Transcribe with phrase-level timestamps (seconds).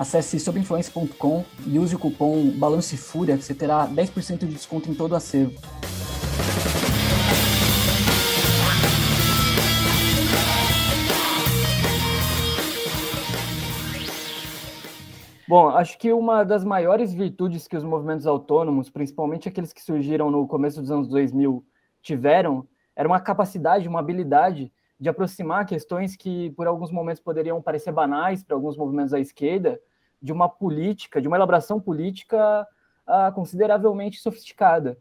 [0.00, 4.94] Acesse sobinfluência.com e use o cupom Balance Fúria que você terá 10% de desconto em
[4.94, 5.60] todo o acervo.
[15.46, 20.30] Bom, acho que uma das maiores virtudes que os movimentos autônomos, principalmente aqueles que surgiram
[20.30, 21.62] no começo dos anos 2000,
[22.00, 27.92] tiveram, era uma capacidade, uma habilidade de aproximar questões que por alguns momentos poderiam parecer
[27.92, 29.78] banais para alguns movimentos à esquerda,
[30.22, 32.66] de uma política, de uma elaboração política
[33.06, 34.98] uh, consideravelmente sofisticada.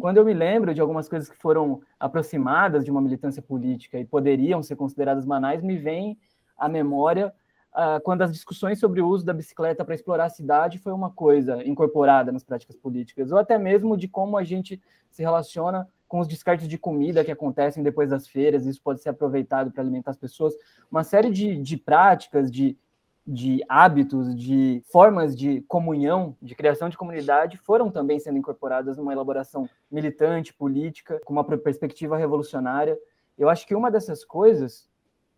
[0.00, 4.04] Quando eu me lembro de algumas coisas que foram aproximadas de uma militância política e
[4.04, 6.18] poderiam ser consideradas banais, me vem
[6.56, 7.32] à memória
[7.72, 11.10] uh, quando as discussões sobre o uso da bicicleta para explorar a cidade foi uma
[11.10, 16.18] coisa incorporada nas práticas políticas, ou até mesmo de como a gente se relaciona com
[16.18, 20.10] os descartes de comida que acontecem depois das feiras, isso pode ser aproveitado para alimentar
[20.10, 20.54] as pessoas.
[20.90, 22.76] Uma série de, de práticas, de
[23.26, 29.12] de hábitos, de formas de comunhão, de criação de comunidade, foram também sendo incorporadas numa
[29.12, 32.98] elaboração militante, política, com uma perspectiva revolucionária.
[33.38, 34.88] Eu acho que uma dessas coisas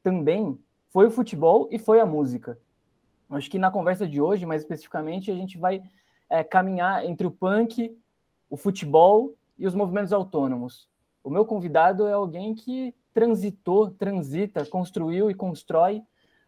[0.02, 0.58] também
[0.90, 2.58] foi o futebol e foi a música.
[3.30, 5.82] Acho que na conversa de hoje, mais especificamente, a gente vai
[6.28, 7.96] é, caminhar entre o punk,
[8.48, 10.88] o futebol e os movimentos autônomos.
[11.24, 16.02] O meu convidado é alguém que transitou, transita, construiu e constrói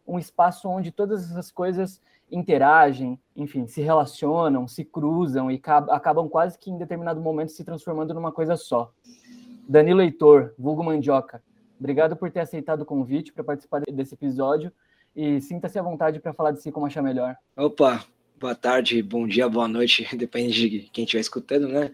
[0.07, 2.01] um espaço onde todas essas coisas
[2.31, 5.61] interagem, enfim, se relacionam, se cruzam e
[5.91, 8.93] acabam quase que em determinado momento se transformando numa coisa só.
[9.69, 11.43] Danilo Heitor, vulgo Mandioca,
[11.79, 14.73] obrigado por ter aceitado o convite para participar desse episódio
[15.15, 17.37] e sinta-se à vontade para falar de si como achar melhor.
[17.57, 18.05] Opa,
[18.39, 21.93] boa tarde, bom dia, boa noite, depende de quem estiver escutando, né?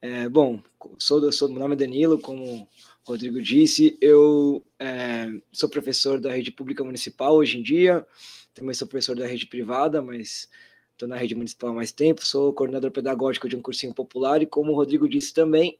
[0.00, 0.60] É, bom,
[0.98, 2.68] sou, sou, meu nome é Danilo, como
[3.08, 8.06] Rodrigo disse, eu é, sou professor da rede pública municipal hoje em dia,
[8.52, 10.46] também sou professor da rede privada, mas
[10.92, 14.46] estou na rede municipal há mais tempo, sou coordenador pedagógico de um cursinho popular e
[14.46, 15.78] como o Rodrigo disse também,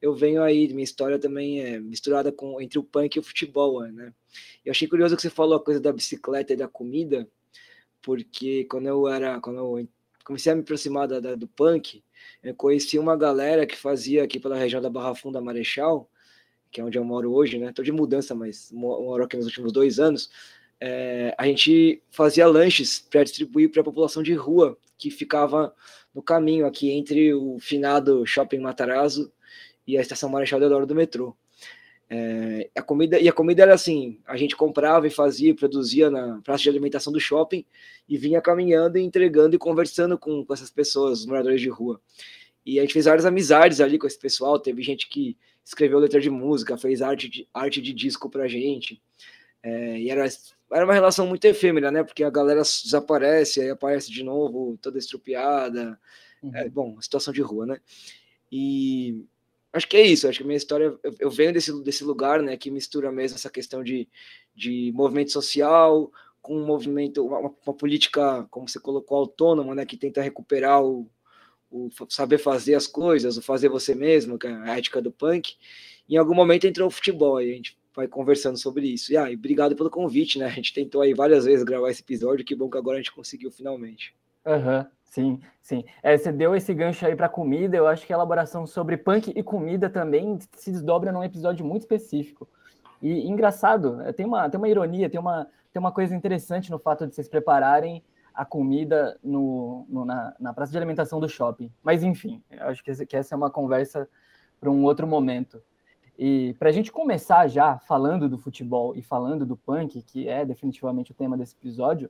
[0.00, 3.82] eu venho aí, minha história também é misturada com entre o punk e o futebol,
[3.82, 4.14] né?
[4.64, 7.28] Eu achei curioso que você falou a coisa da bicicleta e da comida,
[8.00, 9.88] porque quando eu era, quando eu
[10.24, 12.04] comecei a me aproximar da, da, do punk,
[12.44, 16.08] eu conheci uma galera que fazia aqui pela região da Barra Funda Marechal,
[16.70, 17.72] que é onde eu moro hoje, né?
[17.72, 20.30] Tô de mudança, mas moro aqui nos últimos dois anos.
[20.80, 25.74] É, a gente fazia lanches para distribuir para a população de rua que ficava
[26.14, 29.32] no caminho aqui entre o finado Shopping Matarazzo
[29.86, 31.36] e a Estação Marechal Deodoro do metrô.
[32.12, 36.40] É, a comida e a comida era assim, a gente comprava e fazia, produzia na
[36.42, 37.64] praça de alimentação do shopping
[38.08, 42.00] e vinha caminhando e entregando e conversando com, com essas pessoas, os moradores de rua.
[42.66, 44.58] E a gente fez várias amizades ali com esse pessoal.
[44.58, 45.36] Teve gente que
[45.70, 49.00] escreveu letra de música, fez arte de, arte de disco pra gente.
[49.62, 50.26] É, e era,
[50.72, 52.02] era uma relação muito efêmera, né?
[52.02, 55.98] Porque a galera desaparece, aí aparece de novo, toda estrupiada.
[56.42, 56.50] Uhum.
[56.54, 57.80] É, bom, situação de rua, né?
[58.50, 59.24] E
[59.72, 60.26] acho que é isso.
[60.26, 62.56] Acho que a minha história, eu, eu venho desse, desse lugar, né?
[62.56, 64.08] Que mistura mesmo essa questão de,
[64.54, 66.10] de movimento social
[66.42, 69.86] com um movimento, uma, uma política, como você colocou, autônoma, né?
[69.86, 71.08] Que tenta recuperar o
[71.70, 75.54] o saber fazer as coisas, o fazer você mesmo, que é a ética do punk.
[76.08, 79.12] em algum momento entrou o futebol e a gente vai conversando sobre isso.
[79.12, 80.46] E aí, ah, obrigado pelo convite, né?
[80.46, 83.12] A gente tentou aí várias vezes gravar esse episódio, que bom que agora a gente
[83.12, 84.14] conseguiu finalmente.
[84.44, 85.84] Aham, uhum, sim, sim.
[86.02, 89.32] É, você deu esse gancho aí para comida, eu acho que a elaboração sobre punk
[89.34, 92.48] e comida também se desdobra num episódio muito específico.
[93.02, 96.78] E engraçado, é, tem uma, tem uma ironia, tem uma, tem uma coisa interessante no
[96.78, 98.02] fato de vocês prepararem
[98.40, 101.70] a comida no, no na, na, praça de alimentação do shopping.
[101.82, 104.08] Mas, enfim, acho que, que essa é uma conversa
[104.58, 105.62] para um outro momento.
[106.18, 110.42] E para a gente começar já falando do futebol e falando do punk, que é
[110.42, 112.08] definitivamente o tema desse episódio,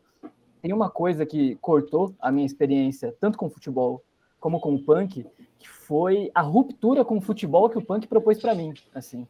[0.63, 4.01] tem uma coisa que cortou a minha experiência, tanto com o futebol
[4.39, 5.27] como com o punk,
[5.59, 8.73] que foi a ruptura com o futebol que o punk propôs para mim.
[8.95, 9.27] Assim,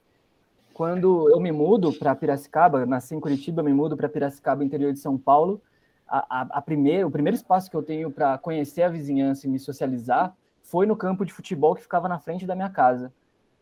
[0.74, 4.98] quando eu me mudo para Piracicaba, nasci em Curitiba, me mudo para Piracicaba, interior de
[4.98, 5.62] São Paulo,
[6.10, 9.60] a, a, primeira, o primeiro espaço que eu tenho para conhecer a vizinhança e me
[9.60, 13.12] socializar foi no campo de futebol que ficava na frente da minha casa.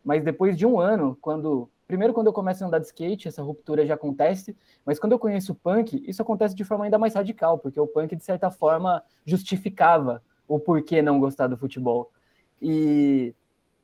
[0.03, 3.41] Mas depois de um ano, quando primeiro quando eu começo a andar de skate, essa
[3.43, 4.55] ruptura já acontece,
[4.85, 7.87] mas quando eu conheço o punk, isso acontece de forma ainda mais radical, porque o
[7.87, 12.11] punk de certa forma justificava o porquê não gostar do futebol.
[12.61, 13.33] E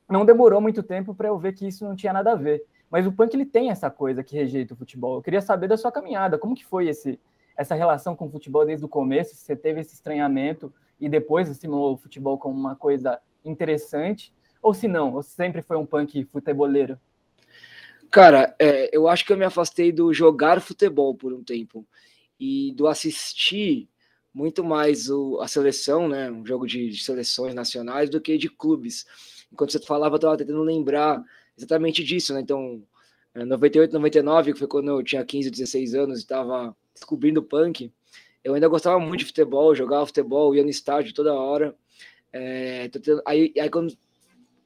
[0.09, 2.63] não demorou muito tempo para eu ver que isso não tinha nada a ver.
[2.89, 5.17] Mas o punk ele tem essa coisa que rejeita o futebol.
[5.17, 7.19] Eu queria saber da sua caminhada, como que foi esse
[7.57, 9.35] essa relação com o futebol desde o começo?
[9.35, 14.33] Você teve esse estranhamento e depois assimilou o futebol como uma coisa interessante?
[14.61, 16.99] Ou se não, ou sempre foi um punk futeboleiro?
[18.11, 21.85] Cara, é, eu acho que eu me afastei do jogar futebol por um tempo
[22.39, 23.89] e do assistir
[24.33, 28.49] muito mais o, a seleção, né, um jogo de, de, seleções nacionais do que de
[28.49, 29.05] clubes.
[29.51, 31.23] Enquanto você falava, eu estava tentando lembrar
[31.57, 32.41] exatamente disso, né?
[32.41, 32.83] Então,
[33.33, 37.91] 98, é, 99, que foi quando eu tinha 15, 16 anos e estava descobrindo punk,
[38.43, 41.75] eu ainda gostava muito de futebol, jogava futebol, ia no estádio toda hora.
[42.31, 43.95] É, tendo, aí, aí quando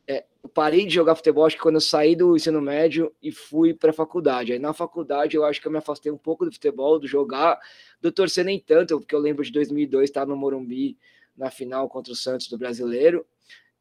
[0.07, 3.31] é, eu parei de jogar futebol, acho que quando eu saí do ensino médio e
[3.31, 4.53] fui para a faculdade.
[4.53, 7.59] Aí na faculdade eu acho que eu me afastei um pouco do futebol, do jogar,
[8.01, 10.97] do torcer nem tanto, porque eu lembro de 2002 estar no Morumbi
[11.37, 13.25] na final contra o Santos do Brasileiro.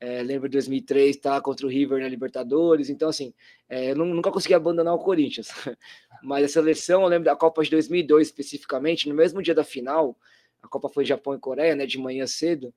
[0.00, 2.88] É, lembro de 2003 estar tá, contra o River na Libertadores.
[2.88, 3.34] Então, assim,
[3.68, 5.48] é, eu nunca consegui abandonar o Corinthians.
[6.22, 10.16] Mas a seleção, eu lembro da Copa de 2002 especificamente, no mesmo dia da final,
[10.62, 12.72] a Copa foi Japão e Coreia, né, de manhã cedo.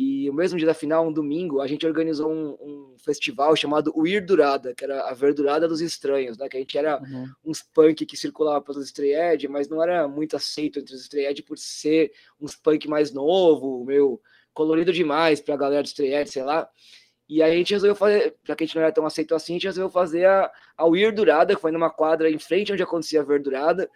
[0.00, 3.92] E o mesmo dia da final, um domingo, a gente organizou um, um festival chamado
[3.96, 6.48] Weird Durada, que era a verdurada dos estranhos, né?
[6.48, 7.28] Que a gente era uhum.
[7.44, 11.58] uns punk que circulava pelos stray mas não era muito aceito entre os stray por
[11.58, 14.20] ser uns punk mais novo, meio
[14.58, 16.68] colorido demais para a galera do stray sei lá.
[17.28, 19.56] E a gente resolveu fazer, já que a gente não era tão aceito assim, a
[19.56, 23.20] gente resolveu fazer a, a Weird Durada, que foi numa quadra em frente onde acontecia
[23.20, 23.88] a verdurada,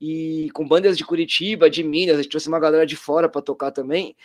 [0.00, 3.42] e com bandas de Curitiba, de Minas, a gente trouxe uma galera de fora para
[3.42, 4.16] tocar também.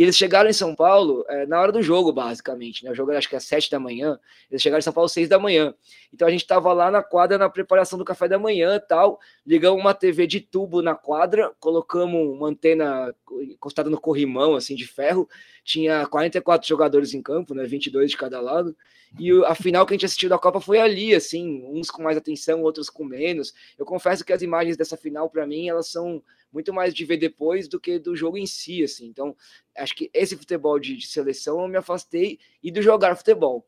[0.00, 2.82] E eles chegaram em São Paulo é, na hora do jogo, basicamente.
[2.82, 2.90] Né?
[2.90, 4.18] O jogo era acho que às sete da manhã.
[4.50, 5.74] Eles chegaram em São Paulo às seis da manhã.
[6.10, 9.20] Então a gente estava lá na quadra na preparação do café da manhã tal.
[9.46, 14.86] Ligamos uma TV de tubo na quadra, colocamos uma antena encostada no corrimão, assim, de
[14.86, 15.28] ferro.
[15.62, 17.66] Tinha 44 jogadores em campo, né?
[17.66, 18.74] 22 de cada lado.
[19.18, 22.16] E a final que a gente assistiu da Copa foi ali, assim, uns com mais
[22.16, 23.52] atenção, outros com menos.
[23.78, 27.16] Eu confesso que as imagens dessa final, para mim, elas são muito mais de ver
[27.16, 29.06] depois do que do jogo em si, assim.
[29.06, 29.36] Então,
[29.76, 33.66] acho que esse futebol de, de seleção eu me afastei e do jogar futebol.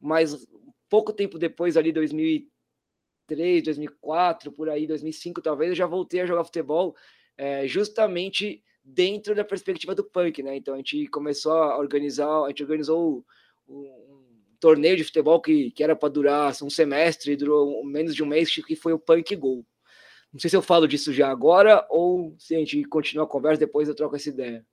[0.00, 0.46] Mas
[0.88, 6.44] pouco tempo depois, ali 2003, 2004, por aí, 2005 talvez, eu já voltei a jogar
[6.44, 6.94] futebol
[7.36, 10.56] é, justamente dentro da perspectiva do punk, né?
[10.56, 13.24] Então a gente começou a organizar, a gente organizou
[13.68, 14.08] um,
[14.58, 18.52] torneio de futebol que, que era para durar um semestre, durou menos de um mês,
[18.52, 19.64] que foi o Punk Go.
[20.32, 23.60] Não sei se eu falo disso já agora ou se a gente continua a conversa
[23.60, 24.64] depois eu troco essa ideia.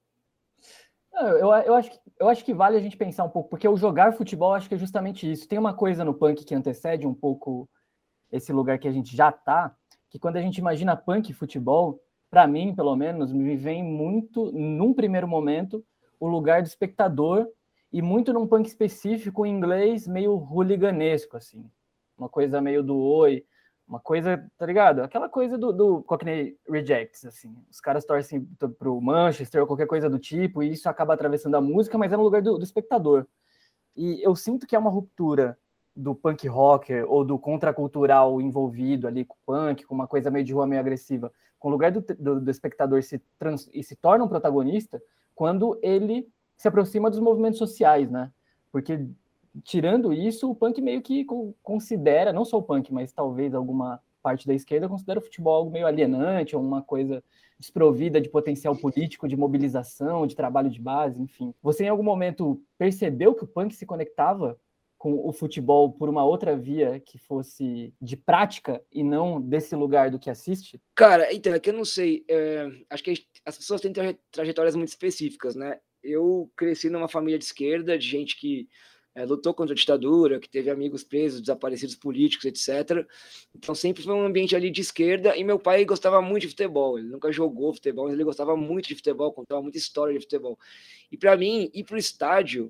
[1.14, 3.78] Eu, eu, acho que, eu acho que vale a gente pensar um pouco, porque o
[3.78, 5.48] jogar futebol acho que é justamente isso.
[5.48, 7.70] Tem uma coisa no punk que antecede um pouco
[8.30, 9.74] esse lugar que a gente já tá,
[10.10, 14.52] que quando a gente imagina punk e futebol, para mim, pelo menos, me vem muito,
[14.52, 15.86] num primeiro momento,
[16.20, 17.48] o lugar do espectador
[17.94, 21.70] e muito num punk específico em inglês meio hooliganesco, assim.
[22.18, 23.46] Uma coisa meio do oi,
[23.88, 25.02] uma coisa, tá ligado?
[25.02, 27.56] Aquela coisa do, do Cockney Rejects, assim.
[27.70, 28.48] Os caras torcem
[28.80, 32.18] pro Manchester ou qualquer coisa do tipo, e isso acaba atravessando a música, mas é
[32.18, 33.28] no lugar do, do espectador.
[33.96, 35.58] E eu sinto que é uma ruptura
[35.96, 40.44] do punk rocker ou do contracultural envolvido ali com o punk, com uma coisa meio
[40.44, 43.96] de rua meio agressiva, com o lugar do, do, do espectador se trans, e se
[43.96, 45.02] torna um protagonista
[45.34, 46.28] quando ele
[46.58, 48.32] se aproxima dos movimentos sociais, né?
[48.72, 49.08] Porque
[49.64, 51.26] tirando isso, o punk meio que
[51.62, 55.72] considera, não só o punk, mas talvez alguma parte da esquerda considera o futebol algo
[55.72, 57.24] meio alienante, ou uma coisa
[57.60, 61.54] desprovida de potencial político, de mobilização, de trabalho de base, enfim.
[61.62, 64.60] Você em algum momento percebeu que o punk se conectava
[64.98, 70.10] com o futebol por uma outra via que fosse de prática e não desse lugar
[70.10, 70.82] do que assiste?
[70.96, 72.26] Cara, então, é que eu não sei.
[72.28, 73.14] É, acho que
[73.46, 73.94] as pessoas têm
[74.32, 75.80] trajetórias muito específicas, né?
[76.02, 78.68] Eu cresci numa família de esquerda, de gente que
[79.16, 83.08] é, lutou contra a ditadura, que teve amigos presos, desaparecidos políticos, etc.
[83.56, 87.00] Então sempre foi um ambiente ali de esquerda e meu pai gostava muito de futebol.
[87.00, 90.60] Ele nunca jogou futebol, mas ele gostava muito de futebol, contava muita história de futebol.
[91.10, 92.70] E para mim ir para o estádio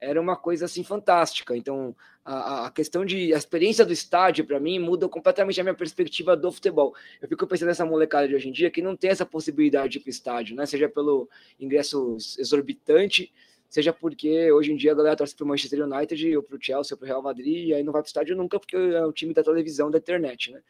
[0.00, 1.54] era uma coisa assim fantástica.
[1.54, 1.94] Então
[2.24, 6.34] a, a questão de a experiência do estádio para mim muda completamente a minha perspectiva
[6.34, 6.94] do futebol.
[7.20, 9.98] Eu fico pensando nessa molecada de hoje em dia que não tem essa possibilidade de
[9.98, 10.64] ir para estádio, né?
[10.64, 11.28] Seja pelo
[11.60, 13.30] ingresso exorbitante
[13.72, 16.62] seja porque hoje em dia a galera torce para o Manchester United ou para o
[16.62, 18.76] Chelsea ou para o Real Madrid e aí não vai para o estádio nunca porque
[18.76, 20.60] é o time da televisão, da internet, né?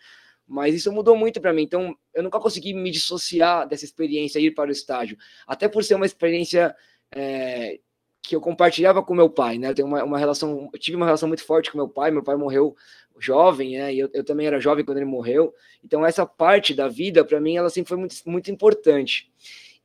[0.47, 4.53] Mas isso mudou muito para mim, então eu nunca consegui me dissociar dessa experiência ir
[4.53, 5.17] para o estádio,
[5.47, 6.75] até por ser uma experiência
[7.13, 7.81] é,
[8.23, 9.71] que eu compartilhava com meu pai, né?
[9.71, 12.13] Eu tenho uma, uma relação, tive uma relação muito forte com meu pai.
[12.13, 12.77] Meu pai morreu
[13.19, 13.93] jovem, né?
[13.93, 15.53] E eu, eu também era jovem quando ele morreu.
[15.83, 19.31] Então essa parte da vida para mim ela sempre foi muito, muito importante.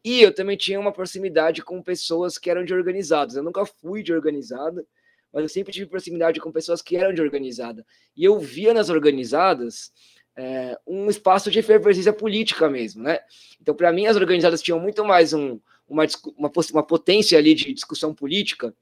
[0.07, 3.35] E eu também tinha uma proximidade com pessoas que eram de organizados.
[3.35, 4.87] Eu nunca fui de organizada,
[5.33, 7.85] mas eu sempre tive proximidade com pessoas que eram de organizada.
[8.15, 9.91] E eu via nas organizadas
[10.33, 13.19] é, um espaço de efervescência política mesmo, né?
[13.61, 15.59] Então, para mim, as organizadas tinham muito mais um,
[15.89, 16.05] uma,
[16.37, 18.73] uma, uma potência ali de discussão política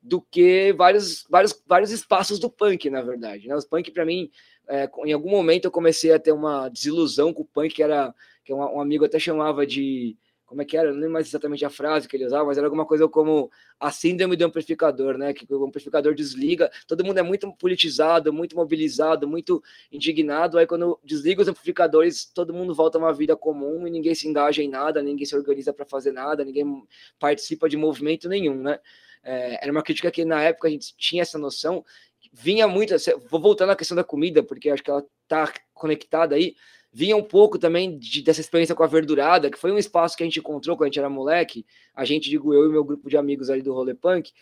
[0.00, 3.46] do que vários, vários, vários espaços do punk, na verdade.
[3.46, 3.54] Né?
[3.54, 4.30] Os punk, para mim,
[4.66, 8.14] é, em algum momento eu comecei a ter uma desilusão com o punk, que era
[8.42, 10.16] que um, um amigo até chamava de
[10.50, 10.88] como é que era?
[10.90, 13.92] Não lembro mais exatamente a frase que ele usava, mas era alguma coisa como a
[13.92, 15.32] síndrome do amplificador, né?
[15.32, 20.58] Que o amplificador desliga, todo mundo é muito politizado, muito mobilizado, muito indignado.
[20.58, 24.26] Aí quando desliga os amplificadores, todo mundo volta a uma vida comum e ninguém se
[24.26, 26.82] engaja em nada, ninguém se organiza para fazer nada, ninguém
[27.16, 28.80] participa de movimento nenhum, né?
[29.22, 31.84] É, era uma crítica que na época a gente tinha essa noção,
[32.32, 32.92] vinha muito.
[33.30, 36.56] Vou voltar na questão da comida, porque acho que ela está conectada aí
[36.92, 40.22] vinha um pouco também de, dessa experiência com a verdurada, que foi um espaço que
[40.22, 43.08] a gente encontrou quando a gente era moleque, a gente, digo eu e meu grupo
[43.08, 44.32] de amigos ali do Rolê Punk,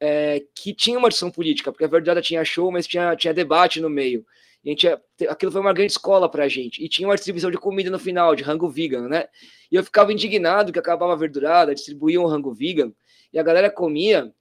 [0.00, 3.80] é, que tinha uma discussão política, porque a verdurada tinha show, mas tinha, tinha debate
[3.80, 4.24] no meio.
[4.64, 4.88] E a gente,
[5.28, 6.82] aquilo foi uma grande escola pra gente.
[6.82, 9.28] E tinha uma distribuição de comida no final, de rango vegan, né?
[9.70, 12.92] E eu ficava indignado que acabava a verdurada, distribuíam o rango vegan,
[13.32, 14.32] e a galera comia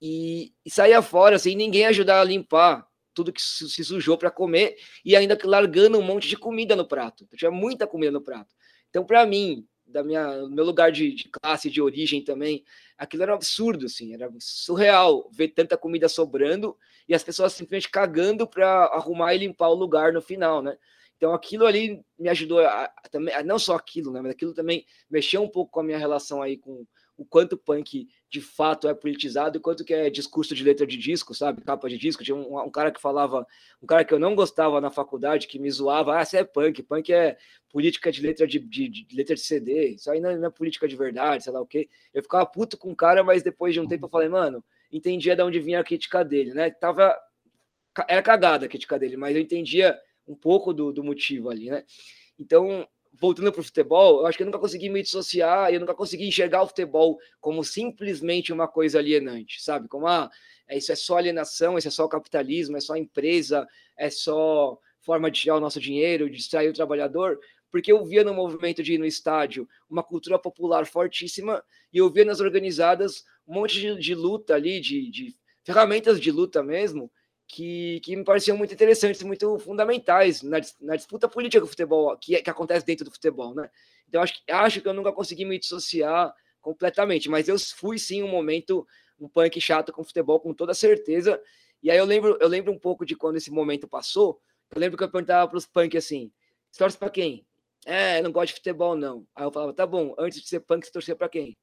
[0.00, 2.86] e, e saía fora, sem ninguém ajudar a limpar
[3.20, 7.28] tudo que se sujou para comer e ainda largando um monte de comida no prato.
[7.30, 8.54] Eu tinha muita comida no prato.
[8.88, 12.64] Então, para mim, da minha meu lugar de, de, classe, de origem também,
[12.96, 17.90] aquilo era um absurdo, assim, era surreal ver tanta comida sobrando e as pessoas simplesmente
[17.90, 20.78] cagando para arrumar e limpar o lugar no final, né?
[21.16, 22.60] Então aquilo ali me ajudou
[23.10, 24.22] também, não só aquilo, né?
[24.22, 26.86] Mas aquilo também mexeu um pouco com a minha relação aí com
[27.18, 30.96] o quanto punk de fato é politizado e quanto que é discurso de letra de
[30.96, 31.62] disco, sabe?
[31.62, 32.22] Capa de disco.
[32.22, 33.44] Tinha um, um, cara que falava,
[33.82, 36.80] um cara que eu não gostava na faculdade, que me zoava, ah, você é punk,
[36.84, 37.36] punk é
[37.68, 40.50] política de letra de, de, de letra de CD, isso aí não é, não é,
[40.50, 41.88] política de verdade, sei lá o quê.
[42.14, 45.34] Eu ficava puto com o cara, mas depois de um tempo eu falei, mano, entendia
[45.34, 46.70] de onde vinha a crítica dele, né?
[46.70, 47.18] Tava,
[48.08, 51.84] era cagada a crítica dele, mas eu entendia um pouco do, do motivo ali, né?
[52.38, 52.86] Então,
[53.20, 56.26] voltando para o futebol, eu acho que eu nunca consegui me dissociar, eu nunca consegui
[56.26, 59.86] enxergar o futebol como simplesmente uma coisa alienante, sabe?
[59.88, 60.30] Como, ah,
[60.66, 65.30] é, isso é só alienação, isso é só capitalismo, é só empresa, é só forma
[65.30, 67.38] de tirar o nosso dinheiro, de distrair o trabalhador,
[67.70, 71.62] porque eu via no movimento de ir no estádio uma cultura popular fortíssima
[71.92, 76.32] e eu via nas organizadas um monte de, de luta ali, de, de ferramentas de
[76.32, 77.12] luta mesmo,
[77.50, 82.40] que, que me pareciam muito interessantes, muito fundamentais na, na disputa política do futebol, que,
[82.40, 83.68] que acontece dentro do futebol, né?
[84.08, 88.28] Então, acho, acho que eu nunca consegui me dissociar completamente, mas eu fui sim um
[88.28, 88.86] momento,
[89.18, 91.42] um punk chato com futebol, com toda certeza.
[91.82, 94.40] E aí eu lembro, eu lembro um pouco de quando esse momento passou.
[94.70, 96.30] Eu lembro que eu perguntava para os punk assim:
[96.70, 97.44] você torce para quem?
[97.84, 99.26] É, não gosto de futebol, não.
[99.34, 101.56] Aí eu falava, tá bom, antes de ser punk, você torcia para quem?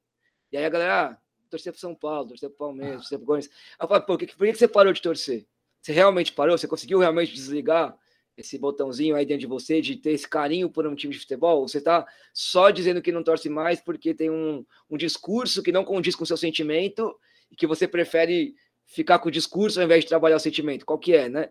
[0.50, 1.18] E aí a galera, ah,
[1.48, 3.46] torcer para São Paulo, torcer para Palmeiras, torcer para Goiás.
[3.46, 5.46] Aí eu falava, pô, por que, por que você parou de torcer?
[5.80, 6.56] Você realmente parou?
[6.56, 7.96] Você conseguiu realmente desligar
[8.36, 11.66] esse botãozinho aí dentro de você de ter esse carinho por um time de futebol?
[11.66, 15.84] Você está só dizendo que não torce mais porque tem um, um discurso que não
[15.84, 17.14] condiz com o seu sentimento
[17.50, 18.54] e que você prefere
[18.86, 20.86] ficar com o discurso ao invés de trabalhar o sentimento?
[20.86, 21.50] Qual que é, né?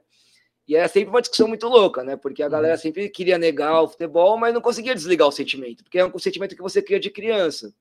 [0.67, 2.17] E era sempre uma discussão muito louca, né?
[2.17, 2.81] Porque a galera uhum.
[2.81, 6.55] sempre queria negar o futebol, mas não conseguia desligar o sentimento, porque é um sentimento
[6.55, 7.73] que você cria de criança.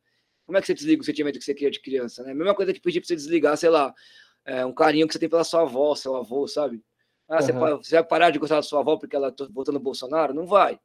[0.45, 2.33] Como é que você desliga o sentimento que você cria de criança, né?
[2.33, 3.93] Mesma coisa que pedir para você desligar, sei lá,
[4.47, 6.83] é, um carinho que você tem pela sua avó, seu avô, sabe?
[7.29, 7.43] Ah, uhum.
[7.43, 10.33] você, você, vai parar de gostar da sua avó porque ela tá votando no Bolsonaro?
[10.33, 10.79] Não vai.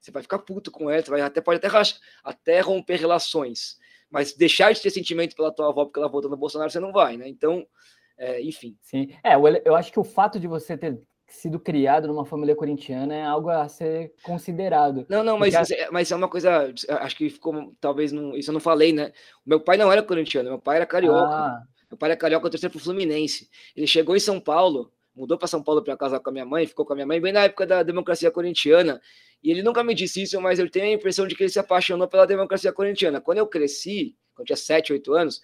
[0.00, 1.68] Você vai ficar puto com ela, vai até, pode até,
[2.24, 3.78] até romper relações.
[4.10, 6.92] Mas deixar de ter sentimento pela tua avó porque ela votou no Bolsonaro, você não
[6.92, 7.28] vai, né?
[7.28, 7.66] Então,
[8.18, 8.76] é, enfim.
[8.80, 9.08] Sim.
[9.22, 9.34] É,
[9.64, 13.50] eu acho que o fato de você ter sido criado numa família corintiana é algo
[13.50, 15.06] a ser considerado.
[15.08, 15.88] Não, não, mas, porque...
[15.90, 19.12] mas é uma coisa, acho que ficou, talvez, não, isso eu não falei, né?
[19.44, 21.34] Meu pai não era corintiano, meu pai era carioca.
[21.34, 21.62] Ah.
[21.90, 23.48] Meu pai é carioca, eu torcia pro Fluminense.
[23.74, 26.66] Ele chegou em São Paulo, mudou para São Paulo para casar com a minha mãe,
[26.66, 29.00] ficou com a minha mãe bem na época da democracia corintiana.
[29.42, 31.58] E ele nunca me disse isso, mas eu tenho a impressão de que ele se
[31.58, 33.20] apaixonou pela democracia corintiana.
[33.20, 35.40] Quando eu cresci, quando eu tinha 7, 8 anos,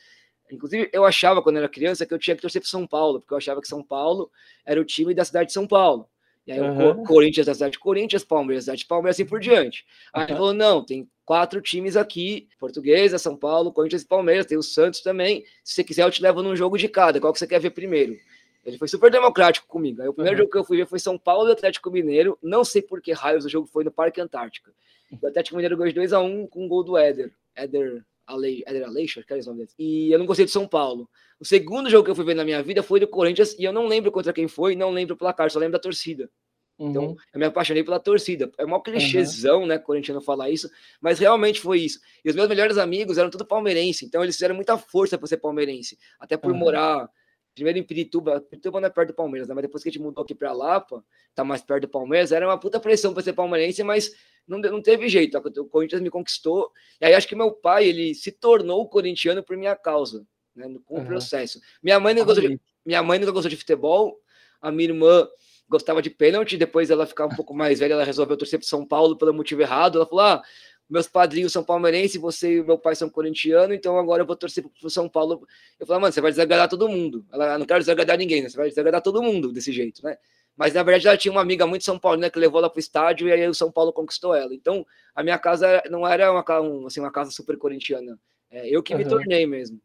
[0.51, 3.21] inclusive eu achava quando eu era criança que eu tinha que torcer para São Paulo,
[3.21, 4.31] porque eu achava que São Paulo
[4.67, 6.09] era o time da cidade de São Paulo.
[6.47, 7.03] E aí uhum.
[7.03, 9.87] o Corinthians da cidade de Corinthians, Palmeiras da cidade de Palmeiras, assim por diante.
[10.13, 10.29] Aí uhum.
[10.29, 14.63] ele falou: não, tem quatro times aqui: Portuguesa, São Paulo, Corinthians e Palmeiras, tem o
[14.63, 15.45] Santos também.
[15.65, 17.21] Se você quiser, eu te levo num jogo de cada.
[17.21, 18.17] Qual que você quer ver primeiro?
[18.65, 20.03] Ele foi super democrático comigo.
[20.03, 20.43] Aí o primeiro uhum.
[20.43, 22.39] jogo que eu fui ver foi São Paulo e Atlético Mineiro.
[22.41, 24.73] Não sei por que raios o jogo foi no Parque Antártica.
[25.21, 27.33] O Atlético Mineiro ganhou de 2x1 um, com um gol do Éder.
[27.57, 29.71] Éder Ale, Éder Aleixo, que é o nome dele.
[29.79, 31.09] E eu não gostei de São Paulo.
[31.41, 33.73] O segundo jogo que eu fui ver na minha vida foi do Corinthians e eu
[33.73, 36.31] não lembro contra quem foi, não lembro o placar, só lembro da torcida.
[36.79, 37.17] Então, uhum.
[37.33, 38.51] eu me apaixonei pela torcida.
[38.59, 39.67] É uma clichêzão, uhum.
[39.67, 40.69] né, corintiano falar isso,
[41.01, 42.01] mas realmente foi isso.
[42.25, 45.37] E os meus melhores amigos eram tudo palmeirense, então eles fizeram muita força para ser
[45.37, 46.59] palmeirense, até por uhum.
[46.59, 47.09] morar
[47.55, 49.55] primeiro em Pirituba, Pirituba não é perto do Palmeiras, né?
[49.55, 52.47] mas depois que a gente mudou aqui para Lapa, tá mais perto do Palmeiras, era
[52.47, 54.11] uma puta pressão para ser palmeirense, mas
[54.47, 58.15] não, não teve jeito, o Corinthians me conquistou, e aí acho que meu pai, ele
[58.15, 61.07] se tornou corintiano por minha causa, né, com o uhum.
[61.07, 61.61] processo.
[61.83, 64.19] Minha mãe, não gostou de, minha mãe nunca gostou de futebol,
[64.61, 65.29] a minha irmã
[65.69, 68.87] gostava de pênalti, depois ela ficava um pouco mais velha, ela resolveu torcer para São
[68.87, 70.43] Paulo pelo motivo errado, ela falou, ah,
[70.89, 74.63] meus padrinhos são palmeirenses, você e meu pai são corintianos, então agora eu vou torcer
[74.63, 75.47] pro São Paulo.
[75.81, 77.25] Eu falei, mano, você vai desagradar todo mundo.
[77.33, 78.51] Ela, não quero desagradar ninguém, né?
[78.51, 80.19] Você vai desagradar todo mundo desse jeito, né?
[80.55, 82.79] Mas na verdade ela tinha uma amiga muito São Paulo, né, que levou ela pro
[82.79, 84.55] estádio e aí o São Paulo conquistou ela.
[84.55, 88.19] Então a minha casa não era uma, um, assim, uma casa super corintiana.
[88.51, 88.99] É, eu que uhum.
[88.99, 89.81] me tornei mesmo.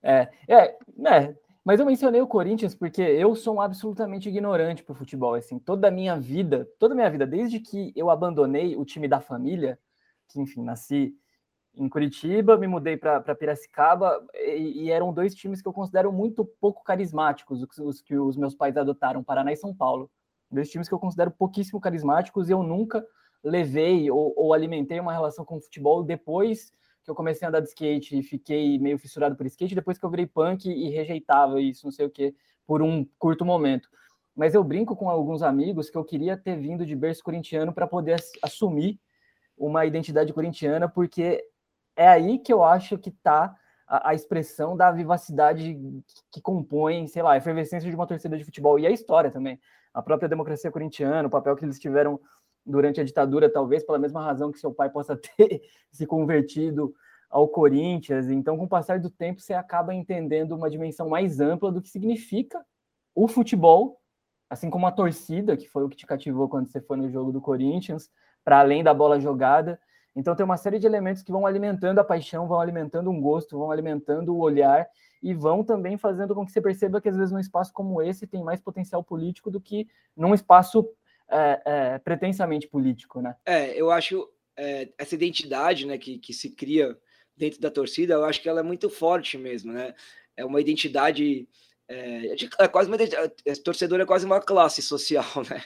[0.00, 1.34] É, é, né?
[1.66, 5.34] Mas eu mencionei o Corinthians porque eu sou um absolutamente ignorante pro futebol.
[5.34, 9.08] Assim, toda a minha vida, toda a minha vida, desde que eu abandonei o time
[9.08, 9.76] da família,
[10.28, 11.12] que, enfim, nasci
[11.74, 16.44] em Curitiba, me mudei para Piracicaba, e, e, eram dois times que eu considero muito
[16.44, 20.08] pouco carismáticos, os, os, que os meus pais adotaram, Paraná e São Paulo.
[20.48, 23.04] Dois times que eu considero pouquíssimo carismáticos, e eu nunca
[23.42, 26.72] levei ou, ou alimentei uma relação com o futebol depois
[27.06, 30.04] que eu comecei a andar de skate e fiquei meio fissurado por skate, depois que
[30.04, 32.34] eu virei punk e rejeitava isso, não sei o que,
[32.66, 33.88] por um curto momento.
[34.34, 37.86] Mas eu brinco com alguns amigos que eu queria ter vindo de berço corintiano para
[37.86, 39.00] poder assumir
[39.56, 41.42] uma identidade corintiana, porque
[41.94, 45.78] é aí que eu acho que está a, a, expressão da vivacidade
[46.30, 49.58] que compõe, sei lá, a efervescência de uma torcida de futebol e a história também.
[49.94, 52.20] A própria democracia corintiana, o papel que eles tiveram
[52.66, 56.92] durante a ditadura, talvez pela mesma razão que seu pai possa ter se convertido
[57.30, 58.28] ao Corinthians.
[58.28, 61.88] Então, com o passar do tempo, você acaba entendendo uma dimensão mais ampla do que
[61.88, 62.64] significa
[63.14, 64.00] o futebol,
[64.50, 67.32] assim como a torcida, que foi o que te cativou quando você foi no jogo
[67.32, 68.10] do Corinthians,
[68.44, 69.80] para além da bola jogada.
[70.14, 73.58] Então tem uma série de elementos que vão alimentando a paixão, vão alimentando um gosto,
[73.58, 74.86] vão alimentando o olhar
[75.22, 78.26] e vão também fazendo com que você perceba que às vezes num espaço como esse
[78.26, 80.88] tem mais potencial político do que num espaço
[81.30, 83.34] é, é, pretensamente político, né?
[83.44, 86.96] É, eu acho é, essa identidade, né, que, que se cria
[87.36, 89.94] dentro da torcida, eu acho que ela é muito forte mesmo, né?
[90.36, 91.48] É uma identidade
[91.88, 95.62] é, é, quase uma, é, torcedor é quase uma classe social, né?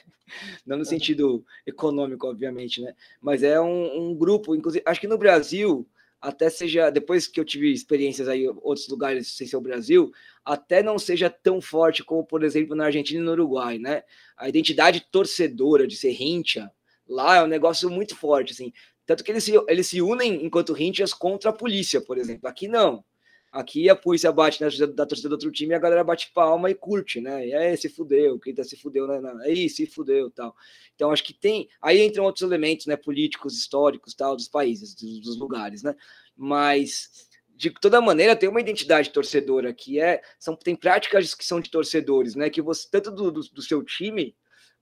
[0.66, 2.94] Não no sentido econômico, obviamente, né?
[3.20, 5.88] Mas é um, um, grupo, inclusive, acho que no Brasil,
[6.20, 10.12] até seja, depois que eu tive experiências aí em outros lugares sem ser o Brasil,
[10.44, 14.02] até não seja tão forte como, por exemplo, na Argentina e no Uruguai, né?
[14.36, 16.70] A identidade torcedora de ser rincha
[17.08, 18.72] lá é um negócio muito forte, assim.
[19.06, 22.48] Tanto que eles se, eles se unem enquanto rinchas contra a polícia, por exemplo.
[22.48, 23.04] Aqui não.
[23.52, 26.70] Aqui a polícia bate na da torcida do outro time e a galera bate palma
[26.70, 27.48] e curte, né?
[27.48, 29.20] E aí, se fudeu, quem tá se fudeu, né?
[29.42, 30.54] Aí, se fudeu tal.
[30.94, 31.68] Então, acho que tem.
[31.82, 32.96] Aí entram outros elementos, né?
[32.96, 35.96] Políticos, históricos, tal, dos países, dos, dos lugares, né?
[36.36, 37.28] Mas
[37.60, 41.70] de toda maneira tem uma identidade torcedora que é são tem práticas que são de
[41.70, 44.34] torcedores né que você tanto do, do, do, seu time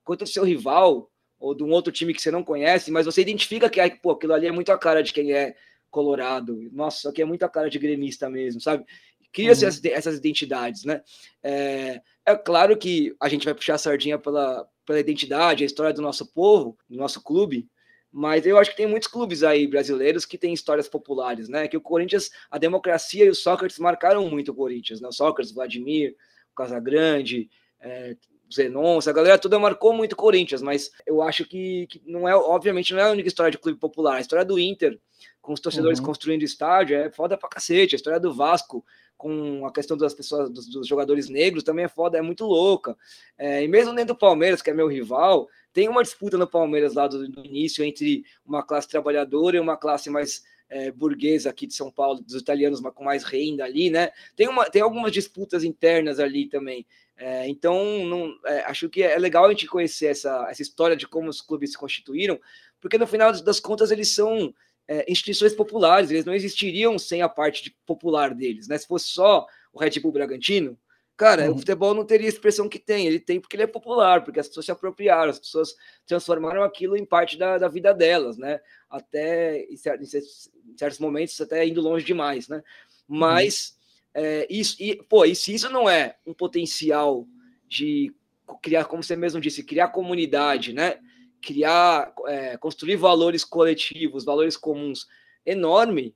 [0.05, 3.21] quanto do seu rival ou de um outro time que você não conhece mas você
[3.21, 5.57] identifica que pô, aquilo ali é muito a cara de quem é
[5.91, 6.69] colorado.
[6.73, 8.85] Nossa, aqui é muita cara de gremista mesmo, sabe?
[9.33, 9.71] Cria-se uhum.
[9.93, 11.03] essas identidades, né?
[11.43, 15.93] É, é, claro que a gente vai puxar a sardinha pela, pela identidade, a história
[15.93, 17.69] do nosso povo, do nosso clube,
[18.11, 21.69] mas eu acho que tem muitos clubes aí brasileiros que têm histórias populares, né?
[21.69, 25.09] Que o Corinthians, a democracia e o Sócrates marcaram muito o Corinthians, né?
[25.09, 26.17] O Sócrates, Vladimir,
[26.51, 28.17] o Casagrande, é,
[28.53, 32.35] Zenon, essa galera toda marcou muito o Corinthians, mas eu acho que, que, não é,
[32.35, 34.17] obviamente, não é a única história de clube popular.
[34.17, 34.99] A história do Inter,
[35.41, 36.07] com os torcedores uhum.
[36.07, 37.95] construindo estádio, é foda pra cacete.
[37.95, 38.85] A história do Vasco,
[39.17, 42.97] com a questão das pessoas, dos, dos jogadores negros, também é foda, é muito louca.
[43.37, 46.95] É, e mesmo dentro do Palmeiras, que é meu rival, tem uma disputa no Palmeiras
[46.95, 51.67] lá do, do início entre uma classe trabalhadora e uma classe mais é, burguesa aqui
[51.67, 54.11] de São Paulo, dos italianos com mais renda ali, né?
[54.37, 56.87] Tem, uma, tem algumas disputas internas ali também.
[57.17, 61.07] É, então, não, é, acho que é legal a gente conhecer essa, essa história de
[61.07, 62.39] como os clubes se constituíram,
[62.81, 64.55] porque no final das contas eles são
[64.87, 68.79] é, instituições populares, eles não existiriam sem a parte de, popular deles, né?
[68.79, 70.79] Se fosse só o Red Bull Bragantino,
[71.19, 71.57] cara, uhum.
[71.57, 74.39] o futebol não teria a expressão que tem, ele tem porque ele é popular, porque
[74.39, 75.75] as pessoas se apropriaram, as pessoas
[76.07, 78.61] transformaram aquilo em parte da, da vida delas, né?
[78.89, 82.63] Até em certos, em certos momentos, até indo longe demais, né?
[83.09, 83.77] Mas
[84.15, 84.23] uhum.
[84.23, 87.27] é, isso, e, pô, e se isso não é um potencial
[87.67, 88.15] de
[88.63, 91.01] criar, como você mesmo disse, criar comunidade, né?
[91.43, 95.09] Criar, é, construir valores coletivos, valores comuns
[95.45, 96.15] enorme,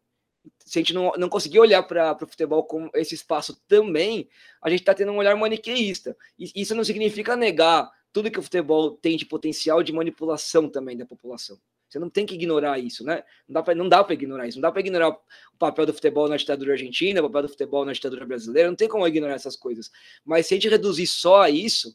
[0.59, 4.29] se a gente não, não conseguir olhar para o futebol como esse espaço também,
[4.61, 6.17] a gente está tendo um olhar maniqueísta.
[6.39, 10.97] E isso não significa negar tudo que o futebol tem de potencial de manipulação também
[10.97, 11.59] da população.
[11.89, 13.23] Você não tem que ignorar isso, né?
[13.47, 14.57] Não dá para ignorar isso.
[14.57, 15.19] Não dá para ignorar o
[15.59, 18.71] papel do futebol na ditadura argentina, o papel do futebol na ditadura brasileira.
[18.71, 19.91] Não tem como ignorar essas coisas.
[20.25, 21.95] Mas se a gente reduzir só a isso,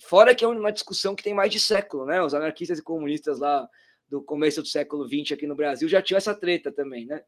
[0.00, 2.20] fora que é uma discussão que tem mais de século, né?
[2.20, 3.68] Os anarquistas e comunistas lá
[4.08, 7.22] do começo do século XX aqui no Brasil já tinham essa treta também, né?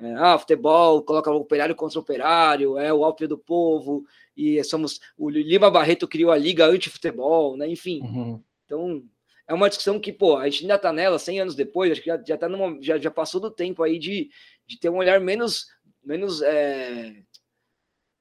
[0.00, 4.04] É, ah, futebol coloca o operário contra o operário, é o ópio do povo,
[4.36, 5.00] e somos.
[5.16, 7.68] O Lima Barreto criou a Liga Anti-Futebol, né?
[7.68, 8.00] Enfim.
[8.02, 8.42] Uhum.
[8.64, 9.02] Então,
[9.46, 12.06] é uma discussão que, pô, a gente ainda tá nela 100 anos depois, acho que
[12.06, 14.30] já, já, tá numa, já, já passou do tempo aí de,
[14.66, 15.66] de ter um olhar menos,
[16.04, 17.22] menos é,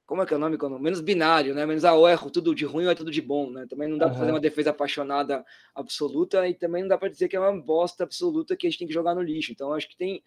[0.09, 0.57] como é que é o nome?
[0.79, 1.67] Menos binário, né?
[1.67, 3.67] Menos, ah, ou é tudo de ruim ou é tudo de bom, né?
[3.69, 4.11] Também não dá uhum.
[4.11, 7.61] para fazer uma defesa apaixonada absoluta e também não dá para dizer que é uma
[7.61, 9.51] bosta absoluta que a gente tem que jogar no lixo.
[9.51, 10.23] Então, acho que tem,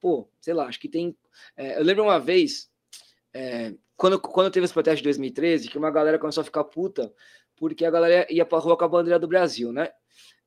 [0.00, 1.16] pô, sei lá, acho que tem.
[1.56, 2.70] É, eu lembro uma vez,
[3.32, 7.12] é, quando, quando teve esse protesto de 2013, que uma galera começou a ficar puta
[7.56, 9.90] porque a galera ia pra rua com a bandeira do Brasil, né?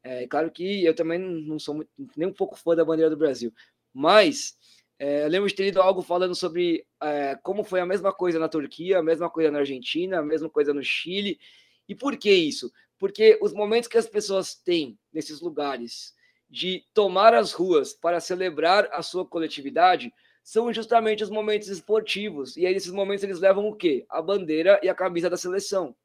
[0.03, 3.17] É claro que eu também não sou muito, nem um pouco fã da bandeira do
[3.17, 3.53] Brasil,
[3.93, 4.55] mas
[4.99, 8.39] é, eu lembro de ter lido algo falando sobre é, como foi a mesma coisa
[8.39, 11.39] na Turquia, a mesma coisa na Argentina, a mesma coisa no Chile.
[11.88, 12.71] E por que isso?
[12.97, 16.15] Porque os momentos que as pessoas têm nesses lugares
[16.49, 22.55] de tomar as ruas para celebrar a sua coletividade são justamente os momentos esportivos.
[22.55, 24.05] E aí, nesses momentos, eles levam o quê?
[24.10, 25.95] A bandeira e a camisa da seleção.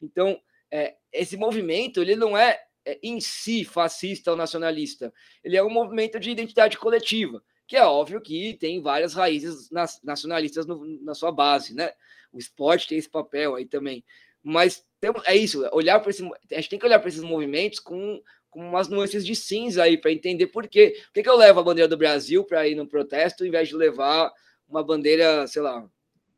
[0.00, 5.12] Então, é, esse movimento ele não é é, em si fascista ou nacionalista.
[5.44, 9.70] Ele é um movimento de identidade coletiva, que é óbvio que tem várias raízes
[10.02, 11.92] nacionalistas no, na sua base, né?
[12.32, 14.04] O esporte tem esse papel aí também.
[14.42, 17.78] Mas tem, é isso, olhar para esse, a gente tem que olhar para esses movimentos
[17.78, 18.20] com,
[18.52, 20.94] com umas nuances de cinza aí para entender por quê.
[21.06, 23.68] Por que, que eu levo a bandeira do Brasil para ir no protesto, em vez
[23.68, 24.30] de levar
[24.68, 25.84] uma bandeira, sei lá,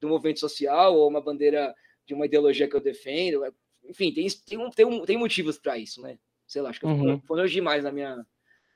[0.01, 1.75] do movimento social ou uma bandeira
[2.07, 3.45] de uma ideologia que eu defendo?
[3.85, 6.17] Enfim, tem, tem, um, tem, um, tem motivos para isso, né?
[6.47, 7.21] Sei lá, acho que uhum.
[7.21, 8.25] foi longe demais na minha,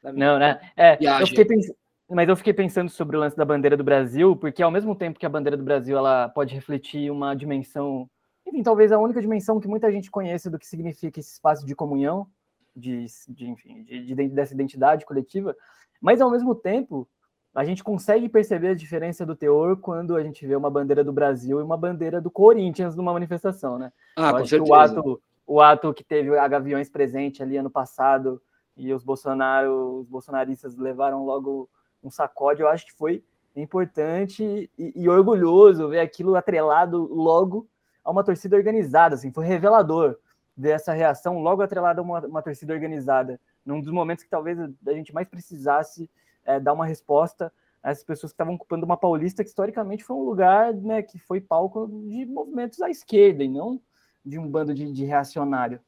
[0.03, 0.61] na minha Não, né?
[0.77, 1.21] É, viagem.
[1.21, 1.73] Eu fiquei pens...
[2.11, 5.19] Mas eu fiquei pensando sobre o lance da bandeira do Brasil, porque ao mesmo tempo
[5.19, 8.11] que a bandeira do Brasil ela pode refletir uma dimensão,
[8.47, 11.75] enfim, talvez a única dimensão que muita gente conhece do que significa esse espaço de
[11.77, 12.27] comunhão,
[12.75, 15.57] de, de enfim, de, de, dessa identidade coletiva,
[16.01, 17.09] mas ao mesmo tempo
[17.55, 21.13] a gente consegue perceber a diferença do teor quando a gente vê uma bandeira do
[21.13, 23.93] Brasil e uma bandeira do Corinthians numa manifestação, né?
[24.17, 24.71] Ah, eu com certeza.
[24.71, 28.41] o ato o ato que teve a Gaviões presente ali ano passado
[28.77, 31.71] e os Bolsonaro, os bolsonaristas levaram logo
[32.05, 33.25] um sacode, eu acho que foi
[33.57, 37.67] importante e, e, orgulhoso ver aquilo atrelado logo
[38.05, 40.17] a uma torcida organizada, assim, foi revelador
[40.59, 44.93] dessa reação logo atrelada a uma, uma torcida organizada, num dos momentos que talvez a
[44.93, 46.11] gente mais precisasse
[46.45, 50.25] é, dar uma resposta essas pessoas que estavam ocupando uma paulista que historicamente foi um
[50.25, 53.81] lugar né, que foi palco de movimentos à esquerda e não
[54.25, 55.81] de um bando de, de reacionário.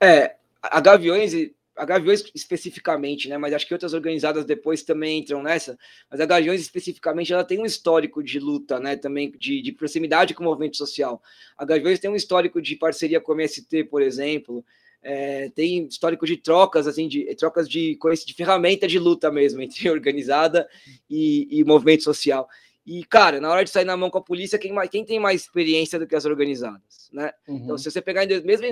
[0.00, 1.32] É, a Gaviões,
[1.76, 3.36] a Gaviões especificamente, né?
[3.36, 5.78] Mas acho que outras organizadas depois também entram nessa.
[6.10, 8.96] Mas a Gaviões especificamente, ela tem um histórico de luta, né?
[8.96, 11.20] Também de, de proximidade com o movimento social.
[11.56, 14.64] A Gaviões tem um histórico de parceria com a MST, por exemplo.
[15.02, 19.90] É, tem histórico de trocas, assim, de trocas de, de ferramenta de luta mesmo entre
[19.90, 20.68] organizada
[21.10, 22.48] e, e movimento social.
[22.86, 25.18] E, cara, na hora de sair na mão com a polícia, quem, mais, quem tem
[25.18, 27.32] mais experiência do que as organizadas, né?
[27.48, 27.56] Uhum.
[27.56, 28.66] Então, se você pegar, mesmo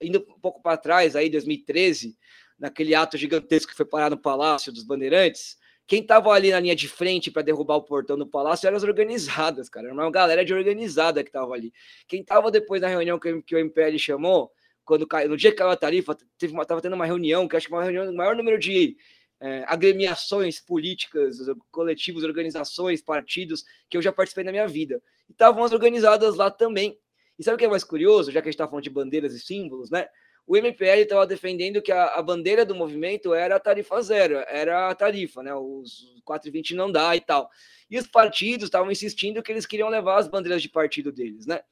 [0.00, 2.16] indo um pouco para trás, aí 2013,
[2.58, 5.58] naquele ato gigantesco que foi parar no Palácio dos Bandeirantes,
[5.90, 8.84] quem tava ali na linha de frente para derrubar o portão do palácio eram as
[8.84, 9.88] organizadas, cara.
[9.88, 11.72] Era uma galera de organizada que tava ali.
[12.06, 14.52] Quem tava depois na reunião que, que o MPL chamou,
[14.84, 17.72] quando caiu, no dia que caiu a tarifa, teve tendo uma reunião, que acho que
[17.72, 18.96] uma reunião, o maior número de
[19.40, 21.38] é, agremiações políticas,
[21.72, 25.02] coletivos, organizações, partidos que eu já participei na minha vida.
[25.28, 26.96] E estavam as organizadas lá também.
[27.40, 29.32] E sabe o que é mais curioso, já que a gente está falando de bandeiras
[29.32, 30.06] e símbolos, né?
[30.46, 34.90] O MPL estava defendendo que a, a, bandeira do movimento era a tarifa zero, era
[34.90, 35.54] a tarifa, né?
[35.54, 37.48] Os 4,20 não dá e tal.
[37.90, 41.62] E os partidos estavam insistindo que eles queriam levar as bandeiras de partido deles, né?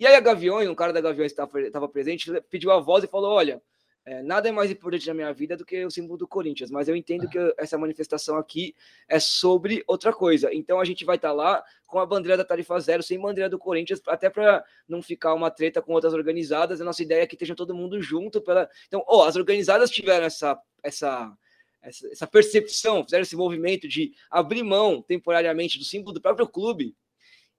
[0.00, 3.30] E aí a Gaviões, um cara da Gaviões estava presente, pediu a voz e falou:
[3.30, 3.62] olha,
[4.06, 6.88] é, nada é mais importante na minha vida do que o símbolo do Corinthians, mas
[6.88, 8.74] eu entendo que essa manifestação aqui
[9.08, 10.52] é sobre outra coisa.
[10.52, 13.48] Então a gente vai estar tá lá com a bandeira da Tarifa Zero, sem bandeira
[13.48, 16.80] do Corinthians, até para não ficar uma treta com outras organizadas.
[16.80, 18.42] A nossa ideia é que esteja todo mundo junto.
[18.42, 18.68] Pela...
[18.86, 21.32] Então, oh, as organizadas tiveram essa, essa,
[21.80, 26.94] essa, essa percepção, fizeram esse movimento de abrir mão temporariamente do símbolo do próprio clube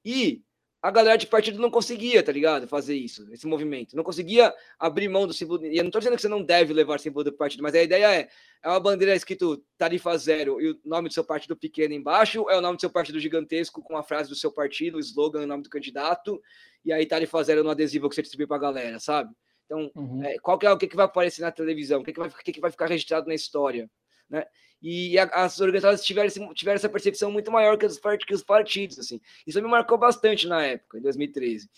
[0.03, 0.43] e
[0.85, 2.67] a galera de partido não conseguia, tá ligado?
[2.67, 3.95] Fazer isso, esse movimento.
[3.95, 5.65] Não conseguia abrir mão do símbolo.
[5.65, 7.81] E eu não tô dizendo que você não deve levar símbolo do partido, mas a
[7.81, 8.29] ideia é:
[8.61, 12.55] é uma bandeira escrito tarifa zero e o nome do seu partido pequeno embaixo, é
[12.55, 15.47] o nome do seu partido gigantesco com a frase do seu partido, o slogan, o
[15.47, 16.39] nome do candidato,
[16.85, 19.33] e aí tarifa zero no adesivo que você distribui pra galera, sabe?
[19.65, 20.23] Então, uhum.
[20.23, 22.01] é, qual que é o que, que vai aparecer na televisão?
[22.01, 23.89] O que, que, vai, o que, que vai ficar registrado na história?
[24.29, 24.45] Né?
[24.81, 28.99] E a, as organizadas tiveram, tiveram essa percepção muito maior que os, que os partidos.
[28.99, 29.19] Assim.
[29.45, 31.69] Isso me marcou bastante na época, em 2013.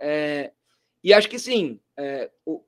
[0.00, 0.52] É,
[1.02, 2.62] e acho que sim, é, o,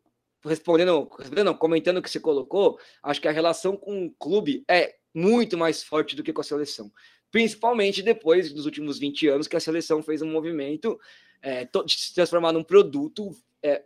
[0.44, 4.96] respondendo, respondendo, comentando o que você colocou, acho que a relação com o clube é
[5.14, 6.90] muito mais forte do que com a seleção.
[7.30, 10.98] Principalmente depois dos últimos 20 anos que a seleção fez um movimento
[11.42, 13.30] é, de se transformar num produto
[13.62, 13.82] é,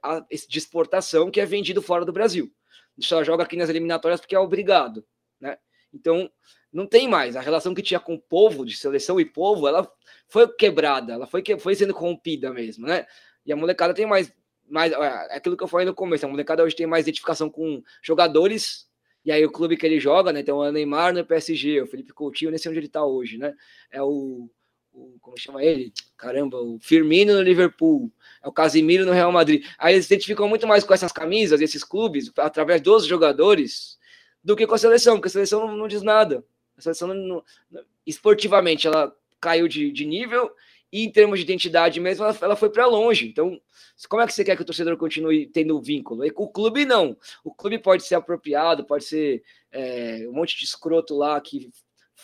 [0.49, 2.53] de exportação que é vendido fora do Brasil.
[3.01, 5.05] Só joga aqui nas eliminatórias porque é obrigado,
[5.41, 5.59] né?
[5.93, 6.31] Então,
[6.73, 7.37] não tem mais.
[7.37, 9.89] A relação que tinha com o povo, de seleção e povo, ela
[10.27, 13.07] foi quebrada, ela foi, foi sendo corrompida mesmo, né?
[13.47, 14.33] E a molecada tem mais,
[14.69, 14.93] mais.
[14.93, 18.89] É aquilo que eu falei no começo, a molecada hoje tem mais identificação com jogadores,
[19.25, 20.43] e aí o clube que ele joga, né?
[20.43, 23.55] Tem o Neymar no PSG, o Felipe Coutinho, nem sei onde ele tá hoje, né?
[23.91, 24.51] É o,
[24.93, 25.17] o.
[25.21, 25.93] Como chama ele?
[26.17, 29.65] Caramba, o Firmino no Liverpool, é o Casimiro no Real Madrid.
[29.79, 33.97] Aí eles se identificam muito mais com essas camisas, esses clubes, através dos jogadores,
[34.45, 36.45] do que com a seleção, porque a seleção não, não diz nada.
[36.77, 40.51] A seleção, não, não, esportivamente, ela caiu de, de nível
[40.93, 43.27] e em termos de identidade mesmo, ela, ela foi para longe.
[43.27, 43.61] Então,
[44.09, 46.25] como é que você quer que o torcedor continue tendo vínculo?
[46.25, 47.17] E com o clube, não.
[47.43, 51.71] O clube pode ser apropriado, pode ser é, um monte de escroto lá que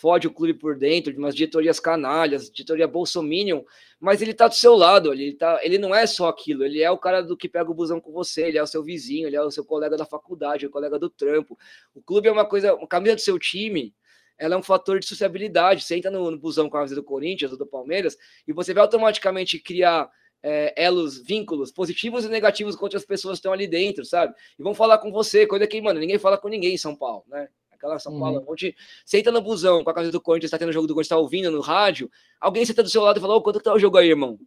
[0.01, 3.63] fode o clube por dentro, de umas diretorias canalhas, diretoria bolsominion,
[4.01, 6.91] mas ele tá do seu lado, ele, tá, ele não é só aquilo, ele é
[6.91, 9.37] o cara do que pega o busão com você, ele é o seu vizinho, ele
[9.37, 11.59] é o seu colega da faculdade, o colega do trampo.
[11.95, 13.95] O clube é uma coisa, uma camisa do seu time,
[14.39, 15.85] ela é um fator de sociabilidade.
[15.85, 18.17] Você entra no, no busão com a camisa do Corinthians ou do Palmeiras
[18.49, 20.11] e você vai automaticamente criar
[20.43, 24.35] é, elos, vínculos positivos e negativos com outras pessoas que estão ali dentro, sabe?
[24.59, 27.23] E vão falar com você, coisa que, mano, ninguém fala com ninguém em São Paulo,
[27.29, 27.51] né?
[27.81, 28.47] Aquela São Paulo, uhum.
[28.49, 30.95] onde você entra no busão com a camisa do Corinthians, tá tendo o jogo do
[30.95, 33.65] Corinthians, tá ouvindo no rádio, alguém senta do seu lado e fala, ô, quanto que
[33.65, 34.39] tá o jogo aí, irmão?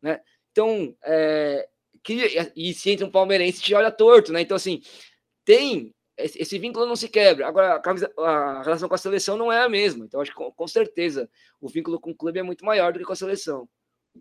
[0.00, 0.20] Né?
[0.50, 1.68] Então, é,
[2.02, 4.40] que, e se entra um palmeirense, te olha torto, né?
[4.40, 4.80] Então, assim,
[5.44, 7.46] tem esse, esse, vínculo não se quebra.
[7.46, 10.04] Agora, a, camisa, a, relação com a seleção não é a mesma.
[10.04, 11.28] Então, acho que com, com, certeza
[11.60, 13.68] o vínculo com o clube é muito maior do que com a seleção.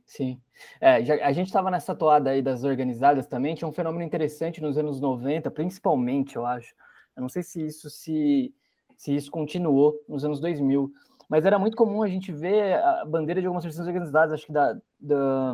[0.08, 0.42] Sim.
[0.82, 4.62] É, já, a gente estava nessa toada aí das organizadas também, tinha um fenômeno interessante
[4.62, 6.74] nos anos 90, principalmente, eu acho.
[7.16, 8.54] Eu não sei se isso se,
[8.98, 10.92] se isso continuou nos anos 2000,
[11.30, 14.54] mas era muito comum a gente ver a bandeira de algumas torcidas organizadas, acho que
[14.54, 15.54] da, da,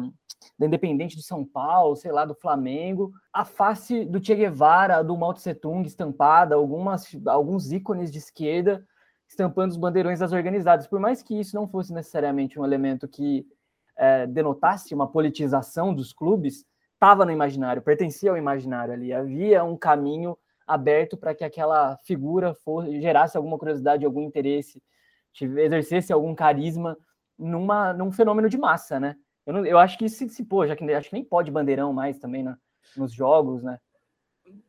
[0.58, 5.18] da Independente de São Paulo, sei lá, do Flamengo, a face do Che Guevara, do
[5.18, 8.86] Mao Tse Tung estampada, algumas, alguns ícones de esquerda
[9.30, 10.88] estampando os bandeirões das organizadas.
[10.88, 13.46] Por mais que isso não fosse necessariamente um elemento que
[13.96, 19.14] é, denotasse uma politização dos clubes, estava no imaginário, pertencia ao imaginário ali.
[19.14, 20.38] Havia um caminho
[20.70, 24.82] aberto para que aquela figura fosse, gerasse alguma curiosidade, algum interesse
[25.46, 26.98] exercesse algum carisma
[27.38, 29.16] numa, num fenômeno de massa, né?
[29.46, 31.94] Eu, não, eu acho que se, se pô, já que acho que nem pode bandeirão
[31.94, 32.58] mais também né,
[32.96, 33.80] nos jogos, né?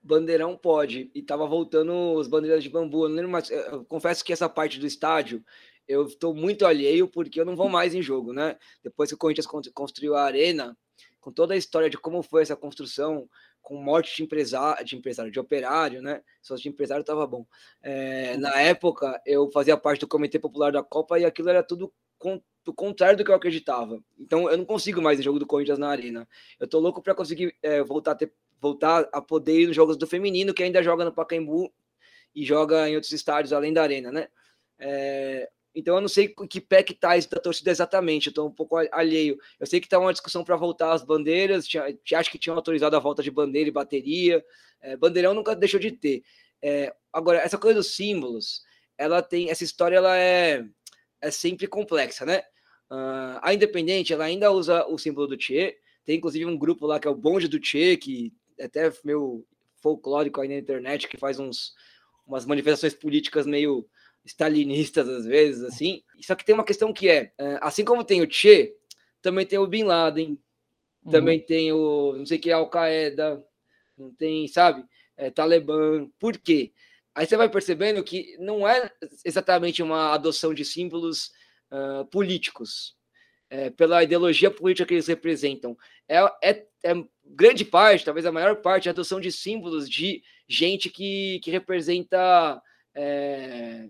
[0.03, 3.05] Bandeirão pode, e tava voltando os bandeiras de bambu.
[3.05, 5.43] Eu, lembro mais, eu confesso que essa parte do estádio
[5.89, 8.57] eu estou muito alheio porque eu não vou mais em jogo, né?
[8.83, 10.77] Depois que o Corinthians construiu a arena,
[11.21, 13.29] com toda a história de como foi essa construção,
[13.63, 16.23] com morte de empresário, de empresário, de operário, né?
[16.43, 17.47] Só de empresário tava bom.
[17.83, 21.93] É, na época, eu fazia parte do Comitê Popular da Copa e aquilo era tudo
[22.19, 24.03] com, do contrário do que eu acreditava.
[24.19, 26.29] Então, eu não consigo mais em jogo do Corinthians na Arena.
[26.59, 29.97] Eu tô louco para conseguir é, voltar, a ter, voltar a poder ir nos jogos
[29.97, 31.73] do feminino, que ainda joga no Pacaembu
[32.35, 34.29] e joga em outros estádios além da Arena, né?
[34.79, 38.47] É, então eu não sei que pé que tá isso da torcida exatamente, eu tô
[38.47, 39.39] um pouco alheio.
[39.59, 42.97] Eu sei que tá uma discussão para voltar as bandeiras, tinha, acho que tinham autorizado
[42.97, 44.45] a volta de bandeira e bateria.
[44.81, 46.23] É, bandeirão nunca deixou de ter.
[46.63, 48.63] É, agora, essa coisa dos símbolos,
[48.99, 49.51] ela tem.
[49.51, 50.65] Essa história ela é,
[51.21, 52.43] é sempre complexa, né?
[52.91, 55.79] Uh, a Independente ela ainda usa o símbolo do Tchê.
[56.05, 59.47] Tem inclusive um grupo lá que é o Bonde do Tchê, que é até meio
[59.77, 61.75] folclórico aí na internet, que faz uns,
[62.27, 63.89] umas manifestações políticas meio
[64.25, 66.03] stalinistas às vezes, assim.
[66.21, 68.75] Só que tem uma questão que é, é, assim como tem o Che,
[69.23, 70.39] também tem o Bin Laden,
[71.05, 71.11] uhum.
[71.11, 73.45] também tem o, não sei o que, Al-Qaeda,
[73.97, 74.85] não tem, sabe,
[75.17, 76.09] é, Talibã.
[76.19, 76.73] Por quê?
[77.15, 78.91] Aí você vai percebendo que não é
[79.25, 81.33] exatamente uma adoção de símbolos
[81.71, 82.97] uh, políticos,
[83.51, 85.77] é, pela ideologia política que eles representam.
[86.09, 90.89] É, é, é, grande parte, talvez a maior parte, a adoção de símbolos de gente
[90.89, 92.63] que, que representa
[92.95, 93.89] é,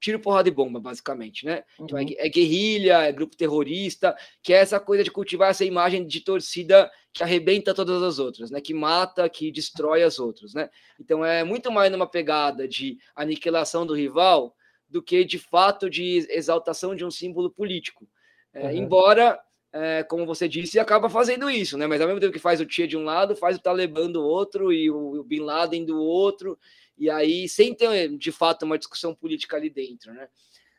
[0.00, 1.64] tiro, porrada e bomba, basicamente, né?
[1.80, 2.14] Então, é uhum.
[2.16, 6.90] é, guerrilha, é grupo terrorista, que é essa coisa de cultivar essa imagem de torcida
[7.12, 8.60] que arrebenta todas as outras, né?
[8.60, 10.70] Que mata, que destrói as outras, né?
[11.00, 14.54] Então é muito mais numa pegada de aniquilação do rival
[14.88, 18.08] do que de fato de exaltação de um símbolo político.
[18.52, 18.72] É, uhum.
[18.72, 19.38] Embora
[19.72, 21.86] é, como você disse, acaba fazendo isso, né?
[21.86, 24.22] Mas ao mesmo tempo que faz o Tia de um lado, faz o Talibã do
[24.22, 26.58] outro e o, o Bin Laden do outro,
[26.98, 30.28] e aí sem ter de fato uma discussão política ali dentro, né?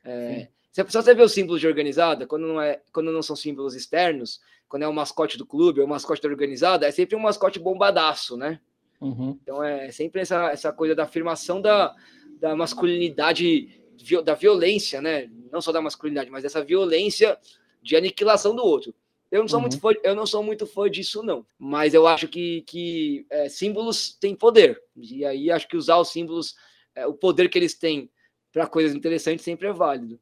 [0.04, 3.76] É, se você vê os símbolos de organizada, quando não, é, quando não são símbolos
[3.76, 7.20] externos, quando é o mascote do clube ou o mascote da organizada, é sempre um
[7.20, 8.60] mascote bombadaço, né?
[9.02, 9.38] Uhum.
[9.42, 11.96] Então é sempre essa, essa coisa da afirmação da,
[12.40, 13.82] da masculinidade,
[14.24, 15.30] da violência, né?
[15.52, 17.38] Não só da masculinidade, mas dessa violência
[17.82, 18.94] de aniquilação do outro.
[19.32, 19.62] Eu não sou uhum.
[19.64, 23.48] muito fã, eu não sou muito fã disso não, mas eu acho que, que é,
[23.48, 26.56] símbolos têm poder e aí acho que usar os símbolos,
[26.96, 28.10] é, o poder que eles têm
[28.52, 30.20] para coisas interessantes sempre é válido.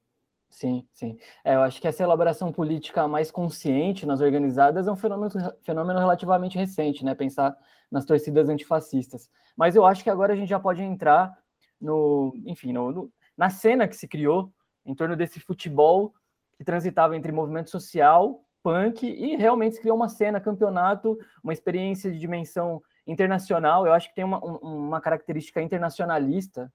[0.50, 1.17] Sim, sim.
[1.43, 5.32] É, eu acho que essa elaboração política mais consciente nas organizadas é um fenômeno,
[5.63, 7.13] fenômeno relativamente recente, né?
[7.13, 7.56] Pensar
[7.91, 9.30] nas torcidas antifascistas.
[9.56, 11.38] Mas eu acho que agora a gente já pode entrar
[11.80, 14.52] no, enfim, no, no, na cena que se criou
[14.86, 16.13] em torno desse futebol
[16.58, 22.12] que transitava entre movimento social, punk e realmente se criou uma cena, campeonato, uma experiência
[22.12, 23.88] de dimensão internacional.
[23.88, 26.69] Eu acho que tem uma, uma característica internacionalista,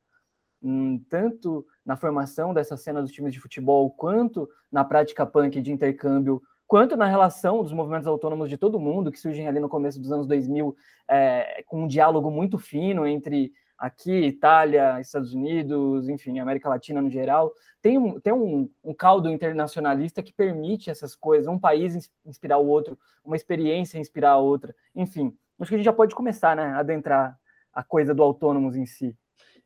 [0.63, 5.71] hum, tanto na formação dessa cena dos times de futebol, quanto na prática punk de
[5.71, 10.01] intercâmbio, quanto na relação dos movimentos autônomos de todo mundo, que surgem ali no começo
[10.01, 10.75] dos anos 2000,
[11.11, 13.53] é, com um diálogo muito fino entre
[13.83, 19.29] aqui, Itália, Estados Unidos, enfim, América Latina no geral, tem um, tem um, um caldo
[19.29, 24.73] internacionalista que permite essas coisas, um país inspirar o outro, uma experiência inspirar a outra,
[24.95, 25.37] enfim.
[25.59, 27.37] Acho que a gente já pode começar, né, a adentrar
[27.75, 29.17] a coisa do autônomos em si.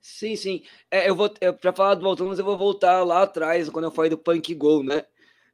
[0.00, 0.62] Sim, sim.
[0.90, 1.28] É, eu vou
[1.60, 4.82] para falar do autônomos, eu vou voltar lá atrás quando eu falei do punk go,
[4.82, 5.04] né?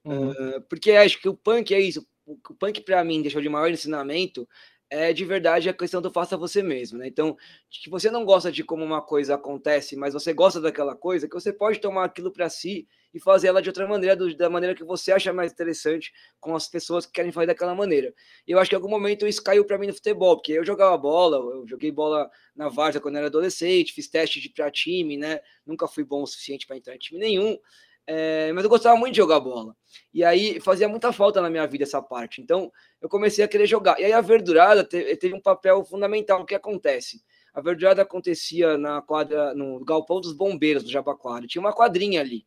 [0.05, 0.31] Uhum.
[0.31, 2.07] Uh, porque acho que o punk é isso.
[2.25, 4.49] O punk para mim deixou de maior ensinamento
[4.93, 7.07] é de verdade a questão do faça você mesmo, né?
[7.09, 7.35] Então,
[7.71, 11.35] que você não gosta de como uma coisa acontece, mas você gosta daquela coisa, que
[11.35, 14.75] você pode tomar aquilo para si e fazer ela de outra maneira, do, da maneira
[14.75, 18.13] que você acha mais interessante, com as pessoas que querem fazer daquela maneira.
[18.47, 20.65] E eu acho que em algum momento isso caiu para mim no futebol, porque eu
[20.65, 25.17] jogava bola, eu joguei bola na Varsa quando era adolescente, fiz teste de para time,
[25.17, 25.41] né?
[25.67, 27.59] Nunca fui bom o suficiente para entrar em time nenhum.
[28.07, 29.77] É, mas eu gostava muito de jogar bola.
[30.13, 32.41] E aí fazia muita falta na minha vida essa parte.
[32.41, 33.99] Então eu comecei a querer jogar.
[34.01, 36.43] E aí a verdurada teve, um papel fundamental.
[36.43, 37.23] O que acontece?
[37.55, 41.47] A verdurada acontecia na quadra, no galpão dos bombeiros do Jabaquara.
[41.47, 42.47] Tinha uma quadrinha ali.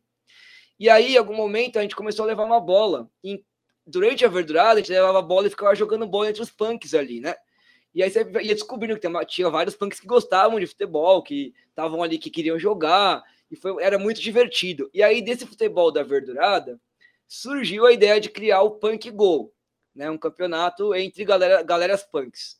[0.78, 3.08] E aí, em algum momento, a gente começou a levar uma bola.
[3.24, 3.42] E
[3.86, 6.92] durante a verdurada, a gente levava a bola e ficava jogando bola entre os punks
[6.92, 7.34] ali, né?
[7.94, 12.02] E aí você ia descobrindo que tinha vários punks que gostavam de futebol, que estavam
[12.02, 14.90] ali, que queriam jogar e foi, era muito divertido.
[14.92, 16.80] E aí, desse futebol da verdurada,
[17.26, 19.52] surgiu a ideia de criar o Punk Go,
[19.94, 20.10] né?
[20.10, 22.58] Um campeonato entre galera, galeras punks.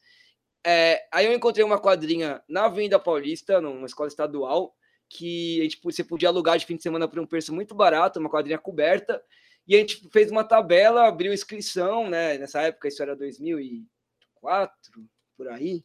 [0.65, 4.75] É, aí eu encontrei uma quadrinha na Avenida Paulista, numa escola estadual,
[5.09, 8.19] que a gente, você podia alugar de fim de semana por um preço muito barato,
[8.19, 9.23] uma quadrinha coberta,
[9.67, 12.39] e a gente fez uma tabela, abriu inscrição, né?
[12.39, 15.85] Nessa época, isso era 2004, por aí.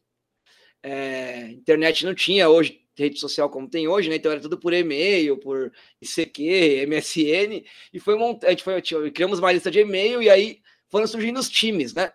[0.82, 4.16] É, internet não tinha, hoje rede social como tem hoje, né?
[4.16, 9.38] Então era tudo por e-mail, por ICQ, MSN, e foi montando, a gente foi, criamos
[9.38, 12.12] uma lista de e-mail e aí foram surgindo os times, né?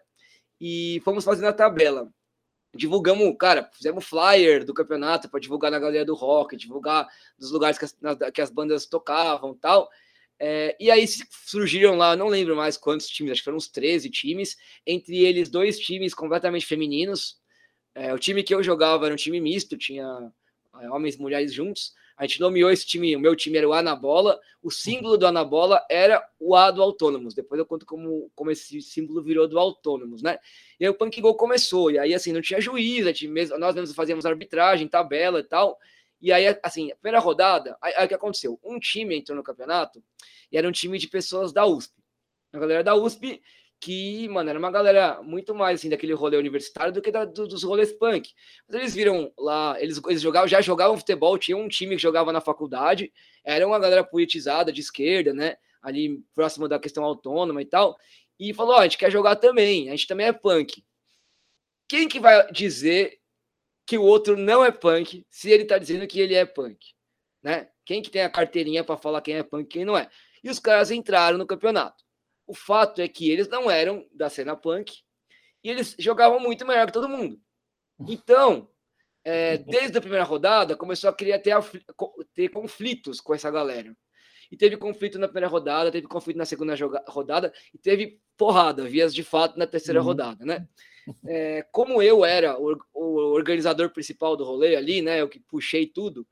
[0.59, 2.11] E fomos fazendo a tabela.
[2.75, 7.77] Divulgamos, cara, fizemos flyer do campeonato para divulgar na galera do rock, divulgar dos lugares
[7.77, 7.95] que as,
[8.33, 9.89] que as bandas tocavam tal.
[10.39, 14.09] É, e aí surgiram lá, não lembro mais quantos times, acho que foram uns 13
[14.11, 17.39] times, entre eles dois times completamente femininos.
[17.95, 20.31] É, o time que eu jogava era um time misto, tinha
[20.91, 21.93] homens e mulheres juntos.
[22.17, 25.85] A gente nomeou esse time, o meu time era o Anabola, o símbolo do Anabola
[25.89, 27.35] era o A do Autônomos.
[27.35, 30.39] Depois eu conto como, como esse símbolo virou do Autônomos, né?
[30.79, 33.57] E aí o Punk Go começou, e aí assim, não tinha juiz, a gente mesmo,
[33.59, 35.77] nós mesmos fazíamos arbitragem, tabela e tal.
[36.19, 38.59] E aí, assim, a primeira rodada, aí, aí o que aconteceu?
[38.63, 40.03] Um time entrou no campeonato
[40.51, 41.93] e era um time de pessoas da USP.
[42.51, 43.41] A galera da USP
[43.79, 47.47] que, mano, era uma galera muito mais assim daquele rolê universitário do que da, do,
[47.47, 48.33] dos rolês punk.
[48.67, 52.31] Mas eles viram lá, eles, eles jogavam, já jogavam futebol, tinha um time que jogava
[52.31, 53.11] na faculdade,
[53.43, 55.57] era uma galera politizada de esquerda, né?
[55.81, 57.97] Ali próximo da questão autônoma e tal.
[58.39, 60.83] E falou: ó, a gente quer jogar também, a gente também é punk.
[61.87, 63.19] Quem que vai dizer
[63.85, 66.93] que o outro não é punk se ele tá dizendo que ele é punk?
[67.41, 67.69] Né?
[67.85, 70.09] Quem que tem a carteirinha para falar quem é punk e quem não é?
[70.43, 72.06] E os caras entraram no campeonato.
[72.47, 75.01] O fato é que eles não eram da cena punk
[75.63, 77.39] e eles jogavam muito melhor que todo mundo.
[78.07, 78.69] Então,
[79.23, 81.53] é, desde a primeira rodada, começou a criar ter,
[82.33, 83.95] ter conflitos com essa galera.
[84.49, 86.73] E teve conflito na primeira rodada, teve conflito na segunda
[87.07, 90.05] rodada e teve porrada, vias de fato na terceira uhum.
[90.05, 90.65] rodada, né?
[91.25, 95.21] É, como eu era o, o, organizador principal do rolê ali, né?
[95.21, 96.25] Eu que puxei tudo,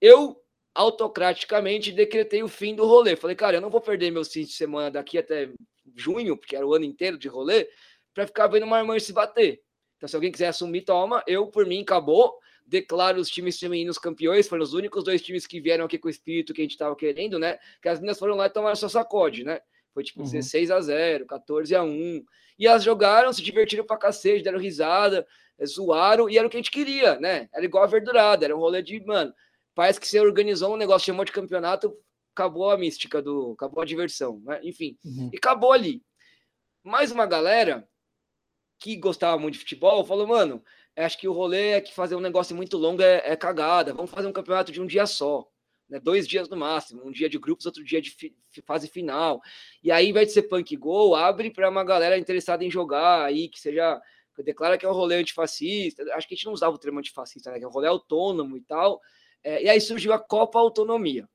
[0.00, 0.36] eu
[0.74, 3.16] autocraticamente decretei o fim do rolê.
[3.16, 5.50] Falei, cara, eu não vou perder meu fim de semana daqui até
[5.94, 7.68] junho, porque era o ano inteiro de rolê,
[8.14, 9.62] para ficar vendo uma irmã se bater.
[9.96, 11.22] Então, se alguém quiser assumir, toma.
[11.26, 12.38] Eu, por mim, acabou.
[12.66, 14.48] Declaro os times femininos campeões.
[14.48, 16.96] Foram os únicos dois times que vieram aqui com o espírito que a gente estava
[16.96, 17.58] querendo, né?
[17.82, 19.60] Que as meninas foram lá e tomaram sua sacode, né?
[19.92, 20.30] Foi tipo uhum.
[20.30, 22.24] 16 a 0, 14 a 1.
[22.58, 25.26] E elas jogaram, se divertiram pra cacete, deram risada,
[25.66, 27.48] zoaram, e era o que a gente queria, né?
[27.52, 29.34] Era igual a verdurada, era um rolê de, mano,
[29.80, 31.96] parece que você organizou um negócio, chamou de campeonato,
[32.34, 33.52] acabou a mística do.
[33.52, 34.60] acabou a diversão, né?
[34.62, 34.98] Enfim.
[35.02, 35.30] Uhum.
[35.32, 36.02] E acabou ali.
[36.84, 37.88] Mais uma galera
[38.78, 40.62] que gostava muito de futebol, falou, mano,
[40.94, 44.10] acho que o rolê é que fazer um negócio muito longo é, é cagada, vamos
[44.10, 45.48] fazer um campeonato de um dia só.
[45.88, 49.40] Né, dois dias no máximo, um dia de grupos, outro dia de fi, fase final.
[49.82, 53.48] E aí, vai de ser punk gol, abre para uma galera interessada em jogar aí,
[53.48, 53.98] que seja.
[54.42, 56.02] Declara que é um rolê antifascista.
[56.14, 57.58] Acho que a gente não usava o termo antifascista, né?
[57.58, 58.98] Que é um rolê autônomo e tal.
[59.42, 61.28] É, e aí surgiu a Copa Autonomia.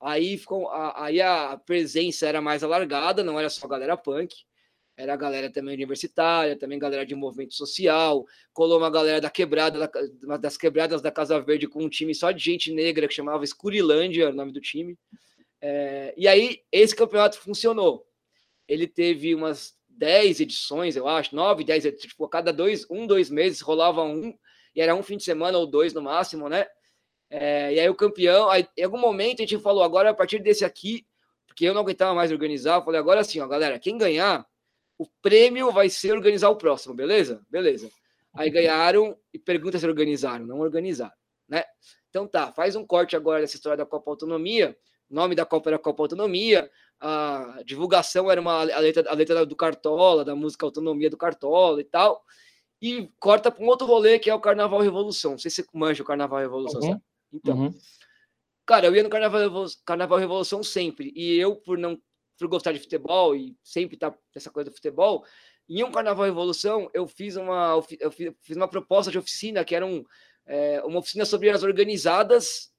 [0.00, 4.34] Aí, ficou, a, aí a presença era mais alargada, não era só a galera punk
[4.96, 9.78] era a galera também universitária, também galera de movimento social, colou uma galera da quebrada,
[9.78, 13.44] da, das quebradas da Casa Verde com um time só de gente negra que chamava
[13.44, 14.96] Escurilândia, o nome do time.
[15.60, 18.06] É, e aí esse campeonato funcionou.
[18.68, 23.30] Ele teve umas 10 edições, eu acho, 9, 10, tipo, a cada dois, um, dois
[23.30, 24.34] meses rolava um,
[24.74, 26.66] e era um fim de semana ou dois no máximo, né?
[27.34, 30.38] É, e aí o campeão, aí, em algum momento a gente falou, agora a partir
[30.38, 31.06] desse aqui,
[31.46, 34.46] porque eu não aguentava mais organizar, eu falei, agora assim, ó, galera, quem ganhar
[34.98, 37.40] o prêmio vai ser organizar o próximo, beleza?
[37.48, 37.90] Beleza.
[38.34, 41.14] Aí ganharam e pergunta se organizaram, não organizaram,
[41.48, 41.64] né?
[42.10, 44.76] Então tá, faz um corte agora dessa história da Copa Autonomia.
[45.10, 46.70] O nome da Copa era Copa Autonomia,
[47.00, 51.80] a divulgação era uma, a, letra, a letra do Cartola, da música Autonomia do Cartola
[51.80, 52.22] e tal.
[52.80, 55.30] E corta para um outro rolê que é o Carnaval Revolução.
[55.30, 56.88] Não sei se você manja o Carnaval Revolução, uhum.
[56.90, 57.02] sabe?
[57.32, 57.74] Então, uhum.
[58.66, 61.12] cara, eu ia no Carnaval, Carnaval Revolução sempre.
[61.14, 62.00] E eu, por não
[62.38, 65.24] por gostar de futebol e sempre tá nessa coisa do futebol,
[65.68, 69.86] em um Carnaval Revolução, eu fiz uma, eu fiz uma proposta de oficina que era
[69.86, 70.04] um,
[70.46, 72.72] é, uma oficina sobre as organizadas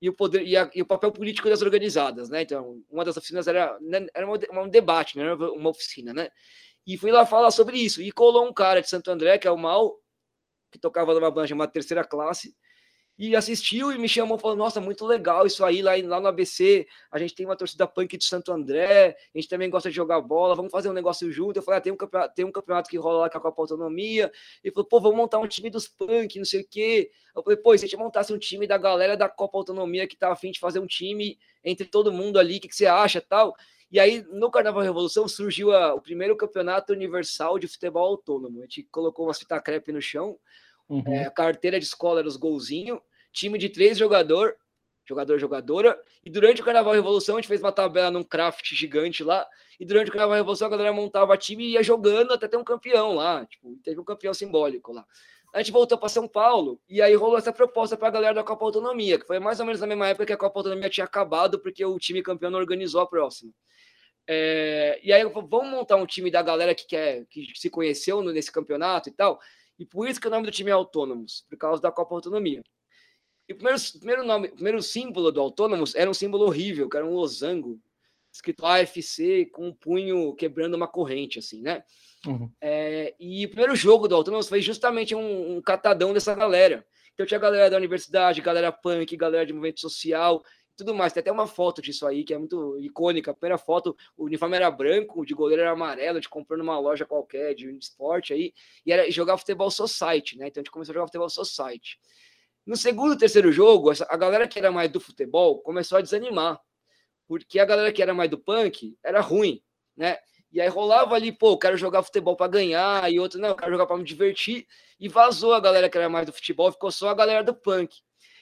[0.00, 2.42] e o poder e, a, e, o papel político das organizadas, né?
[2.42, 6.30] Então, uma das oficinas era, né, era uma, um debate, não era uma oficina, né?
[6.86, 8.00] E fui lá falar sobre isso.
[8.00, 9.98] E colou um cara de Santo André, que é o Mal,
[10.72, 12.56] que tocava numa banda chamada Terceira Classe,
[13.28, 16.86] e assistiu e me chamou falou: Nossa, muito legal isso aí lá, lá no ABC.
[17.12, 20.22] A gente tem uma torcida punk de Santo André, a gente também gosta de jogar
[20.22, 21.58] bola, vamos fazer um negócio junto.
[21.58, 23.60] Eu falei: ah, tem, um campeonato, tem um campeonato que rola lá com a Copa
[23.60, 24.32] Autonomia.
[24.64, 27.10] Ele falou: Pô, vamos montar um time dos punk, não sei o quê.
[27.36, 30.16] Eu falei: Pô, se a gente montasse um time da galera da Copa Autonomia que
[30.16, 33.20] tá afim de fazer um time entre todo mundo ali, o que, que você acha
[33.20, 33.54] tal?
[33.92, 38.60] E aí, no Carnaval Revolução, surgiu a, o primeiro campeonato universal de futebol autônomo.
[38.60, 40.38] A gente colocou uma fita crepe no chão,
[40.88, 41.02] uhum.
[41.06, 42.98] é, a carteira de escola era os golzinhos,
[43.32, 44.56] time de três jogador,
[45.06, 49.24] jogador, jogadora, e durante o Carnaval Revolução a gente fez uma tabela num craft gigante
[49.24, 49.46] lá,
[49.78, 52.64] e durante o Carnaval Revolução a galera montava time e ia jogando até ter um
[52.64, 55.04] campeão lá, tipo, teve um campeão simbólico lá.
[55.52, 58.44] A gente voltou para São Paulo e aí rolou essa proposta para a galera da
[58.44, 61.04] Copa Autonomia, que foi mais ou menos na mesma época que a Copa Autonomia tinha
[61.04, 63.52] acabado, porque o time campeão não organizou a próxima.
[64.28, 68.52] É, e aí vamos montar um time da galera que quer que se conheceu nesse
[68.52, 69.40] campeonato e tal.
[69.76, 72.62] E por isso que o nome do time é Autônomos, por causa da Copa Autonomia.
[73.50, 77.04] E o primeiro, primeiro, nome, primeiro símbolo do Autônomos era um símbolo horrível, que era
[77.04, 77.80] um losango,
[78.32, 81.82] escrito AFC, com um punho quebrando uma corrente, assim, né?
[82.24, 82.48] Uhum.
[82.60, 86.86] É, e o primeiro jogo do Autônomos foi justamente um, um, catadão dessa galera.
[87.12, 90.44] Então tinha galera da universidade, galera punk, galera de movimento social,
[90.76, 91.12] tudo mais.
[91.12, 93.32] Tem até uma foto disso aí, que é muito icônica.
[93.32, 97.04] A primeira foto, o uniforme era branco, de goleiro era amarelo, de comprando numa loja
[97.04, 98.54] qualquer, de esporte aí,
[98.86, 100.46] e era jogar futebol society, né?
[100.46, 101.98] Então a gente começou a jogar futebol society.
[102.70, 106.56] No segundo, terceiro jogo, a galera que era mais do futebol começou a desanimar,
[107.26, 109.60] porque a galera que era mais do punk era ruim,
[109.96, 110.18] né?
[110.52, 113.86] E aí rolava ali, pô, quero jogar futebol para ganhar, e outro, não, quero jogar
[113.86, 114.68] para me divertir,
[115.00, 117.92] e vazou a galera que era mais do futebol, ficou só a galera do punk.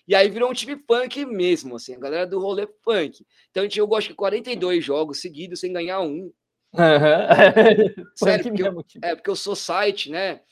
[0.06, 3.24] E aí virou um time punk mesmo, assim, a galera do rolê punk.
[3.50, 6.30] Então a gente jogou acho que 42 jogos seguidos sem ganhar um.
[6.74, 8.04] Uhum.
[8.14, 10.42] Sério, porque eu, é porque o Society, né?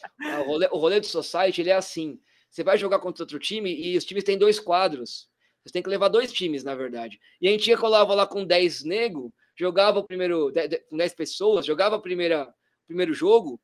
[0.40, 2.18] O rolê, o rolê do Society, ele é assim.
[2.56, 5.28] Você vai jogar contra outro time e os times têm dois quadros.
[5.62, 7.20] Você tem que levar dois times, na verdade.
[7.38, 10.50] E a gente ia colava lá com 10 nego, jogava o primeiro,
[10.88, 12.48] com 10 pessoas, jogava o primeira,
[12.86, 13.60] primeiro jogo,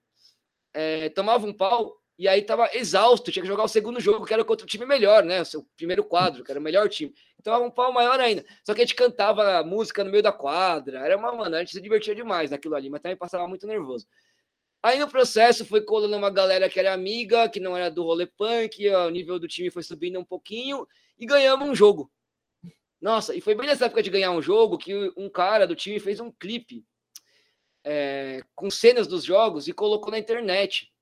[0.75, 4.35] é, tomava um pau e aí tava exausto, tinha que jogar o segundo jogo, que
[4.35, 5.41] era contra o time melhor, né?
[5.41, 7.15] O seu primeiro quadro, que era o melhor time.
[7.41, 8.45] Então um pau maior ainda.
[8.63, 10.99] Só que a gente cantava música no meio da quadra.
[10.99, 14.07] Era uma, mano, a gente se divertia demais naquilo ali, mas também passava muito nervoso.
[14.83, 18.27] Aí no processo foi colando uma galera que era amiga, que não era do rolê
[18.27, 20.87] punk, o nível do time foi subindo um pouquinho
[21.19, 22.11] e ganhamos um jogo.
[23.01, 26.01] Nossa, e foi bem nessa época de ganhar um jogo que um cara do time
[26.01, 26.85] fez um clipe.
[27.85, 30.93] é, com cenas dos jogos e colocou na internet.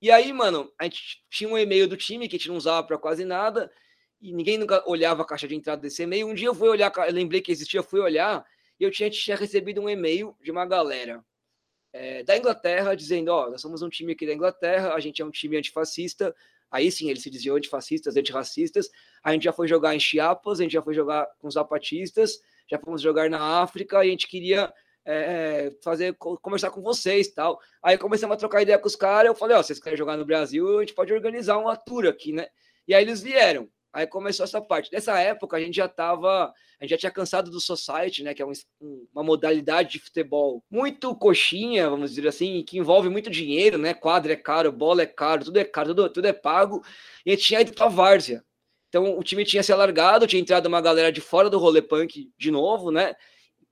[0.00, 2.86] E aí, mano, a gente tinha um e-mail do time que a gente não usava
[2.86, 3.70] para quase nada
[4.20, 6.28] e ninguém nunca olhava a caixa de entrada desse e-mail.
[6.28, 8.44] Um dia eu fui olhar, eu lembrei que existia, fui olhar
[8.78, 11.24] e eu tinha, tinha recebido um e-mail de uma galera
[11.94, 15.22] é, da Inglaterra dizendo: Ó, oh, nós somos um time aqui da Inglaterra, a gente
[15.22, 16.34] é um time antifascista.
[16.68, 18.90] Aí sim, eles se diziam antifascistas, antirracistas.
[19.22, 22.40] A gente já foi jogar em Chiapas, a gente já foi jogar com os zapatistas,
[22.68, 24.74] já fomos jogar na África e a gente queria
[25.04, 27.60] é, fazer conversar com vocês tal.
[27.80, 29.28] Aí começamos a trocar ideia com os caras.
[29.28, 30.78] Eu falei: Ó, oh, vocês querem jogar no Brasil?
[30.78, 32.48] A gente pode organizar uma tour aqui, né?
[32.88, 33.68] E aí eles vieram.
[33.94, 34.92] Aí começou essa parte.
[34.92, 38.42] Nessa época, a gente já estava, a gente já tinha cansado do society, né, que
[38.42, 38.52] é um,
[39.14, 43.94] uma modalidade de futebol muito coxinha, vamos dizer assim, que envolve muito dinheiro, né?
[43.94, 46.82] Quadra é caro, bola é caro, tudo é caro, tudo, tudo é pago.
[47.24, 48.44] E a gente tinha ido para várzea.
[48.88, 52.32] Então o time tinha se alargado, tinha entrado uma galera de fora do rolê punk
[52.36, 53.14] de novo, né?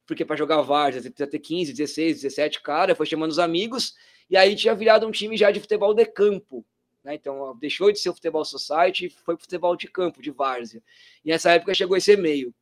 [0.07, 3.95] Porque para jogar várzea precisa ter 15, 16, 17 cara, foi chamando os amigos,
[4.31, 6.65] e aí tinha virado um time já de futebol de campo.
[7.05, 7.15] Né?
[7.15, 10.83] Então, deixou de ser o futebol society e foi futebol de campo, de várzea.
[11.25, 12.55] E nessa época chegou esse e-mail.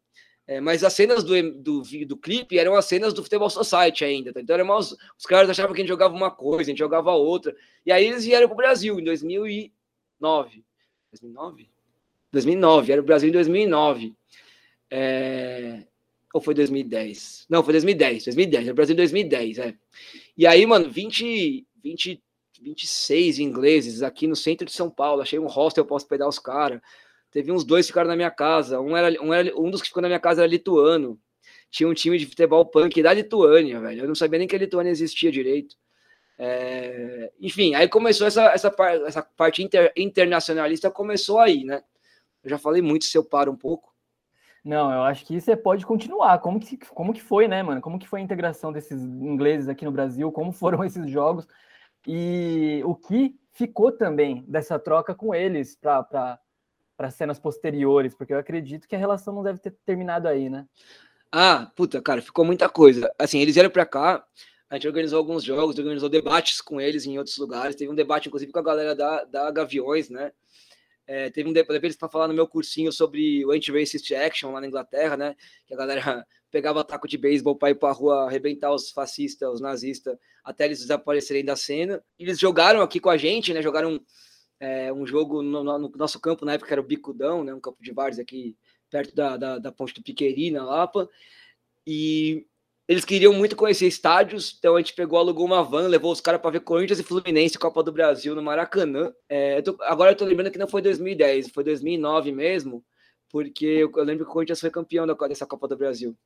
[0.46, 4.32] É, mas as cenas do, do, do clipe eram as cenas do futebol society ainda.
[4.32, 4.40] Tá?
[4.40, 7.12] Então, eram os, os caras achavam que a gente jogava uma coisa, a gente jogava
[7.12, 7.54] outra.
[7.86, 10.64] E aí eles vieram para o Brasil em 2009.
[11.12, 11.70] 2009?
[12.32, 14.14] 2009, era o Brasil em 2009.
[14.90, 15.84] É...
[16.32, 17.46] Ou foi 2010?
[17.48, 19.74] Não, foi 2010, 2010, era o Brasil em 2010, é.
[20.36, 22.22] E aí, mano, 20, 20
[22.60, 25.22] 26 ingleses aqui no centro de São Paulo.
[25.22, 26.80] Achei um hostel para hospedar os caras.
[27.30, 28.80] Teve uns dois que ficaram na minha casa.
[28.80, 31.18] Um, era, um, era, um dos que ficou na minha casa era lituano.
[31.70, 34.02] Tinha um time de futebol punk da Lituânia, velho.
[34.02, 35.76] Eu não sabia nem que a Lituânia existia direito.
[36.36, 37.30] É...
[37.40, 38.74] Enfim, aí começou essa, essa,
[39.06, 41.82] essa parte inter, internacionalista, começou aí, né?
[42.42, 43.94] Eu já falei muito, se eu paro um pouco.
[44.64, 46.38] Não, eu acho que você pode continuar.
[46.38, 47.80] Como que, como que foi, né, mano?
[47.80, 50.30] Como que foi a integração desses ingleses aqui no Brasil?
[50.32, 51.46] Como foram esses jogos?
[52.06, 56.40] E o que ficou também dessa troca com eles para
[57.10, 60.66] cenas posteriores, porque eu acredito que a relação não deve ter terminado aí, né?
[61.32, 63.12] Ah, puta, cara, ficou muita coisa.
[63.18, 64.24] Assim, eles vieram para cá,
[64.68, 67.76] a gente organizou alguns jogos, organizou debates com eles em outros lugares.
[67.76, 70.32] Teve um debate, inclusive, com a galera da, da Gaviões, né?
[71.12, 74.68] É, teve um eles para falar no meu cursinho sobre o Anti-Racist Action lá na
[74.68, 75.34] Inglaterra, né?
[75.66, 79.52] Que a galera pegava taco de beisebol para ir para a rua arrebentar os fascistas,
[79.52, 82.00] os nazistas, até eles desaparecerem da cena.
[82.16, 83.60] Eles jogaram aqui com a gente, né?
[83.60, 84.00] Jogaram
[84.60, 87.52] é, um jogo no, no, nosso campo, na época era o Bicudão, né?
[87.52, 88.56] Um campo de vários aqui
[88.88, 91.10] perto da, da, da ponte do Piqueri, na Lapa.
[91.84, 92.46] E
[92.90, 96.40] eles queriam muito conhecer estádios, então a gente pegou, alugou uma van, levou os caras
[96.40, 99.14] para ver Corinthians e Fluminense, Copa do Brasil, no Maracanã.
[99.28, 102.84] É, eu tô, agora eu tô lembrando que não foi 2010, foi 2009 mesmo,
[103.28, 106.16] porque eu, eu lembro que o Corinthians foi campeão da, dessa Copa do Brasil.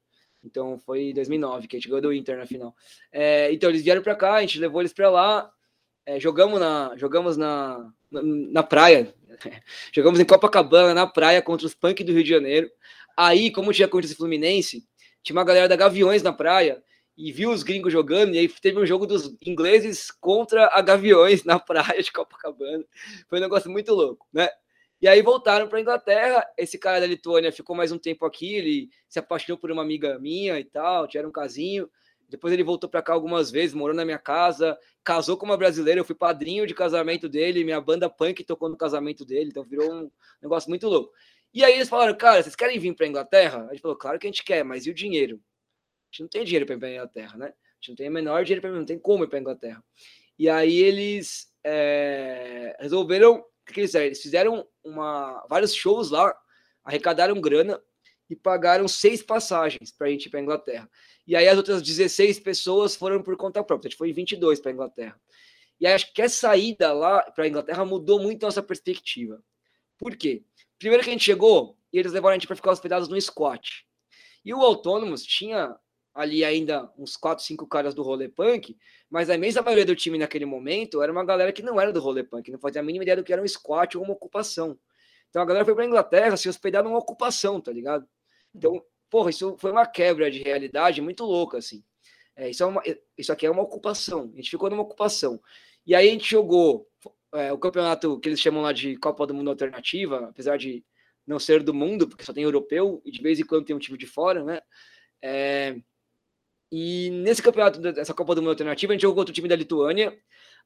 [0.43, 2.75] Então foi 2009 que a gente ganhou do Inter na final.
[3.13, 5.51] É, então eles vieram para cá, a gente levou eles para lá,
[6.07, 9.15] é, jogamos na jogamos na, na, na praia,
[9.93, 12.71] jogamos em Copacabana na praia contra os Punk do Rio de Janeiro.
[13.15, 14.83] Aí, como tinha contra esse Fluminense,
[15.25, 16.81] tinha uma galera da Gaviões na praia
[17.17, 21.45] e viu os gringos jogando, e aí teve um jogo dos ingleses contra a Gaviões
[21.45, 22.85] na praia de Copacabana.
[23.29, 24.49] Foi um negócio muito louco, né?
[25.01, 26.47] E aí voltaram para Inglaterra.
[26.57, 28.55] Esse cara da Lituânia ficou mais um tempo aqui.
[28.55, 31.91] Ele se apaixonou por uma amiga minha e tal, tiveram um casinho.
[32.29, 36.01] Depois ele voltou para cá algumas vezes, morou na minha casa, casou com uma brasileira.
[36.01, 37.65] Eu fui padrinho de casamento dele.
[37.65, 39.51] Minha banda punk tocou no casamento dele.
[39.51, 40.11] Então virou um
[40.41, 41.13] negócio muito louco.
[41.55, 43.67] E aí eles falaram, cara, vocês querem vir para a Inglaterra?
[43.69, 45.37] A gente falou, claro que a gente quer, mas e o dinheiro?
[45.37, 47.47] A gente não tem dinheiro para ir para a Inglaterra, né?
[47.47, 49.85] A gente não tem o menor dinheiro para não tem como ir para a Inglaterra.
[50.37, 54.07] E aí eles é, resolveram o que eles fizeram?
[54.07, 56.37] Eles fizeram uma, vários shows lá,
[56.83, 57.81] arrecadaram grana
[58.29, 60.91] e pagaram seis passagens para a gente ir para a Inglaterra.
[61.25, 63.87] E aí as outras 16 pessoas foram por conta própria.
[63.87, 65.21] A gente foi 22 para a Inglaterra.
[65.81, 69.41] E acho que essa saída lá para a Inglaterra mudou muito a nossa perspectiva.
[69.99, 70.45] Por quê?
[70.79, 73.87] Primeiro que a gente chegou, eles levaram a gente para ficar hospedados no squat.
[74.45, 75.75] E o Autônomos tinha
[76.15, 78.77] ali ainda uns 4, 5 caras do rolê punk,
[79.11, 82.01] mas a imensa maioria do time naquele momento era uma galera que não era do
[82.01, 84.79] rolê punk, não fazia a mínima ideia do que era um squat ou uma ocupação.
[85.29, 88.07] Então a galera foi para Inglaterra se hospedar numa ocupação, tá ligado?
[88.55, 91.83] Então, porra, isso foi uma quebra de realidade muito louca, assim.
[92.37, 92.83] É, isso, é uma,
[93.19, 95.41] isso aqui é uma ocupação, a gente ficou numa ocupação.
[95.87, 96.89] E aí a gente jogou
[97.35, 100.85] é, o campeonato que eles chamam lá de Copa do Mundo Alternativa, apesar de
[101.27, 103.79] não ser do mundo, porque só tem europeu, e de vez em quando tem um
[103.79, 104.61] time de fora, né?
[105.23, 105.77] É,
[106.71, 109.57] e nesse campeonato, dessa Copa do Mundo Alternativa, a gente jogou contra o time da
[109.57, 110.19] Lituânia,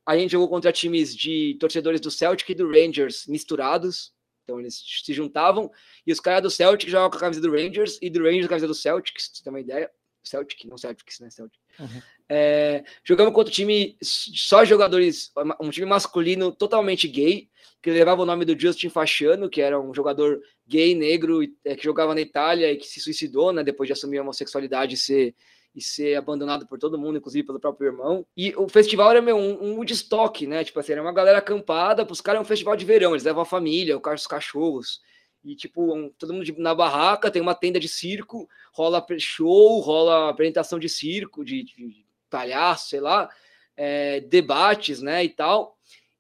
[0.07, 4.13] a gente jogou contra times de torcedores do Celtic e do Rangers misturados.
[4.45, 5.71] Então eles se juntavam
[6.07, 8.55] e os caras do Celtic jogavam com a camisa do Rangers e do Rangers com
[8.55, 9.91] a camisa do Celtic, se você tem uma ideia.
[10.23, 11.31] Celtic, não Celtics, né?
[11.31, 11.61] Celtic.
[11.79, 12.03] Uhum.
[12.29, 17.49] É, jogamos contra um time só jogadores, um time masculino totalmente gay,
[17.81, 21.85] que levava o nome do Justin Fasciano, que era um jogador gay, negro, é, que
[21.85, 25.35] jogava na Itália e que se suicidou, né, depois de assumir a homossexualidade e ser,
[25.75, 28.27] e ser abandonado por todo mundo, inclusive pelo próprio irmão.
[28.37, 32.07] E o festival era meu, um, um Woodstock, né, tipo assim, era uma galera acampada,
[32.11, 35.01] os caras é um festival de verão, eles levam a família, os cachorros,
[35.45, 40.29] e tipo, um, todo mundo na barraca, tem uma tenda de circo, rola show, rola
[40.29, 43.29] apresentação de circo, de, de palhaço, sei lá,
[43.77, 45.77] é, debates, né, e tal.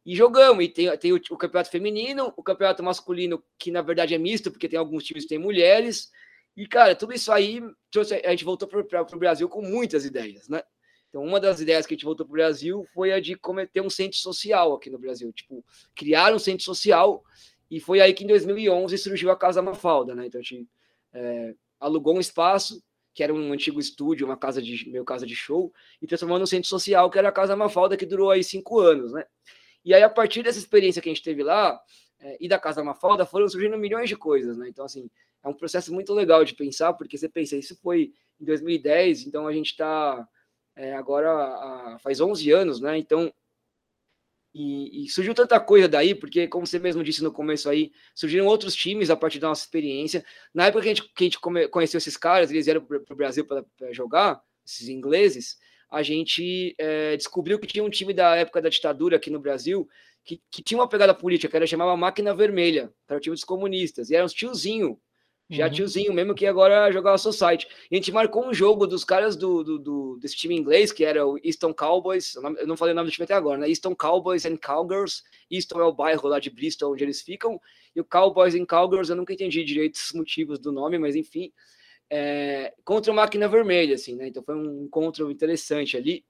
[0.07, 4.15] E jogamos, e tem, tem o, o, campeonato feminino, o campeonato masculino, que na verdade
[4.15, 6.11] é misto, porque tem alguns times que tem mulheres.
[6.57, 10.49] E, cara, tudo isso aí, trouxe, a gente voltou para o Brasil com muitas ideias,
[10.49, 10.63] né?
[11.09, 13.81] Então, uma das ideias que a gente voltou para o Brasil foi a de cometer
[13.81, 17.23] um centro social aqui no Brasil, tipo, criar um centro social,
[17.71, 20.27] e foi aí que em 2011 surgiu a Casa Mafalda, né?
[20.27, 20.69] Então, a gente
[21.13, 22.83] é, alugou um espaço,
[23.19, 26.47] que era um antigo estúdio, uma casa de meu casa de show, e transformou num
[26.47, 29.27] centro social, que era a Casa Mafalda, que durou aí cinco anos, né?
[29.85, 31.81] E aí, a partir dessa experiência que a gente teve lá,
[32.21, 34.69] é, e da Casa Mafalda, foram surgindo milhões de coisas, né?
[34.69, 35.11] Então, assim,
[35.43, 39.49] é um processo muito legal de pensar, porque você pensa, isso foi em 2010, então
[39.49, 40.25] a gente está
[40.77, 42.99] é, agora a, faz 11 anos, né?
[42.99, 43.35] Então,
[44.55, 48.47] e, e, surgiu tanta coisa daí, porque, como você mesmo disse no começo aí, surgiram
[48.47, 50.25] outros times a partir da nossa experiência.
[50.55, 51.39] Na época que a gente, que a gente
[51.71, 55.59] conheceu esses caras, eles vieram para o Brasil para jogar, esses ingleses,
[55.91, 59.89] a gente é, descobriu que tinha um time da época da ditadura aqui no Brasil
[60.25, 63.35] que, que tinha uma pegada política, que era chamava Máquina Vermelha, que era o time
[63.35, 65.01] dos comunistas, e eram uns tiozinho,
[65.51, 65.73] já uhum.
[65.73, 67.67] tiozinho, mesmo que agora jogava Society.
[67.91, 71.05] E a gente marcou um jogo dos caras do, do, do, desse time inglês, que
[71.05, 73.69] era o Easton Cowboys, eu não falei o nome do time até agora, né?
[73.69, 75.23] Easton Cowboys and Cowgirls.
[75.51, 77.59] Easton é o bairro lá de Bristol, onde eles ficam,
[77.97, 81.51] e o Cowboys and Cowgirls, eu nunca entendi direito os motivos do nome, mas enfim,
[82.11, 84.29] é, contra a Máquina Vermelha, assim, né?
[84.29, 86.25] Então foi um encontro interessante ali.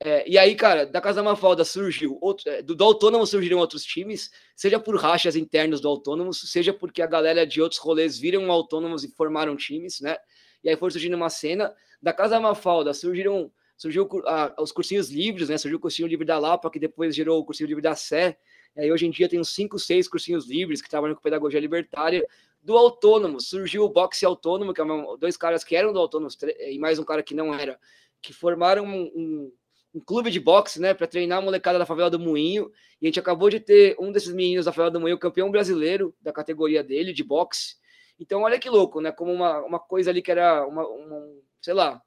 [0.00, 3.58] É, e aí, cara, da Casa da Mafalda surgiu, outro, é, do, do Autônomo surgiram
[3.58, 8.18] outros times, seja por rachas internos do Autônomos, seja porque a galera de outros rolês
[8.18, 10.16] viram Autônomos e formaram times, né?
[10.62, 11.74] E aí foi surgindo uma cena.
[12.02, 15.58] Da Casa da Mafalda surgiram surgiu a, os cursinhos livres, né?
[15.58, 18.36] Surgiu o cursinho livre da Lapa, que depois gerou o cursinho livre da Sé.
[18.76, 21.60] E aí hoje em dia tem uns 5, 6 cursinhos livres que trabalham com pedagogia
[21.60, 22.26] libertária.
[22.62, 26.30] Do autônomo, surgiu o boxe autônomo, que é uma, dois caras que eram do autônomo
[26.58, 27.78] e mais um cara que não era,
[28.22, 29.52] que formaram um, um
[29.94, 32.70] um clube de boxe, né, para treinar a molecada da favela do Moinho.
[33.00, 36.14] E a gente acabou de ter um desses meninos da favela do Moinho, campeão brasileiro
[36.20, 37.76] da categoria dele, de boxe.
[38.18, 39.12] Então, olha que louco, né?
[39.12, 41.22] Como uma, uma coisa ali que era uma, uma
[41.60, 42.02] sei lá,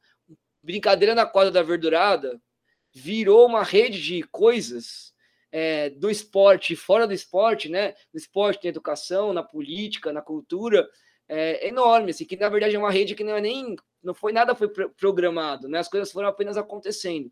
[0.61, 2.41] brincadeira na quadra da verdurada
[2.93, 5.13] virou uma rede de coisas
[5.51, 7.93] é, do esporte fora do esporte, né?
[8.13, 10.87] No esporte, na educação, na política, na cultura,
[11.27, 14.31] é enorme, assim, que na verdade é uma rede que não é nem, não foi
[14.31, 15.79] nada foi programado, né?
[15.79, 17.31] As coisas foram apenas acontecendo.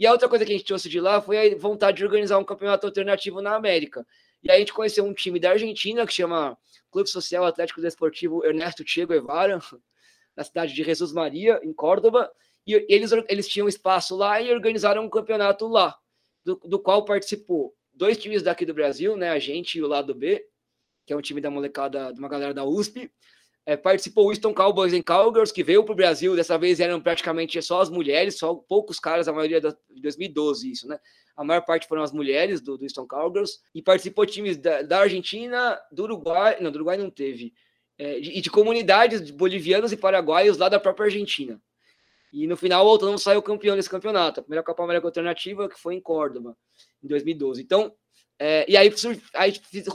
[0.00, 2.38] E a outra coisa que a gente trouxe de lá foi a vontade de organizar
[2.38, 4.06] um campeonato alternativo na América.
[4.42, 6.56] E a gente conheceu um time da Argentina que chama
[6.90, 9.60] Clube Social Atlético Desportivo Ernesto Che Guevara,
[10.34, 12.32] na cidade de Jesus Maria, em Córdoba.
[12.66, 15.94] E eles, eles tinham espaço lá e organizaram um campeonato lá,
[16.42, 19.28] do, do qual participou dois times daqui do Brasil, né?
[19.28, 20.42] A gente e o lado B,
[21.04, 23.12] que é um time da molecada, de uma galera da USP,
[23.66, 26.34] é, participou o Easton Cowboys and Cowgirls, que veio para o Brasil.
[26.34, 30.88] Dessa vez eram praticamente só as mulheres, só poucos caras, a maioria de 2012, isso,
[30.88, 30.98] né?
[31.36, 33.60] A maior parte foram as mulheres do, do Easton Cowgirls.
[33.74, 37.54] E participou times da, da, Argentina, do Uruguai, não, do Uruguai não teve,
[37.98, 41.60] é, e de, de, comunidades bolivianos e paraguaios lá da própria Argentina.
[42.32, 45.78] E no final, o Autônomo saiu campeão desse campeonato, a primeira Copa América Alternativa, que
[45.78, 46.56] foi em Córdoba,
[47.02, 47.60] em 2012.
[47.62, 47.92] Então,
[48.38, 48.92] é, e aí,
[49.34, 49.52] aí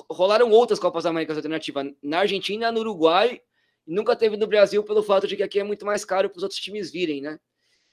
[0.10, 3.42] rolaram outras Copas Américas Alternativas na Argentina, no Uruguai
[3.86, 6.44] nunca teve no Brasil pelo fato de que aqui é muito mais caro para os
[6.44, 7.40] outros times virem, né?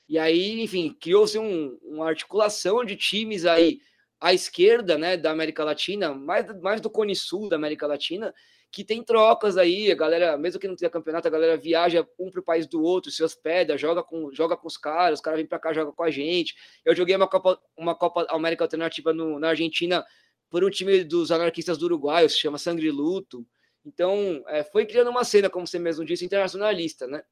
[0.09, 3.81] E aí, enfim, criou-se um, uma articulação de times aí
[4.21, 8.33] à esquerda, né, da América Latina, mais, mais do Cone Sul da América Latina,
[8.71, 12.31] que tem trocas aí, a galera, mesmo que não tenha campeonato, a galera viaja um
[12.31, 15.39] para o país do outro, se hospeda, joga com, joga com os caras, os caras
[15.39, 16.55] vêm para cá, joga com a gente.
[16.85, 20.03] Eu joguei uma Copa, uma Copa América Alternativa no, na Argentina
[20.49, 23.47] por um time dos anarquistas do Uruguai, se chama Sangre Luto.
[23.85, 27.23] Então, é, foi criando uma cena, como você mesmo disse, internacionalista, né?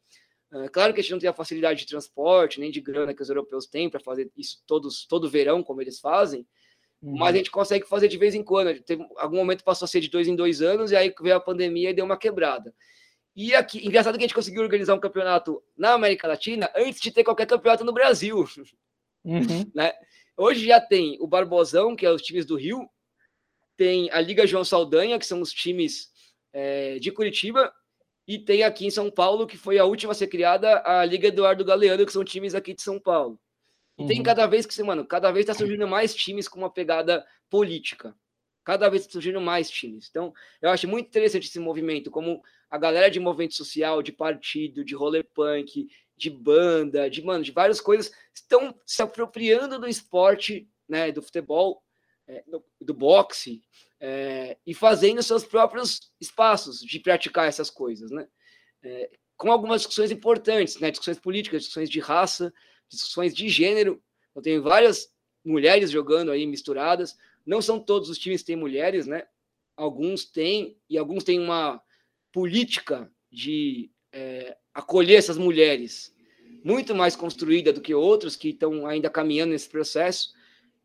[0.52, 3.22] É, claro que a gente não tem a facilidade de transporte, nem de grana que
[3.22, 6.44] os europeus têm para fazer isso todos, todo verão, como eles fazem,
[7.00, 7.18] uhum.
[7.18, 8.80] mas a gente consegue fazer de vez em quando.
[8.82, 11.40] Teve, algum momento passou a ser de dois em dois anos, e aí veio a
[11.40, 12.74] pandemia e deu uma quebrada.
[13.36, 17.12] E aqui, engraçado que a gente conseguiu organizar um campeonato na América Latina antes de
[17.12, 18.44] ter qualquer campeonato no Brasil.
[19.22, 19.70] Uhum.
[19.74, 19.92] Né?
[20.34, 22.88] Hoje já tem o Barbosão, que é os times do Rio,
[23.76, 26.10] tem a Liga João Saldanha, que são os times
[26.52, 27.72] é, de Curitiba,
[28.26, 31.28] e tem aqui em São Paulo, que foi a última a ser criada, a Liga
[31.28, 33.40] Eduardo Galeano, que são times aqui de São Paulo.
[33.98, 34.08] E uhum.
[34.08, 38.14] tem cada vez que, mano, cada vez tá surgindo mais times com uma pegada política.
[38.64, 40.06] Cada vez tá surgindo mais times.
[40.08, 40.32] Então,
[40.62, 42.40] eu acho muito interessante esse movimento, como
[42.70, 47.50] a galera de movimento social, de partido, de rolê punk, de banda, de, mano, de
[47.50, 51.82] várias coisas, estão se apropriando do esporte, né, do futebol,
[52.28, 53.60] é, do, do boxe,
[54.00, 58.26] é, e fazendo seus próprios espaços de praticar essas coisas, né?
[58.82, 60.90] É, com algumas discussões importantes, né?
[60.90, 62.52] Discussões políticas, discussões de raça,
[62.88, 64.02] discussões de gênero.
[64.34, 65.12] Eu tenho várias
[65.44, 67.16] mulheres jogando aí misturadas.
[67.44, 69.26] Não são todos os times que têm mulheres, né?
[69.76, 71.82] Alguns têm, e alguns têm uma
[72.32, 76.14] política de é, acolher essas mulheres
[76.62, 80.32] muito mais construída do que outros que estão ainda caminhando nesse processo.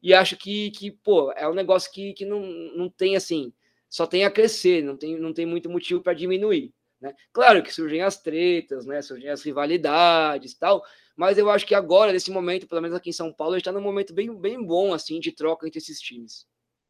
[0.01, 2.41] E acho que, que pô, é um negócio que, que não,
[2.75, 3.51] não tem assim,
[3.89, 6.73] só tem a crescer, não tem, não tem muito motivo para diminuir.
[6.99, 7.13] Né?
[7.33, 9.01] Claro que surgem as tretas, né?
[9.01, 10.83] surgem as rivalidades tal,
[11.15, 13.81] mas eu acho que agora, nesse momento, pelo menos aqui em São Paulo, está num
[13.81, 16.45] momento bem, bem bom assim de troca entre esses times.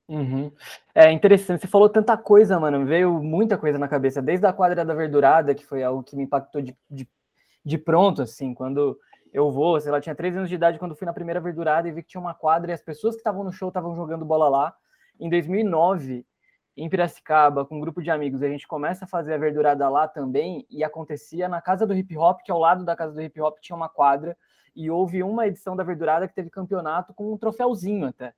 [0.08, 0.52] Uhum.
[0.94, 4.86] É interessante, você falou tanta coisa, mano, veio muita coisa na cabeça, desde a quadra
[4.86, 7.08] da verdurada, que foi algo que me impactou de, de,
[7.64, 9.00] de pronto, assim, quando
[9.36, 11.92] eu vou, sei lá, tinha 13 anos de idade quando fui na primeira verdurada e
[11.92, 14.48] vi que tinha uma quadra e as pessoas que estavam no show estavam jogando bola
[14.48, 14.74] lá.
[15.20, 16.26] Em 2009,
[16.78, 20.08] em Piracicaba, com um grupo de amigos, a gente começa a fazer a verdurada lá
[20.08, 23.42] também e acontecia na casa do hip hop, que ao lado da casa do hip
[23.42, 24.38] hop tinha uma quadra
[24.74, 28.34] e houve uma edição da verdurada que teve campeonato com um troféuzinho até.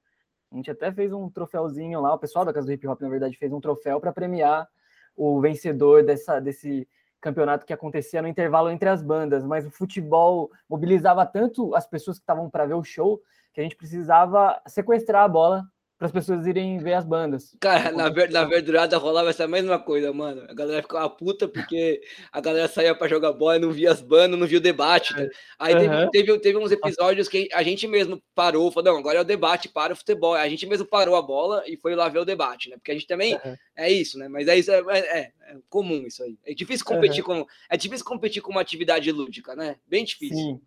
[0.51, 3.09] A gente até fez um troféuzinho lá, o pessoal da casa do hip hop, na
[3.09, 4.67] verdade, fez um troféu para premiar
[5.15, 6.87] o vencedor dessa, desse
[7.21, 12.17] campeonato que acontecia no intervalo entre as bandas, mas o futebol mobilizava tanto as pessoas
[12.17, 13.21] que estavam para ver o show
[13.53, 15.65] que a gente precisava sequestrar a bola
[15.97, 17.55] para as pessoas irem ver as bandas.
[17.59, 20.45] Cara, na, ver, na verdurada rolava essa mesma coisa, mano.
[20.47, 21.99] A galera ficava puta porque
[22.31, 25.15] a galera saía para jogar bola e não via as bandas, não via o debate.
[25.15, 25.27] Tá?
[25.57, 25.81] Aí uhum.
[25.81, 29.25] teve, teve, teve, uns episódios que a gente mesmo parou, falou, não, agora é o
[29.25, 30.35] debate para o futebol.
[30.35, 32.75] A gente mesmo parou a bola e foi lá ver o debate, né?
[32.75, 33.55] Porque a gente também uhum.
[33.75, 34.27] é isso, né?
[34.27, 35.31] Mas é isso, é, é, é
[35.67, 36.37] comum isso aí.
[36.45, 37.43] É difícil competir uhum.
[37.43, 39.77] com é difícil competir com uma atividade lúdica, né?
[39.87, 40.37] Bem difícil.
[40.37, 40.61] Sim.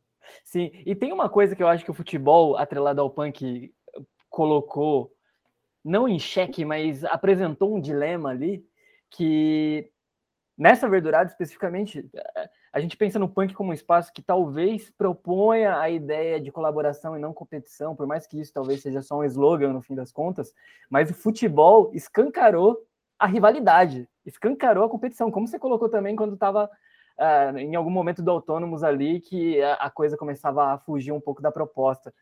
[0.45, 3.72] Sim, e tem uma coisa que eu acho que o futebol atrelado ao punk
[4.28, 5.12] colocou
[5.85, 8.64] não em xeque, mas apresentou um dilema ali
[9.11, 9.91] que
[10.57, 12.09] nessa verdurada especificamente
[12.72, 17.16] a gente pensa no punk como um espaço que talvez proponha a ideia de colaboração
[17.16, 20.12] e não competição, por mais que isso talvez seja só um slogan no fim das
[20.12, 20.53] contas,
[20.89, 22.76] mas o futebol escancarou
[23.18, 26.68] a rivalidade, escancarou a competição, como você colocou também quando estava uh,
[27.18, 31.20] ah, em algum momento do Autônomos ali, que a, a coisa começava a fugir um
[31.20, 32.14] pouco da proposta.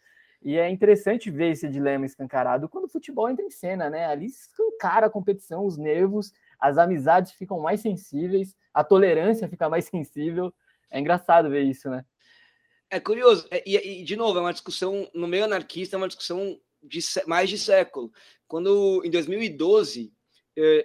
[0.42, 4.06] E é interessante ver esse dilema escancarado quando o futebol entra em cena, né?
[4.06, 9.86] Ali escancara a competição, os nervos, as amizades ficam mais sensíveis, a tolerância fica mais
[9.90, 10.54] sensível.
[10.90, 12.04] É engraçado ver isso, né?
[12.90, 13.46] É curioso.
[13.50, 17.00] É, e, e de novo, é uma discussão no meio anarquista, é uma discussão de
[17.26, 18.10] mais de século.
[18.46, 20.12] Quando em 2012
[20.56, 20.84] eu,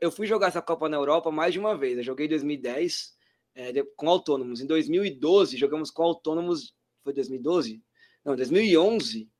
[0.00, 1.96] eu fui jogar essa Copa na Europa mais de uma vez.
[1.96, 3.14] Eu joguei em 2010
[3.54, 4.60] é, com autônomos.
[4.60, 6.74] Em 2012 jogamos com autônomos.
[7.02, 7.82] Foi 2012?
[8.26, 9.30] Não, 2011,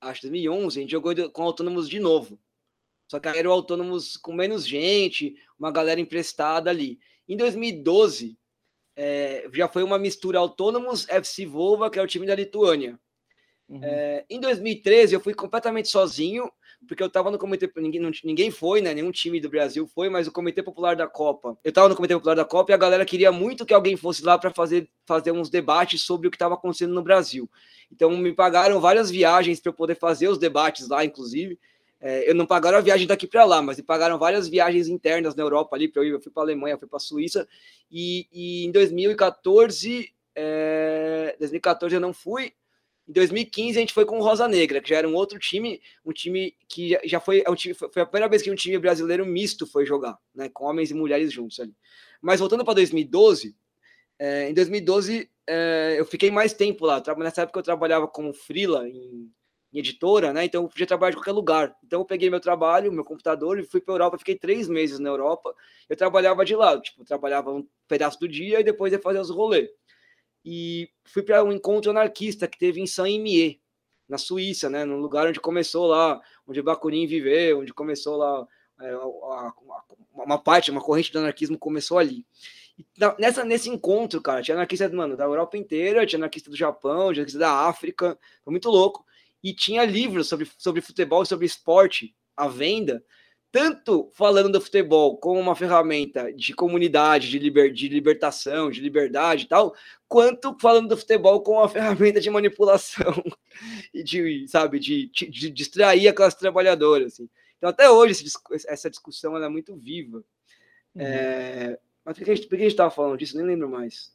[0.00, 2.36] acho 2011, a gente jogou com autônomos de novo.
[3.08, 6.98] Só que eram autônomos com menos gente, uma galera emprestada ali.
[7.28, 8.36] Em 2012,
[8.96, 12.98] é, já foi uma mistura autônomos FC Volva, que é o time da Lituânia.
[13.68, 13.84] Uhum.
[13.84, 16.50] É, em 2013, eu fui completamente sozinho,
[16.86, 18.94] porque eu estava no comitê, ninguém, não, ninguém foi, né?
[18.94, 21.58] Nenhum time do Brasil foi, mas o comitê popular da Copa.
[21.64, 24.24] Eu estava no comitê popular da Copa e a galera queria muito que alguém fosse
[24.24, 27.48] lá para fazer, fazer uns debates sobre o que estava acontecendo no Brasil.
[27.90, 31.58] Então me pagaram várias viagens para eu poder fazer os debates lá, inclusive.
[32.00, 35.34] É, eu não pagaram a viagem daqui para lá, mas me pagaram várias viagens internas
[35.34, 36.10] na Europa ali para eu ir.
[36.10, 37.48] Eu fui para Alemanha, fui para a Suíça
[37.90, 42.52] e, e, em 2014, é, 2014 eu não fui.
[43.06, 45.80] Em 2015 a gente foi com o Rosa Negra, que já era um outro time,
[46.04, 48.78] um time que já foi, é um time, foi a primeira vez que um time
[48.78, 51.74] brasileiro misto foi jogar, né, com homens e mulheres juntos ali.
[52.22, 53.54] Mas voltando para 2012,
[54.18, 57.02] é, em 2012 é, eu fiquei mais tempo lá.
[57.18, 59.30] Nessa época eu trabalhava como freela em,
[59.72, 60.46] em, editora, né?
[60.46, 61.76] Então eu podia trabalhar de qualquer lugar.
[61.84, 64.18] Então eu peguei meu trabalho, meu computador e fui para Europa.
[64.18, 65.54] Fiquei três meses na Europa.
[65.88, 69.30] Eu trabalhava de lá, tipo, trabalhava um pedaço do dia e depois ia fazer os
[69.30, 69.68] rolês
[70.44, 73.58] e fui para um encontro anarquista que teve em Saint-Imier,
[74.08, 78.46] na Suíça, né, no lugar onde começou lá, onde Bakunin viveu, onde começou lá
[78.80, 79.52] é, a, a,
[80.12, 82.26] uma parte, uma corrente do anarquismo começou ali.
[83.18, 87.22] Nessa, nesse encontro, cara, tinha anarquista mano, da Europa inteira, tinha anarquista do Japão, tinha
[87.22, 89.04] anarquista da África, foi muito louco.
[89.42, 93.04] E tinha livros sobre, sobre futebol e sobre esporte à venda
[93.54, 99.44] tanto falando do futebol como uma ferramenta de comunidade, de, liber, de libertação, de liberdade
[99.44, 99.76] e tal,
[100.08, 103.14] quanto falando do futebol como uma ferramenta de manipulação
[103.94, 107.06] e de, sabe, de, de, de distrair a classe trabalhadora.
[107.06, 107.30] Assim.
[107.56, 108.24] Então, até hoje,
[108.66, 110.16] essa discussão é muito viva.
[110.92, 111.02] Uhum.
[111.02, 111.78] É...
[112.04, 113.36] Mas por que a gente estava falando disso?
[113.36, 114.12] Nem lembro mais.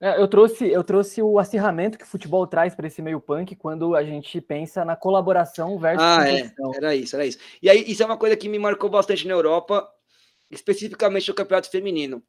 [0.00, 3.54] É, eu trouxe, eu trouxe o acirramento que o futebol traz para esse meio punk
[3.54, 6.50] quando a gente pensa na colaboração versus ah, é.
[6.74, 7.38] Era isso, era isso.
[7.60, 9.86] E aí, isso é uma coisa que me marcou bastante na Europa,
[10.50, 12.22] especificamente no campeonato feminino.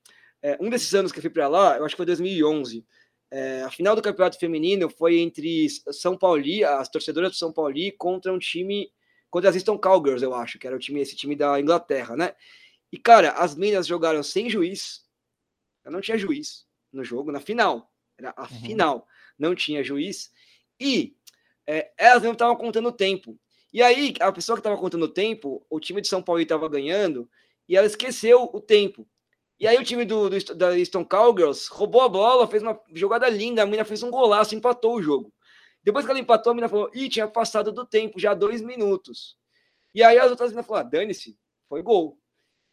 [0.44, 2.86] É, um desses anos que eu fui para lá, eu acho que foi 2011.
[3.32, 6.44] É, a final do campeonato feminino foi entre São Paulo,
[6.78, 8.92] as torcedoras do São Paulo contra um time,
[9.30, 12.34] contra as Easton Cowgirls, eu acho, que era o time, esse time da Inglaterra, né?
[12.92, 15.06] E cara, as meninas jogaram sem juiz,
[15.86, 17.92] eu não tinha juiz no jogo, na final.
[18.18, 18.48] Era a uhum.
[18.48, 19.08] final.
[19.38, 20.32] Não tinha juiz.
[20.80, 21.16] E
[21.68, 23.40] é, elas não estavam contando o tempo.
[23.74, 26.68] E aí, a pessoa que estava contando o tempo, o time de São Paulo estava
[26.68, 27.30] ganhando,
[27.68, 29.08] e ela esqueceu o tempo.
[29.58, 33.30] E aí o time do, do, da Stone Cowgirls roubou a bola, fez uma jogada
[33.30, 35.32] linda, a mina fez um golaço, empatou o jogo.
[35.84, 39.38] Depois que ela empatou, a mina falou, ih, tinha passado do tempo, já dois minutos.
[39.94, 41.38] E aí as outras meninas falaram, ah, dane-se,
[41.70, 42.18] foi gol.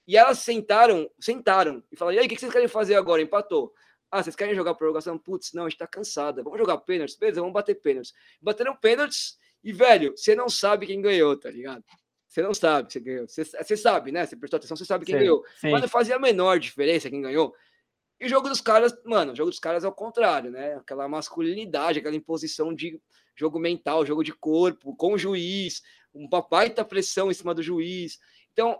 [0.06, 3.20] E elas sentaram, sentaram, e falaram, e aí, o que vocês querem fazer agora?
[3.20, 3.72] Empatou.
[4.10, 5.18] Ah, vocês querem jogar prorrogação?
[5.18, 6.42] Putz, não, a gente tá cansada.
[6.42, 7.16] Vamos jogar pênaltis?
[7.16, 8.14] Beleza, vamos bater pênaltis.
[8.40, 11.84] Bateram pênaltis e, velho, você não sabe quem ganhou, tá ligado?
[12.26, 13.28] Você não sabe você ganhou.
[13.28, 14.24] Você, você sabe, né?
[14.24, 15.44] Você prestou atenção, você sabe quem sim, ganhou.
[15.60, 15.70] Sim.
[15.70, 17.54] Mas não fazia a menor diferença quem ganhou.
[18.20, 20.74] E o jogo dos caras, mano, o jogo dos caras é o contrário, né?
[20.74, 23.00] Aquela masculinidade, aquela imposição de
[23.36, 25.82] jogo mental, jogo de corpo, com o juiz,
[26.12, 28.18] um papai tá pressão em cima do juiz.
[28.52, 28.78] Então,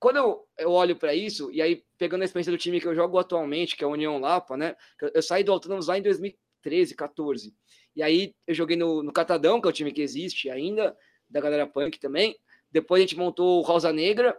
[0.00, 2.94] quando eu, eu olho para isso, e aí pegando a experiência do time que eu
[2.94, 4.74] jogo atualmente, que é a União Lapa, né?
[5.14, 7.54] Eu saí do Autônomos lá em 2013, 14.
[7.94, 10.96] E aí eu joguei no, no Catadão, que é o time que existe ainda,
[11.28, 12.34] da galera punk também.
[12.72, 14.34] Depois a gente montou o Rosa Negra,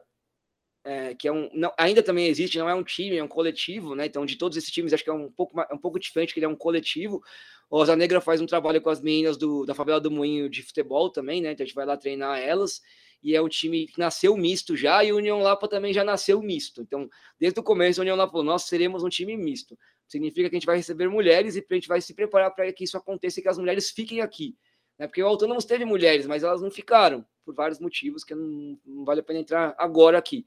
[0.83, 3.95] é, que é um, não, ainda também existe, não é um time, é um coletivo,
[3.95, 4.05] né?
[4.05, 6.39] Então, de todos esses times, acho que é um pouco, é um pouco diferente, que
[6.39, 7.21] ele é um coletivo.
[7.69, 10.63] O Rosa Negra faz um trabalho com as meninas do, da favela do Moinho de
[10.63, 11.51] futebol também, né?
[11.51, 12.81] Então a gente vai lá treinar elas
[13.23, 16.41] e é um time que nasceu misto já, e o União Lapa também já nasceu
[16.41, 16.81] misto.
[16.81, 17.07] Então,
[17.39, 19.77] desde o começo, a União Lapa falou: nós seremos um time misto.
[20.07, 22.83] Significa que a gente vai receber mulheres e a gente vai se preparar para que
[22.83, 24.55] isso aconteça e que as mulheres fiquem aqui.
[25.01, 25.07] Né?
[25.07, 29.03] Porque o Autônomos teve mulheres, mas elas não ficaram, por vários motivos que não, não
[29.03, 30.45] vale a pena entrar agora aqui.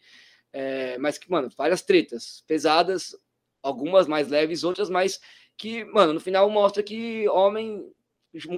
[0.53, 3.17] É, mas que, mano, várias tretas pesadas,
[3.61, 5.21] algumas mais leves, outras mais
[5.57, 7.93] que, mano, no final mostra que homem,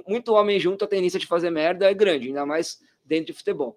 [0.07, 3.75] muito homem junto, a tendência de fazer merda é grande, ainda mais dentro de futebol.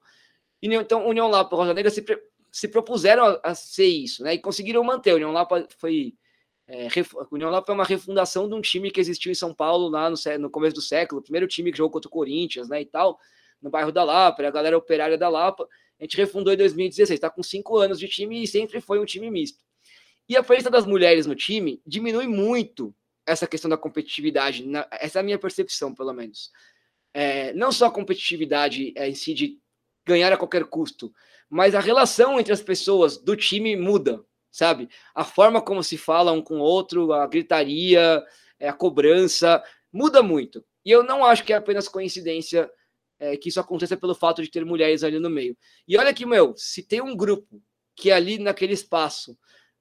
[0.60, 2.04] E, então, União Lapa e Rosa Negra se,
[2.52, 4.34] se propuseram a, a, ser isso, né?
[4.34, 5.14] E conseguiram manter.
[5.14, 6.12] União Lapa foi.
[6.72, 9.88] É, ref, União Lapa é uma refundação de um time que existiu em São Paulo
[9.88, 12.80] lá no, no começo do século, o primeiro time que jogou contra o Corinthians, né?
[12.80, 13.18] E tal,
[13.60, 15.66] no bairro da Lapa, a galera operária da Lapa.
[15.98, 19.04] A gente refundou em 2016, está com cinco anos de time e sempre foi um
[19.04, 19.58] time misto.
[20.28, 22.94] E a presença das mulheres no time diminui muito
[23.26, 26.52] essa questão da competitividade, na, essa é a minha percepção, pelo menos.
[27.12, 29.58] É, não só a competitividade é, em si de
[30.06, 31.12] ganhar a qualquer custo,
[31.48, 34.88] mas a relação entre as pessoas do time muda, sabe?
[35.14, 38.22] A forma como se fala um com o outro, a gritaria,
[38.58, 40.64] é, a cobrança, muda muito.
[40.84, 42.70] E eu não acho que é apenas coincidência
[43.18, 45.56] é, que isso aconteça pelo fato de ter mulheres ali no meio.
[45.86, 47.62] E olha que, meu, se tem um grupo
[47.94, 49.38] que ali naquele espaço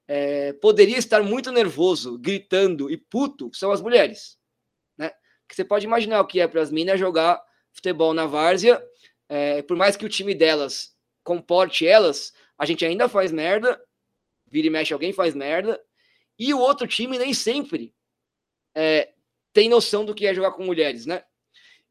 [0.07, 4.37] é, poderia estar muito nervoso, gritando e puto, são as mulheres.
[4.97, 5.11] Né?
[5.47, 7.41] Que você pode imaginar o que é para as minas jogar
[7.71, 8.83] futebol na várzea
[9.29, 13.79] é, por mais que o time delas comporte elas, a gente ainda faz merda,
[14.49, 15.81] vira e mexe alguém faz merda,
[16.37, 17.93] e o outro time nem sempre
[18.75, 19.11] é,
[19.53, 21.23] tem noção do que é jogar com mulheres, né?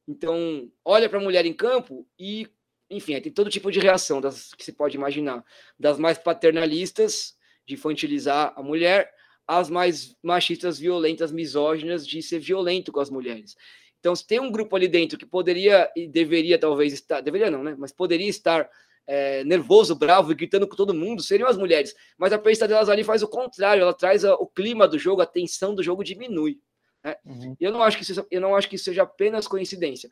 [0.06, 2.48] Então, olha para a mulher em campo e,
[2.88, 5.44] enfim, tem todo tipo de reação das, que se pode imaginar,
[5.78, 7.36] das mais paternalistas,
[7.66, 9.12] de infantilizar a mulher,
[9.46, 13.54] às mais machistas, violentas, misóginas, de ser violento com as mulheres.
[14.00, 17.62] Então, se tem um grupo ali dentro que poderia e deveria talvez estar, deveria não,
[17.62, 17.74] né?
[17.78, 18.70] Mas poderia estar
[19.08, 21.94] é, nervoso, bravo e gritando com todo mundo, seriam as mulheres.
[22.18, 25.22] Mas a presença delas ali faz o contrário, ela traz a, o clima do jogo,
[25.22, 26.60] a tensão do jogo diminui.
[27.02, 27.16] Né?
[27.24, 27.56] Uhum.
[27.58, 30.10] Eu não, acho que isso, eu não acho que seja apenas coincidência.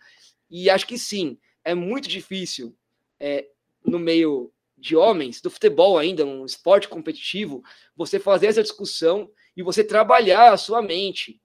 [0.51, 2.75] E acho que sim, é muito difícil
[3.21, 3.47] é,
[3.85, 7.63] no meio de homens, do futebol ainda, um esporte competitivo,
[7.95, 11.39] você fazer essa discussão e você trabalhar a sua mente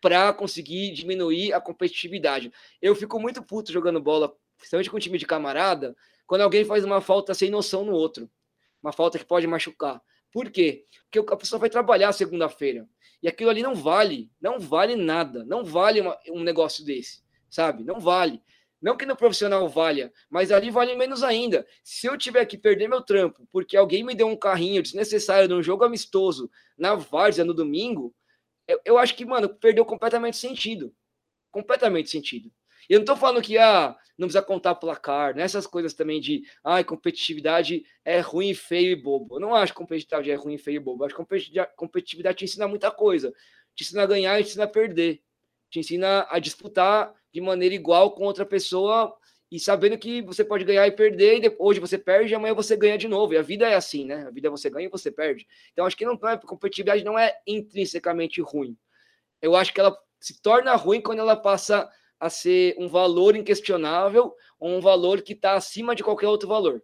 [0.00, 2.50] para conseguir diminuir a competitividade.
[2.80, 5.94] Eu fico muito puto jogando bola, principalmente com um time de camarada,
[6.26, 8.30] quando alguém faz uma falta sem noção no outro.
[8.82, 10.02] Uma falta que pode machucar.
[10.32, 10.84] Por quê?
[11.10, 12.88] Porque a pessoa vai trabalhar segunda-feira.
[13.22, 17.82] E aquilo ali não vale, não vale nada, não vale uma, um negócio desse, sabe?
[17.82, 18.42] Não vale.
[18.80, 21.66] Não que no profissional valha, mas ali vale menos ainda.
[21.82, 25.62] Se eu tiver que perder meu trampo porque alguém me deu um carrinho desnecessário num
[25.62, 28.14] jogo amistoso na várzea no domingo,
[28.68, 30.94] eu, eu acho que, mano, perdeu completamente sentido.
[31.50, 32.52] Completamente sentido.
[32.88, 35.70] E eu não tô falando que ah, não precisa contar placar, nessas né?
[35.70, 39.36] coisas também de ah, competitividade é ruim, feio e bobo.
[39.36, 41.02] Eu não acho que competitividade é ruim, feio e bobo.
[41.02, 43.32] Eu acho que competitividade te ensina muita coisa.
[43.74, 45.22] Te ensina a ganhar e te ensina a perder.
[45.70, 49.14] Te ensina a disputar de maneira igual com outra pessoa
[49.50, 52.98] e sabendo que você pode ganhar e perder, e hoje você perde, amanhã você ganha
[52.98, 53.32] de novo.
[53.32, 54.26] E a vida é assim, né?
[54.26, 55.46] A vida você ganha e você perde.
[55.72, 58.76] Então acho que não, não é competitividade não é intrinsecamente ruim.
[59.40, 61.88] Eu acho que ela se torna ruim quando ela passa
[62.18, 66.82] a ser um valor inquestionável ou um valor que está acima de qualquer outro valor.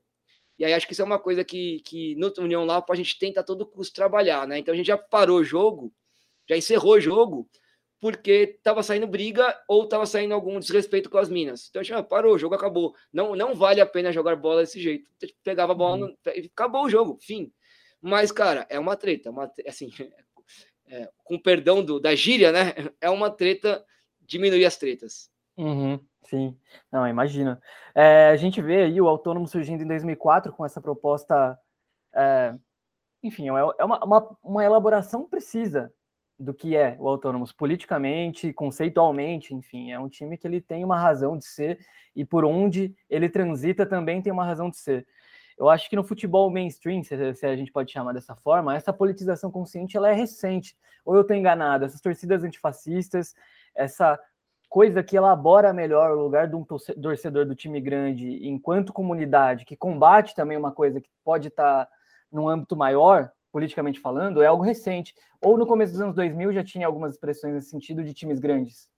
[0.59, 3.19] E aí acho que isso é uma coisa que, que no União lá a gente
[3.19, 4.59] tenta a todo custo trabalhar, né?
[4.59, 5.93] Então a gente já parou o jogo,
[6.49, 7.49] já encerrou o jogo,
[8.01, 11.69] porque estava saindo briga ou estava saindo algum desrespeito com as minas.
[11.69, 12.95] Então a gente ah, parou, o jogo acabou.
[13.13, 15.09] Não, não vale a pena jogar bola desse jeito.
[15.43, 16.09] Pegava a bola, uhum.
[16.09, 17.53] no, acabou o jogo, fim.
[18.01, 19.89] Mas, cara, é uma treta, uma, assim,
[20.89, 22.75] é, com perdão do, da gíria, né?
[23.01, 23.85] É uma treta
[24.27, 25.31] diminuir as tretas.
[25.57, 26.57] Uhum, sim,
[26.91, 27.61] não, imagina.
[27.95, 31.59] É, a gente vê aí o autônomo surgindo em 2004 com essa proposta,
[32.15, 32.55] é,
[33.23, 35.93] enfim, é, é uma, uma, uma, elaboração precisa
[36.39, 40.99] do que é o autônomos politicamente, conceitualmente, enfim, é um time que ele tem uma
[40.99, 41.79] razão de ser
[42.17, 45.07] e por onde ele transita também tem uma razão de ser.
[45.59, 49.51] Eu acho que no futebol mainstream, se a gente pode chamar dessa forma, essa politização
[49.51, 50.77] consciente ela é recente.
[51.05, 51.85] Ou eu estou enganado?
[51.85, 53.35] Essas torcidas antifascistas,
[53.75, 54.19] essa
[54.69, 59.77] coisa que elabora melhor o lugar de um torcedor do time grande enquanto comunidade, que
[59.77, 61.93] combate também uma coisa que pode estar tá
[62.31, 65.15] num âmbito maior, politicamente falando, é algo recente.
[65.43, 68.89] Ou no começo dos anos 2000 já tinha algumas expressões nesse sentido de times grandes?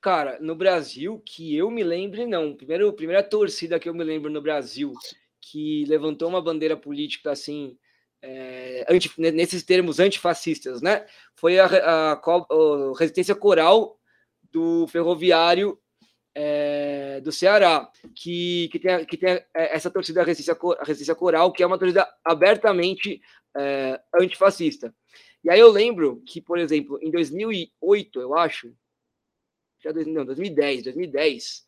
[0.00, 2.56] Cara, no Brasil, que eu me lembre, não.
[2.56, 4.94] Primeiro, primeira torcida que eu me lembro no Brasil
[5.40, 7.76] que levantou uma bandeira política assim,
[8.22, 11.06] é, anti, nesses termos antifascistas, né?
[11.34, 13.98] Foi a, a, a resistência coral
[14.50, 15.78] do ferroviário
[16.34, 21.66] é, do Ceará, que, que, tem, que tem essa torcida resistência, resistência coral, que é
[21.66, 23.20] uma torcida abertamente
[23.56, 24.94] é, antifascista.
[25.42, 28.74] E aí eu lembro que, por exemplo, em 2008, eu acho,
[29.82, 31.64] já não, 2010, 2010,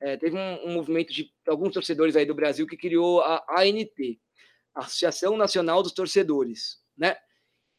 [0.00, 4.18] é, teve um, um, movimento de alguns torcedores aí do Brasil que criou a ANT,
[4.74, 7.16] Associação Nacional dos Torcedores, né?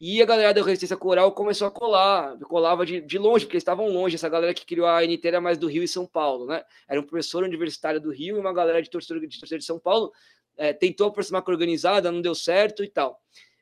[0.05, 3.61] E a galera da Resistência Coral começou a colar, colava de, de longe, porque eles
[3.61, 4.15] estavam longe.
[4.15, 6.61] Essa galera que criou a ANT era mais do Rio e São Paulo, né?
[6.89, 9.79] Era um professor universitário do Rio e uma galera de torcedor de, torcedor de São
[9.79, 10.11] Paulo.
[10.57, 13.17] É, tentou aproximar com a organizada, não deu certo e tal.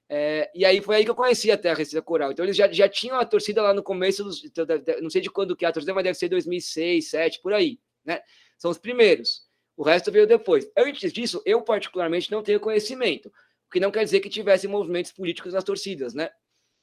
[0.09, 2.31] É, e aí foi aí que eu conheci até a Resistência Coral.
[2.31, 4.65] Então eles já, já tinham a torcida lá no começo, dos, então,
[4.99, 7.79] não sei de quando que é a torcida, mas deve ser 2006, 2007, por aí,
[8.03, 8.19] né?
[8.57, 9.43] São os primeiros.
[9.75, 10.69] O resto veio depois.
[10.77, 15.11] Antes disso, eu particularmente não tenho conhecimento, o que não quer dizer que tivesse movimentos
[15.11, 16.29] políticos nas torcidas, né?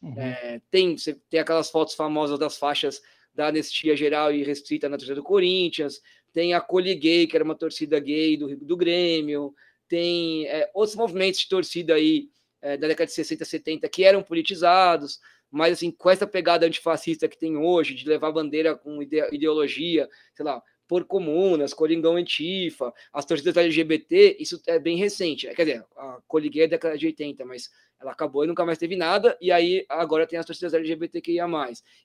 [0.00, 0.18] Uhum.
[0.18, 0.96] É, tem,
[1.28, 3.00] tem aquelas fotos famosas das faixas
[3.34, 6.00] da anistia geral e restrita na torcida do Corinthians,
[6.32, 9.54] tem a Coli Gay, que era uma torcida gay do, do Grêmio,
[9.88, 12.28] tem é, outros movimentos de torcida aí
[12.60, 15.18] é, da década de 60, 70 que eram politizados,
[15.50, 20.44] mas assim, com essa pegada antifascista que tem hoje, de levar bandeira com ideologia, sei
[20.44, 25.46] lá, por comunas, Coringão Antifa, as torcidas LGBT, isso é bem recente.
[25.54, 27.70] Quer dizer, a Coliguei é da década de 80, mas
[28.00, 31.46] ela acabou e nunca mais teve nada, e aí agora tem as torcidas LGBTQIA+.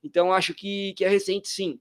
[0.04, 1.80] Então acho que, que é recente sim.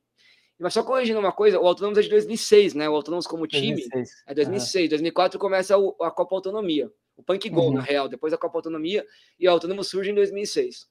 [0.59, 2.89] Mas só corrigindo uma coisa, o Autônomos é de 2006, né?
[2.89, 4.23] O Autônomos como time 2006.
[4.25, 4.85] é 2006.
[4.85, 4.89] Uhum.
[4.91, 6.89] 2004 começa a Copa Autonomia.
[7.17, 7.75] O Punk Gol, uhum.
[7.75, 9.05] na real, depois da Copa Autonomia,
[9.41, 10.87] e o Autônomo surge em 2006.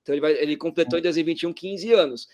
[0.00, 2.28] Então ele, vai, ele completou em 2021 15 anos.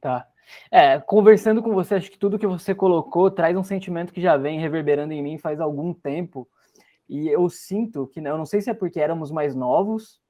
[0.00, 0.26] Tá.
[0.70, 4.36] É, conversando com você, acho que tudo que você colocou traz um sentimento que já
[4.36, 6.48] vem reverberando em mim faz algum tempo.
[7.08, 10.20] E eu sinto que, eu não sei se é porque éramos mais novos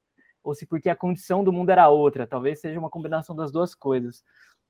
[0.43, 2.27] ou se porque a condição do mundo era outra.
[2.27, 4.23] Talvez seja uma combinação das duas coisas.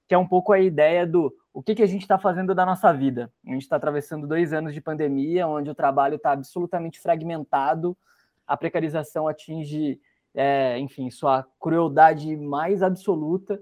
[0.07, 2.65] Que é um pouco a ideia do o que, que a gente está fazendo da
[2.65, 3.31] nossa vida.
[3.45, 7.97] A gente está atravessando dois anos de pandemia, onde o trabalho está absolutamente fragmentado,
[8.45, 9.99] a precarização atinge,
[10.35, 13.59] é, enfim, sua crueldade mais absoluta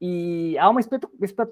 [0.00, 0.80] e há uma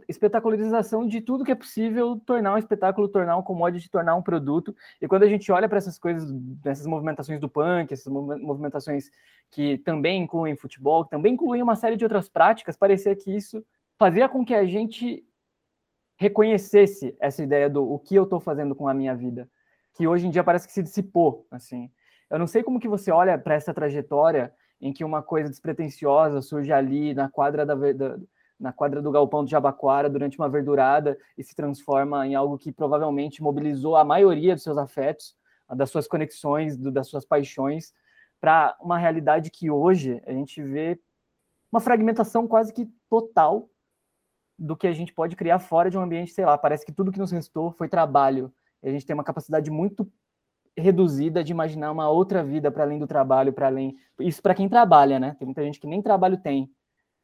[0.09, 4.75] espetacularização de tudo que é possível tornar um espetáculo, tornar um commodity, tornar um produto.
[5.03, 6.35] E quando a gente olha para essas coisas,
[6.65, 9.11] essas movimentações do punk, essas movimentações
[9.51, 13.63] que também incluem futebol, que também incluem uma série de outras práticas, parecia que isso
[13.99, 15.23] fazia com que a gente
[16.17, 19.47] reconhecesse essa ideia do o que eu estou fazendo com a minha vida,
[19.93, 21.91] que hoje em dia parece que se dissipou, assim.
[22.31, 26.41] Eu não sei como que você olha para essa trajetória em que uma coisa despretensiosa
[26.41, 28.17] surge ali na quadra da, da
[28.59, 32.73] na quadra do Galpão de Jabaquara durante uma verdurada e se transforma em algo que
[32.73, 35.37] provavelmente mobilizou a maioria dos seus afetos,
[35.77, 37.93] das suas conexões, do, das suas paixões,
[38.41, 40.99] para uma realidade que hoje a gente vê
[41.71, 43.69] uma fragmentação quase que total
[44.59, 47.13] do que a gente pode criar fora de um ambiente, sei lá, parece que tudo
[47.13, 48.53] que nos restou foi trabalho.
[48.83, 50.11] E a gente tem uma capacidade muito
[50.77, 53.97] reduzida de imaginar uma outra vida para além do trabalho, para além.
[54.21, 55.37] Isso para quem trabalha, né?
[55.39, 56.73] Tem muita gente que nem trabalho tem.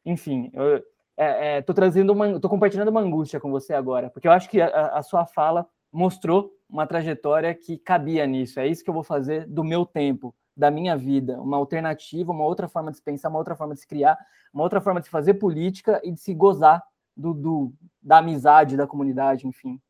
[0.05, 0.83] Enfim, eu
[1.17, 4.49] é, é, tô trazendo uma, tô compartilhando uma angústia com você agora, porque eu acho
[4.49, 8.59] que a, a sua fala mostrou uma trajetória que cabia nisso.
[8.59, 12.45] É isso que eu vou fazer do meu tempo, da minha vida, uma alternativa, uma
[12.45, 14.17] outra forma de se pensar, uma outra forma de se criar,
[14.53, 16.83] uma outra forma de fazer política e de se gozar
[17.15, 19.81] do, do da amizade, da comunidade, enfim.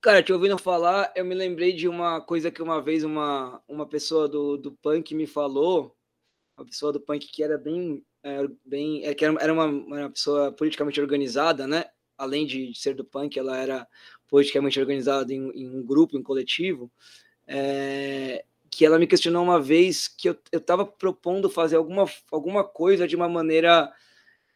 [0.00, 3.86] Cara, te ouvindo falar, eu me lembrei de uma coisa que uma vez uma, uma
[3.86, 5.94] pessoa do, do punk me falou,
[6.56, 10.52] uma pessoa do punk que era bem, é, bem é, que era, uma, uma pessoa
[10.52, 11.84] politicamente organizada, né?
[12.16, 13.86] Além de ser do punk, ela era
[14.28, 16.90] politicamente organizada em, em um grupo, em um coletivo.
[17.46, 23.08] É, que ela me questionou uma vez que eu estava propondo fazer alguma, alguma coisa
[23.08, 23.92] de uma maneira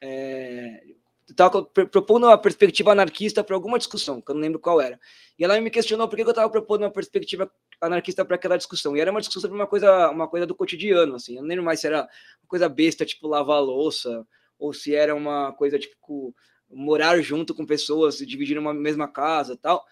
[0.01, 0.85] é,
[1.29, 5.01] estava propondo uma perspectiva anarquista para alguma discussão, que eu não lembro qual era.
[5.39, 7.51] E ela me questionou por que eu estava propondo uma perspectiva
[7.81, 8.97] anarquista para aquela discussão.
[8.97, 11.37] E era uma discussão sobre uma coisa, uma coisa do cotidiano, assim.
[11.37, 14.27] Eu não lembro mais se era uma coisa besta, tipo lavar louça,
[14.59, 16.35] ou se era uma coisa tipo
[16.71, 19.85] morar junto com pessoas, dividir uma mesma casa, tal.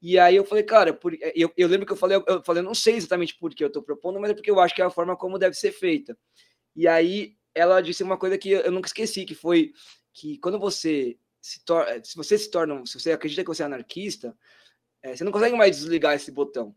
[0.00, 1.16] E aí eu falei, cara, por...
[1.34, 3.82] eu, eu lembro que eu falei, eu falei, não sei exatamente por que eu estou
[3.82, 6.16] propondo, mas é porque eu acho que é a forma como deve ser feita.
[6.74, 9.72] E aí ela disse uma coisa que eu nunca esqueci, que foi
[10.12, 13.66] que quando você se torna, se você se torna, se você acredita que você é
[13.66, 14.36] anarquista,
[15.02, 16.74] é, você não consegue mais desligar esse botão.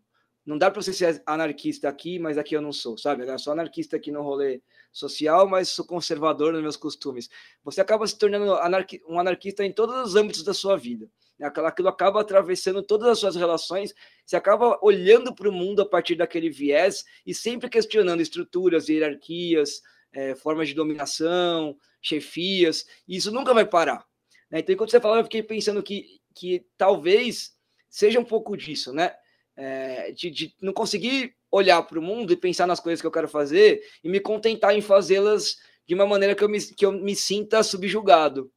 [0.50, 3.24] Não dá para você ser anarquista aqui, mas aqui eu não sou, sabe?
[3.24, 7.30] Eu sou anarquista aqui no rolê social, mas sou conservador nos meus costumes.
[7.64, 11.08] Você acaba se tornando anarqui um anarquista em todos os âmbitos da sua vida.
[11.40, 13.94] Aquilo acaba atravessando todas as suas relações,
[14.26, 19.84] você acaba olhando para o mundo a partir daquele viés e sempre questionando estruturas, hierarquias,
[20.12, 24.04] é, formas de dominação, chefias, e isso nunca vai parar.
[24.50, 24.62] Né?
[24.62, 27.56] Então, enquanto você falava, eu fiquei pensando que, que talvez
[27.88, 29.14] seja um pouco disso, né?
[29.62, 33.12] É, de, de não conseguir olhar para o mundo e pensar nas coisas que eu
[33.12, 36.94] quero fazer e me contentar em fazê-las de uma maneira que eu, me, que eu
[36.94, 38.50] me sinta subjugado.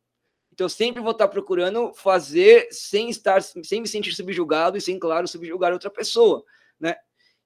[0.53, 4.97] Então, eu sempre vou estar procurando fazer sem estar, sem me sentir subjugado e sem,
[4.97, 6.45] claro, subjugar outra pessoa,
[6.79, 6.95] né?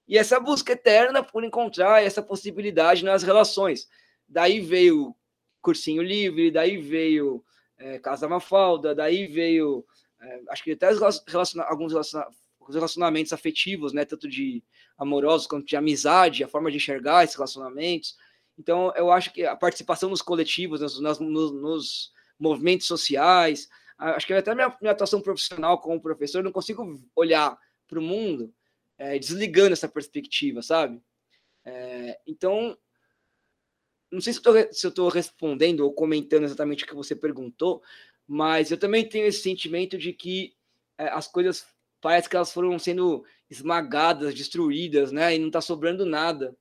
[0.07, 3.87] E essa busca eterna por encontrar essa possibilidade nas relações.
[4.27, 5.15] Daí veio
[5.61, 7.43] cursinho livre, daí veio
[7.77, 9.85] é, Casa Mafalda, daí veio,
[10.21, 10.89] é, acho que até
[11.27, 12.27] relaciona, alguns relaciona,
[12.75, 14.63] relacionamentos afetivos, né, tanto de
[14.97, 18.15] amorosos quanto de amizade, a forma de enxergar esses relacionamentos.
[18.57, 24.33] Então, eu acho que a participação nos coletivos, nos, nos, nos movimentos sociais, acho que
[24.33, 27.57] até minha, minha atuação profissional como professor, não consigo olhar
[27.87, 28.53] para o mundo
[28.97, 31.01] é, desligando essa perspectiva, sabe?
[31.63, 32.77] É, então,
[34.11, 37.83] não sei se eu estou respondendo ou comentando exatamente o que você perguntou,
[38.25, 40.55] mas eu também tenho esse sentimento de que
[40.97, 41.65] é, as coisas
[42.01, 45.35] parece que elas foram sendo esmagadas, destruídas, né?
[45.35, 46.55] E não está sobrando nada.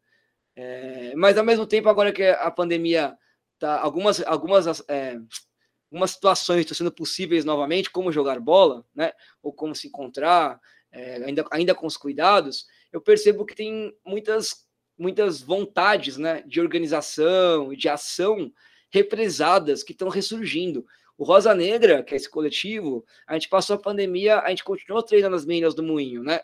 [0.55, 3.17] É, mas ao mesmo tempo, agora que a pandemia
[3.59, 5.19] tá, algumas algumas é,
[5.91, 9.13] algumas situações estão sendo possíveis novamente, como jogar bola, né?
[9.43, 10.61] Ou como se encontrar,
[10.91, 14.67] é, ainda ainda com os cuidados, eu percebo que tem muitas
[14.99, 18.51] muitas vontades né, de organização e de ação
[18.91, 20.87] represadas que estão ressurgindo.
[21.19, 25.03] O Rosa Negra, que é esse coletivo, a gente passou a pandemia, a gente continuou
[25.03, 26.41] treinando as meninas do Moinho, né?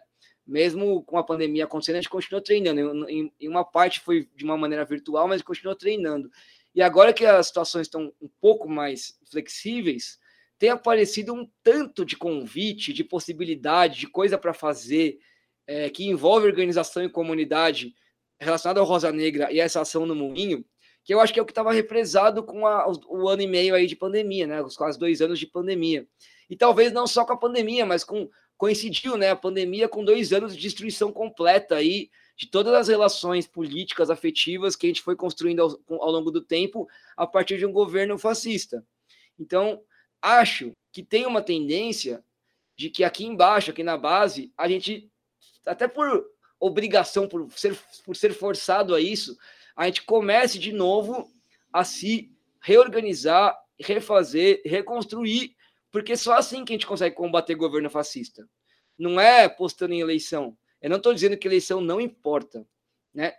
[0.47, 3.09] Mesmo com a pandemia acontecendo, a gente continuou treinando.
[3.09, 6.31] Em, em uma parte foi de uma maneira virtual, mas continuou treinando.
[6.75, 10.19] E agora que as situações estão um pouco mais flexíveis,
[10.59, 15.19] tem aparecido um tanto de convite, de possibilidade, de coisa para fazer,
[15.67, 17.95] é, que envolve organização e comunidade,
[18.41, 20.65] relacionado ao Rosa Negra e essa ação no Moinho,
[21.05, 23.47] que eu acho que é o que estava represado com a, o, o, ano e
[23.47, 24.63] meio aí de pandemia, né?
[24.63, 26.07] Os quase dois anos de pandemia.
[26.49, 29.31] E talvez não só com a pandemia, mas com coincidiu, né?
[29.31, 34.77] A pandemia com dois anos de destruição completa aí de todas as relações políticas, afetivas
[34.77, 38.17] que a gente foi construindo ao, ao longo do tempo a partir de um governo
[38.17, 38.87] fascista.
[39.39, 39.83] Então,
[40.21, 42.25] acho que tem uma tendência
[42.77, 45.11] de que aqui embaixo, aqui na base, a gente,
[45.67, 46.25] até por
[46.59, 49.37] obrigação, por ser, por ser forçado a isso,
[49.83, 51.31] a gente comece de novo
[51.73, 52.31] a se
[52.61, 55.57] reorganizar, refazer, reconstruir,
[55.91, 58.49] porque só assim que a gente consegue combater governo fascista.
[58.97, 60.57] Não é postando em eleição.
[60.81, 62.67] Eu não estou dizendo que eleição não importa,
[63.13, 63.35] né?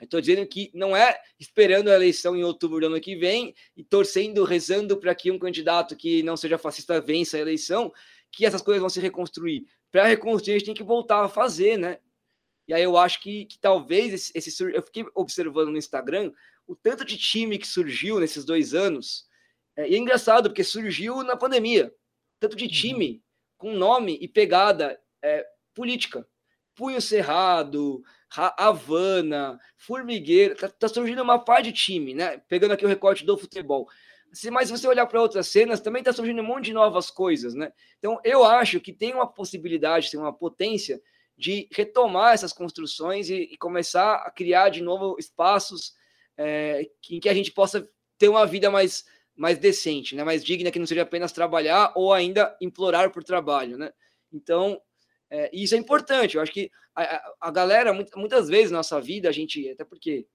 [0.00, 3.82] Estou dizendo que não é esperando a eleição em outubro do ano que vem e
[3.82, 7.92] torcendo, rezando para que um candidato que não seja fascista vença a eleição,
[8.30, 9.66] que essas coisas vão se reconstruir.
[9.90, 11.98] Para reconstruir, a gente tem que voltar a fazer, né?
[12.68, 16.30] E aí eu acho que, que talvez esse, esse, Eu fiquei observando no Instagram
[16.66, 19.26] o tanto de time que surgiu nesses dois anos.
[19.74, 21.92] É, e é engraçado, porque surgiu na pandemia.
[22.38, 22.70] Tanto de uhum.
[22.70, 23.24] time
[23.56, 26.28] com nome e pegada é, política.
[26.74, 32.38] Punho Cerrado, Havana, Formigueiro, tá, tá, surgindo uma par de time, né?
[32.48, 33.88] Pegando aqui o recorte do futebol.
[34.32, 37.10] Se, mas se você olhar para outras cenas, também está surgindo um monte de novas
[37.10, 37.72] coisas, né?
[37.98, 41.00] Então, eu acho que tem uma possibilidade, tem uma potência
[41.38, 45.94] de retomar essas construções e, e começar a criar de novo espaços
[46.36, 47.88] é, em que a gente possa
[48.18, 49.04] ter uma vida mais,
[49.36, 50.24] mais decente, né?
[50.24, 53.78] mais digna, que não seja apenas trabalhar ou ainda implorar por trabalho.
[53.78, 53.92] Né?
[54.32, 54.82] Então,
[55.30, 56.34] é, isso é importante.
[56.34, 60.26] Eu acho que a, a galera, muitas vezes na nossa vida, a gente, até porque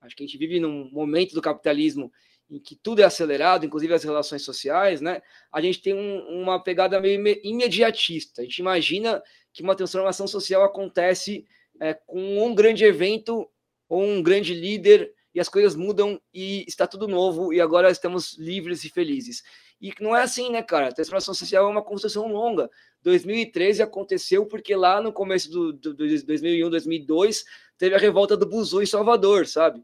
[0.00, 2.12] acho que a gente vive num momento do capitalismo
[2.52, 5.22] em que tudo é acelerado, inclusive as relações sociais, né?
[5.50, 8.42] A gente tem um, uma pegada meio imediatista.
[8.42, 9.22] A gente imagina
[9.54, 11.46] que uma transformação social acontece
[11.80, 13.48] é, com um grande evento
[13.88, 18.36] ou um grande líder e as coisas mudam e está tudo novo e agora estamos
[18.36, 19.42] livres e felizes.
[19.80, 20.88] E não é assim, né, cara?
[20.88, 22.70] A transformação social é uma construção longa.
[23.02, 27.44] 2013 aconteceu porque lá no começo do, do, do 2001, 2002,
[27.78, 29.82] teve a revolta do Buzu em Salvador, sabe?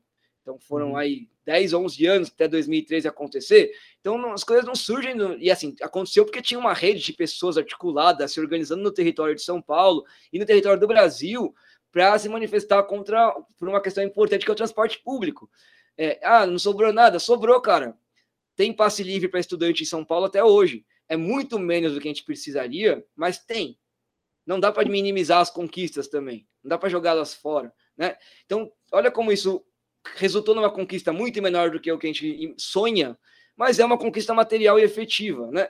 [0.48, 0.96] Então foram uhum.
[0.96, 3.70] aí 10, 11 anos até 2013 acontecer.
[4.00, 5.14] Então as coisas não surgem.
[5.14, 5.36] No...
[5.36, 9.42] E assim, aconteceu porque tinha uma rede de pessoas articuladas se organizando no território de
[9.42, 11.54] São Paulo e no território do Brasil
[11.92, 15.50] para se manifestar contra por uma questão importante que é o transporte público.
[15.98, 17.18] É, ah, não sobrou nada?
[17.18, 17.94] Sobrou, cara.
[18.56, 20.82] Tem passe livre para estudante em São Paulo até hoje.
[21.10, 23.78] É muito menos do que a gente precisaria, mas tem.
[24.46, 26.48] Não dá para minimizar as conquistas também.
[26.64, 28.16] Não dá para jogá-las fora, né?
[28.46, 29.62] Então, olha como isso
[30.16, 33.18] resultou numa conquista muito menor do que o que a gente sonha,
[33.56, 35.68] mas é uma conquista material e efetiva, né?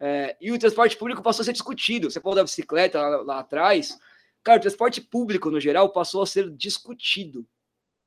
[0.00, 2.10] É, e o transporte público passou a ser discutido.
[2.10, 3.98] Você pode dar bicicleta lá, lá atrás.
[4.42, 7.46] Cara, o transporte público, no geral, passou a ser discutido.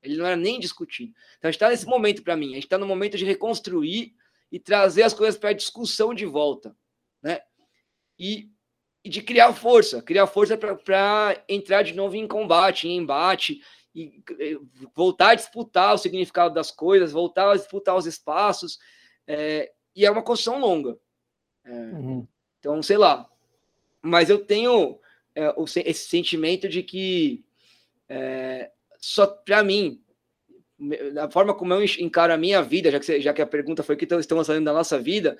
[0.02, 1.14] Ele não era nem discutido.
[1.38, 2.52] Então a gente está nesse momento para mim.
[2.52, 4.16] A gente está no momento de reconstruir
[4.52, 6.76] e trazer as coisas para a discussão de volta,
[7.22, 7.42] né?
[8.18, 8.50] E,
[9.04, 13.62] e de criar força, criar força para entrar de novo em combate, em embate
[13.94, 14.24] e
[14.96, 18.80] voltar a disputar o significado das coisas, voltar a disputar os espaços.
[19.28, 20.98] É, e é uma construção longa.
[21.64, 22.28] É, uhum.
[22.60, 23.30] Então, sei lá.
[24.02, 25.00] Mas eu tenho
[25.36, 25.54] é,
[25.86, 27.44] esse sentimento de que
[28.08, 30.02] é, só para mim,
[31.20, 33.96] a forma como eu encaro a minha vida, já que, já que a pergunta foi
[33.96, 35.38] que estamos falando da nossa vida,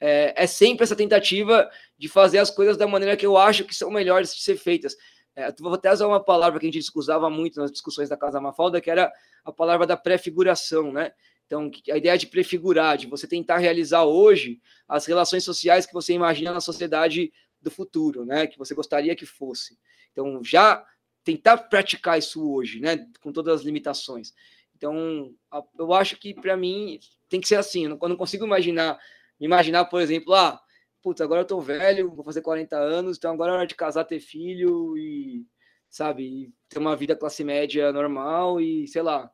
[0.00, 3.74] é, é, sempre essa tentativa de fazer as coisas da maneira que eu acho que
[3.74, 4.96] são melhores de ser feitas.
[5.36, 8.40] É, vou até usar uma palavra que a gente usava muito nas discussões da Casa
[8.40, 9.12] Mafalda, que era
[9.44, 11.12] a palavra da prefiguração, né?
[11.46, 16.12] Então, a ideia de prefigurar, de você tentar realizar hoje as relações sociais que você
[16.12, 18.46] imagina na sociedade do futuro, né?
[18.46, 19.78] Que você gostaria que fosse.
[20.12, 20.84] Então, já
[21.24, 23.06] tentar praticar isso hoje, né?
[23.20, 24.32] Com todas as limitações.
[24.76, 25.34] Então,
[25.78, 26.98] eu acho que para mim
[27.28, 27.86] tem que ser assim.
[27.86, 28.98] Eu não consigo imaginar,
[29.40, 30.60] imaginar, por exemplo, ah,
[31.04, 34.04] putz, agora eu tô velho, vou fazer 40 anos, então agora é hora de casar,
[34.04, 35.46] ter filho e,
[35.90, 39.30] sabe, ter uma vida classe média normal e, sei lá,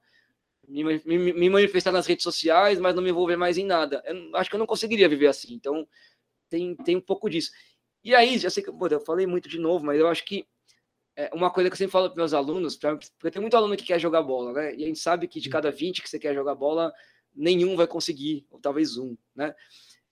[0.66, 4.02] me, me, me manifestar nas redes sociais, mas não me envolver mais em nada.
[4.04, 5.54] Eu acho que eu não conseguiria viver assim.
[5.54, 5.86] Então,
[6.48, 7.52] tem, tem um pouco disso.
[8.02, 10.44] E aí, já sei que pô, eu falei muito de novo, mas eu acho que
[11.16, 13.76] é uma coisa que eu sempre falo para meus alunos, pra, porque tem muito aluno
[13.76, 14.74] que quer jogar bola, né?
[14.74, 16.92] E a gente sabe que de cada 20 que você quer jogar bola,
[17.32, 19.54] nenhum vai conseguir, ou talvez um, né?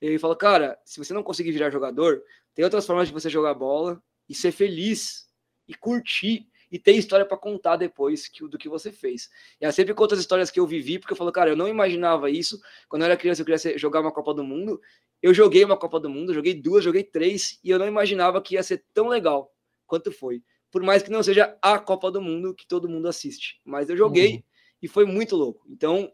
[0.01, 2.23] Ele fala, cara, se você não conseguir virar jogador,
[2.55, 5.29] tem outras formas de você jogar bola e ser feliz
[5.66, 9.31] e curtir e ter história para contar depois que, do que você fez.
[9.61, 11.66] E eu sempre conto as histórias que eu vivi, porque eu falo, cara, eu não
[11.66, 12.61] imaginava isso.
[12.89, 14.81] Quando eu era criança, eu queria ser, jogar uma Copa do Mundo.
[15.23, 18.55] Eu joguei uma Copa do Mundo, joguei duas, joguei três, e eu não imaginava que
[18.55, 19.53] ia ser tão legal
[19.87, 20.43] quanto foi.
[20.70, 23.61] Por mais que não seja a Copa do Mundo que todo mundo assiste.
[23.65, 24.43] Mas eu joguei uhum.
[24.83, 25.65] e foi muito louco.
[25.69, 26.12] Então,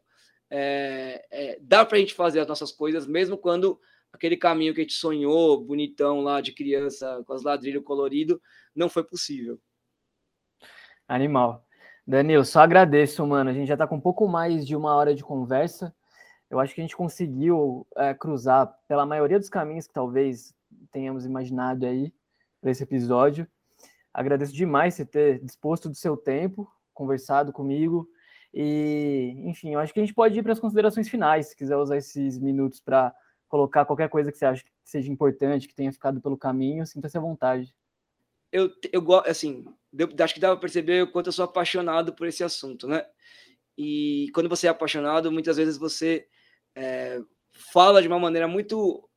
[0.56, 3.81] é, é, dá para a gente fazer as nossas coisas, mesmo quando
[4.12, 8.40] aquele caminho que a gente sonhou, bonitão lá de criança, com as ladrilhos colorido,
[8.72, 9.60] não foi possível.
[11.09, 11.66] Animal.
[12.06, 13.51] Danilo, só agradeço, mano.
[13.51, 15.93] A gente já está com um pouco mais de uma hora de conversa.
[16.48, 20.55] Eu acho que a gente conseguiu é, cruzar pela maioria dos caminhos que talvez
[20.93, 22.14] tenhamos imaginado aí
[22.60, 23.44] para esse episódio.
[24.12, 28.09] Agradeço demais você ter disposto do seu tempo, conversado comigo.
[28.56, 31.76] E, enfim, eu acho que a gente pode ir para as considerações finais, se quiser
[31.76, 33.12] usar esses minutos para
[33.48, 37.18] colocar qualquer coisa que você acha que seja importante, que tenha ficado pelo caminho, sinta-se
[37.18, 37.74] à vontade.
[38.52, 42.14] Eu, eu gosto, assim, deu, acho que dá para perceber o quanto eu sou apaixonado
[42.14, 43.05] por esse assunto, né?
[43.76, 46.28] E quando você é apaixonado, muitas vezes você
[46.76, 47.20] é,
[47.72, 49.09] fala de uma maneira muito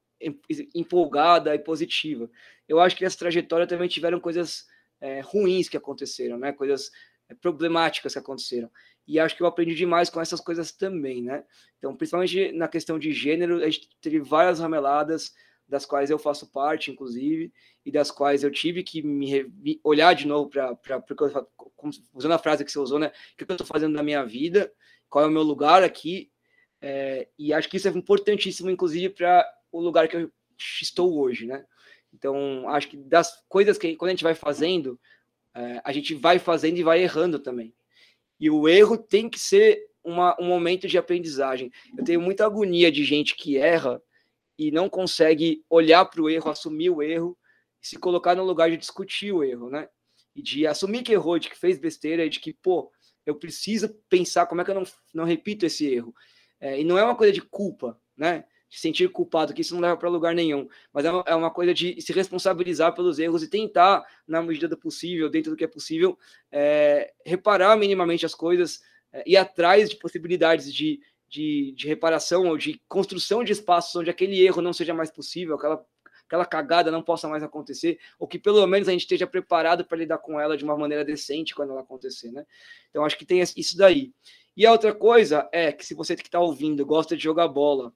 [0.74, 2.28] empolgada e positiva.
[2.68, 4.66] Eu acho que nessa trajetória também tiveram coisas
[5.00, 6.52] é, ruins que aconteceram, né?
[6.52, 6.90] Coisas
[7.36, 8.70] problemáticas que aconteceram.
[9.08, 11.44] E acho que eu aprendi demais com essas coisas também, né?
[11.78, 15.34] Então, principalmente na questão de gênero, a gente teve várias rameladas,
[15.68, 17.52] das quais eu faço parte, inclusive,
[17.86, 19.52] e das quais eu tive que me
[19.84, 21.04] olhar de novo para
[22.14, 23.08] usando a frase que você usou, né?
[23.34, 24.72] O que eu estou fazendo na minha vida,
[25.10, 26.32] qual é o meu lugar aqui,
[26.82, 31.46] é, e acho que isso é importantíssimo, inclusive, para o lugar que eu estou hoje,
[31.46, 31.66] né?
[32.14, 35.00] Então, acho que das coisas que quando a gente vai fazendo,
[35.58, 37.74] é, a gente vai fazendo e vai errando também.
[38.40, 41.72] E o erro tem que ser uma, um momento de aprendizagem.
[41.98, 44.00] Eu tenho muita agonia de gente que erra
[44.58, 47.36] e não consegue olhar para o erro, assumir o erro,
[47.82, 49.90] se colocar no lugar de discutir o erro, né?
[50.36, 52.92] E de assumir que errou, de que fez besteira, de que, pô,
[53.26, 56.14] eu preciso pensar como é que eu não, não repito esse erro.
[56.60, 58.46] É, e não é uma coisa de culpa, né?
[58.70, 60.68] De sentir culpado, que isso não leva para lugar nenhum.
[60.92, 64.68] Mas é uma, é uma, coisa de se responsabilizar pelos erros e tentar, na medida
[64.68, 66.18] do possível, dentro do que é possível,
[66.52, 68.82] é, reparar minimamente as coisas,
[69.14, 71.00] é, ir atrás de possibilidades de,
[71.30, 75.56] de, de reparação ou de construção de espaços onde aquele erro não seja mais possível,
[75.56, 75.86] aquela
[76.28, 79.98] aquela cagada não possa mais acontecer, ou que pelo menos a gente esteja preparado para
[79.98, 82.46] lidar com ela de uma maneira decente quando ela acontecer, né?
[82.90, 84.14] Então acho que tem isso daí.
[84.56, 87.94] E a outra coisa é que se você que está ouvindo gosta de jogar bola,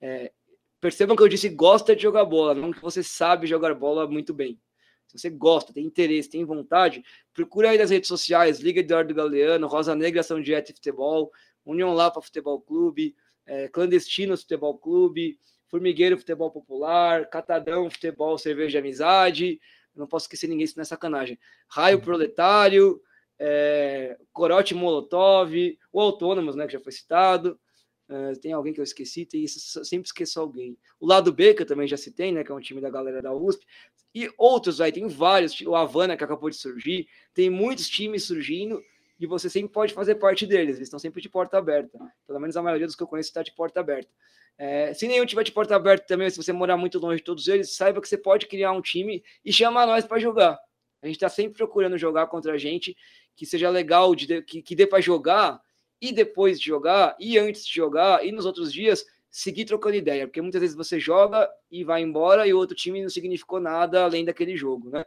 [0.00, 0.32] é,
[0.80, 4.32] percebam que eu disse gosta de jogar bola, não que você sabe jogar bola muito
[4.34, 4.60] bem.
[5.06, 9.66] Se você gosta, tem interesse, tem vontade, procura aí nas redes sociais, Liga Eduardo Galeano,
[9.66, 11.30] Rosa Negra São Dieta e Futebol,
[11.64, 13.14] União Lapa Futebol Clube,
[13.46, 19.60] é, Clandestinos Futebol Clube, Formigueiro Futebol Popular, Catadão Futebol Cerveja Amizade,
[19.94, 21.38] não posso esquecer ninguém, isso não é sacanagem.
[21.68, 23.00] Raio Proletário,
[23.38, 25.52] é, Corote Molotov,
[25.92, 27.58] o Autônomos, né, que já foi citado.
[28.08, 30.76] É, tem alguém que eu esqueci, tem isso, sempre esqueço alguém.
[31.00, 33.20] O lado B, que eu também já citei, né, que é um time da galera
[33.20, 33.66] da USP,
[34.14, 38.80] e outros aí, tem vários, o Havana, que acabou de surgir, tem muitos times surgindo,
[39.18, 41.98] e você sempre pode fazer parte deles, eles estão sempre de porta aberta.
[42.26, 44.10] Pelo menos a maioria dos que eu conheço está de porta aberta.
[44.58, 47.48] É, se nenhum tiver de porta aberta também, se você morar muito longe de todos
[47.48, 50.58] eles, saiba que você pode criar um time e chamar nós para jogar.
[51.02, 52.96] A gente está sempre procurando jogar contra a gente
[53.34, 55.60] que seja legal, de, que, que dê para jogar
[56.00, 60.26] e depois de jogar, e antes de jogar, e nos outros dias, seguir trocando ideia,
[60.26, 64.04] porque muitas vezes você joga e vai embora e o outro time não significou nada
[64.04, 65.04] além daquele jogo, né?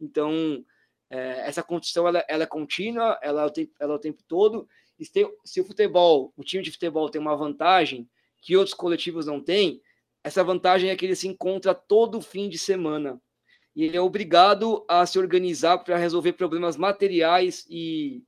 [0.00, 0.64] Então,
[1.08, 4.22] é, essa construção ela, ela, é contínua, ela é, o tempo, ela é o tempo
[4.28, 4.68] todo.
[4.98, 8.08] E se, se o futebol, o time de futebol tem uma vantagem
[8.42, 9.80] que outros coletivos não têm,
[10.22, 13.20] essa vantagem é que ele se encontra todo fim de semana.
[13.74, 18.22] E ele é obrigado a se organizar para resolver problemas materiais e,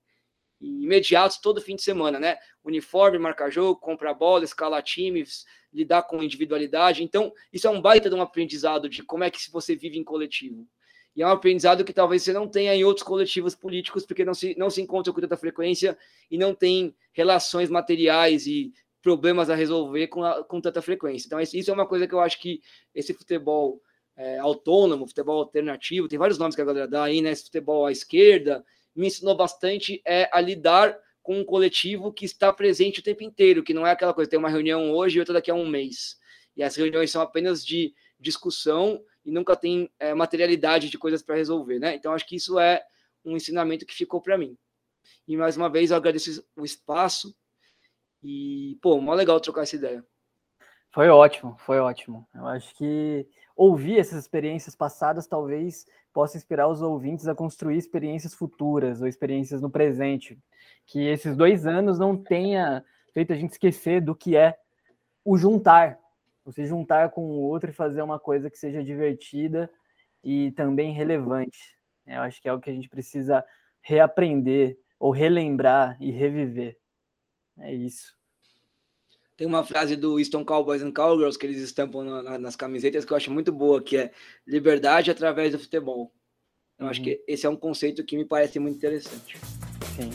[0.63, 2.37] imediatos todo fim de semana, né?
[2.65, 7.03] Uniforme, marcar jogo, comprar bola, escalar times, lidar com individualidade.
[7.03, 10.05] Então, isso é um baita de um aprendizado de como é que você vive em
[10.05, 10.67] coletivo.
[11.15, 14.33] E é um aprendizado que talvez você não tenha em outros coletivos políticos, porque não
[14.33, 15.97] se, não se encontra com tanta frequência
[16.31, 18.73] e não tem relações materiais e
[19.03, 21.27] problemas a resolver com, a, com tanta frequência.
[21.27, 22.63] Então, isso é uma coisa que eu acho que
[22.95, 23.81] esse futebol
[24.17, 27.33] é, autônomo, futebol alternativo, tem vários nomes que a galera dá aí, né?
[27.33, 28.65] Esse futebol à esquerda,
[28.95, 33.63] me ensinou bastante é, a lidar com um coletivo que está presente o tempo inteiro,
[33.63, 36.19] que não é aquela coisa, tem uma reunião hoje e outra daqui a um mês.
[36.57, 41.37] E as reuniões são apenas de discussão e nunca tem é, materialidade de coisas para
[41.37, 41.95] resolver, né?
[41.95, 42.83] Então acho que isso é
[43.25, 44.57] um ensinamento que ficou para mim.
[45.27, 47.35] E mais uma vez eu agradeço o espaço
[48.23, 50.05] e, pô, mó legal trocar essa ideia.
[50.91, 52.29] Foi ótimo, foi ótimo.
[52.35, 58.35] Eu acho que ouvir essas experiências passadas talvez possa inspirar os ouvintes a construir experiências
[58.35, 60.39] futuras ou experiências no presente.
[60.87, 64.57] Que esses dois anos não tenha feito a gente esquecer do que é
[65.25, 65.99] o juntar,
[66.45, 69.71] você juntar com o outro e fazer uma coisa que seja divertida
[70.23, 71.77] e também relevante.
[72.07, 73.45] Eu acho que é o que a gente precisa
[73.81, 76.77] reaprender ou relembrar e reviver.
[77.59, 78.17] É isso.
[79.37, 83.05] Tem uma frase do Stone Cowboys and Cowgirls que eles estampam na, na, nas camisetas
[83.05, 84.13] que eu acho muito boa, que é
[84.47, 86.13] liberdade através do futebol.
[86.79, 86.91] Eu uhum.
[86.91, 89.39] acho que esse é um conceito que me parece muito interessante.
[89.97, 90.11] Sim.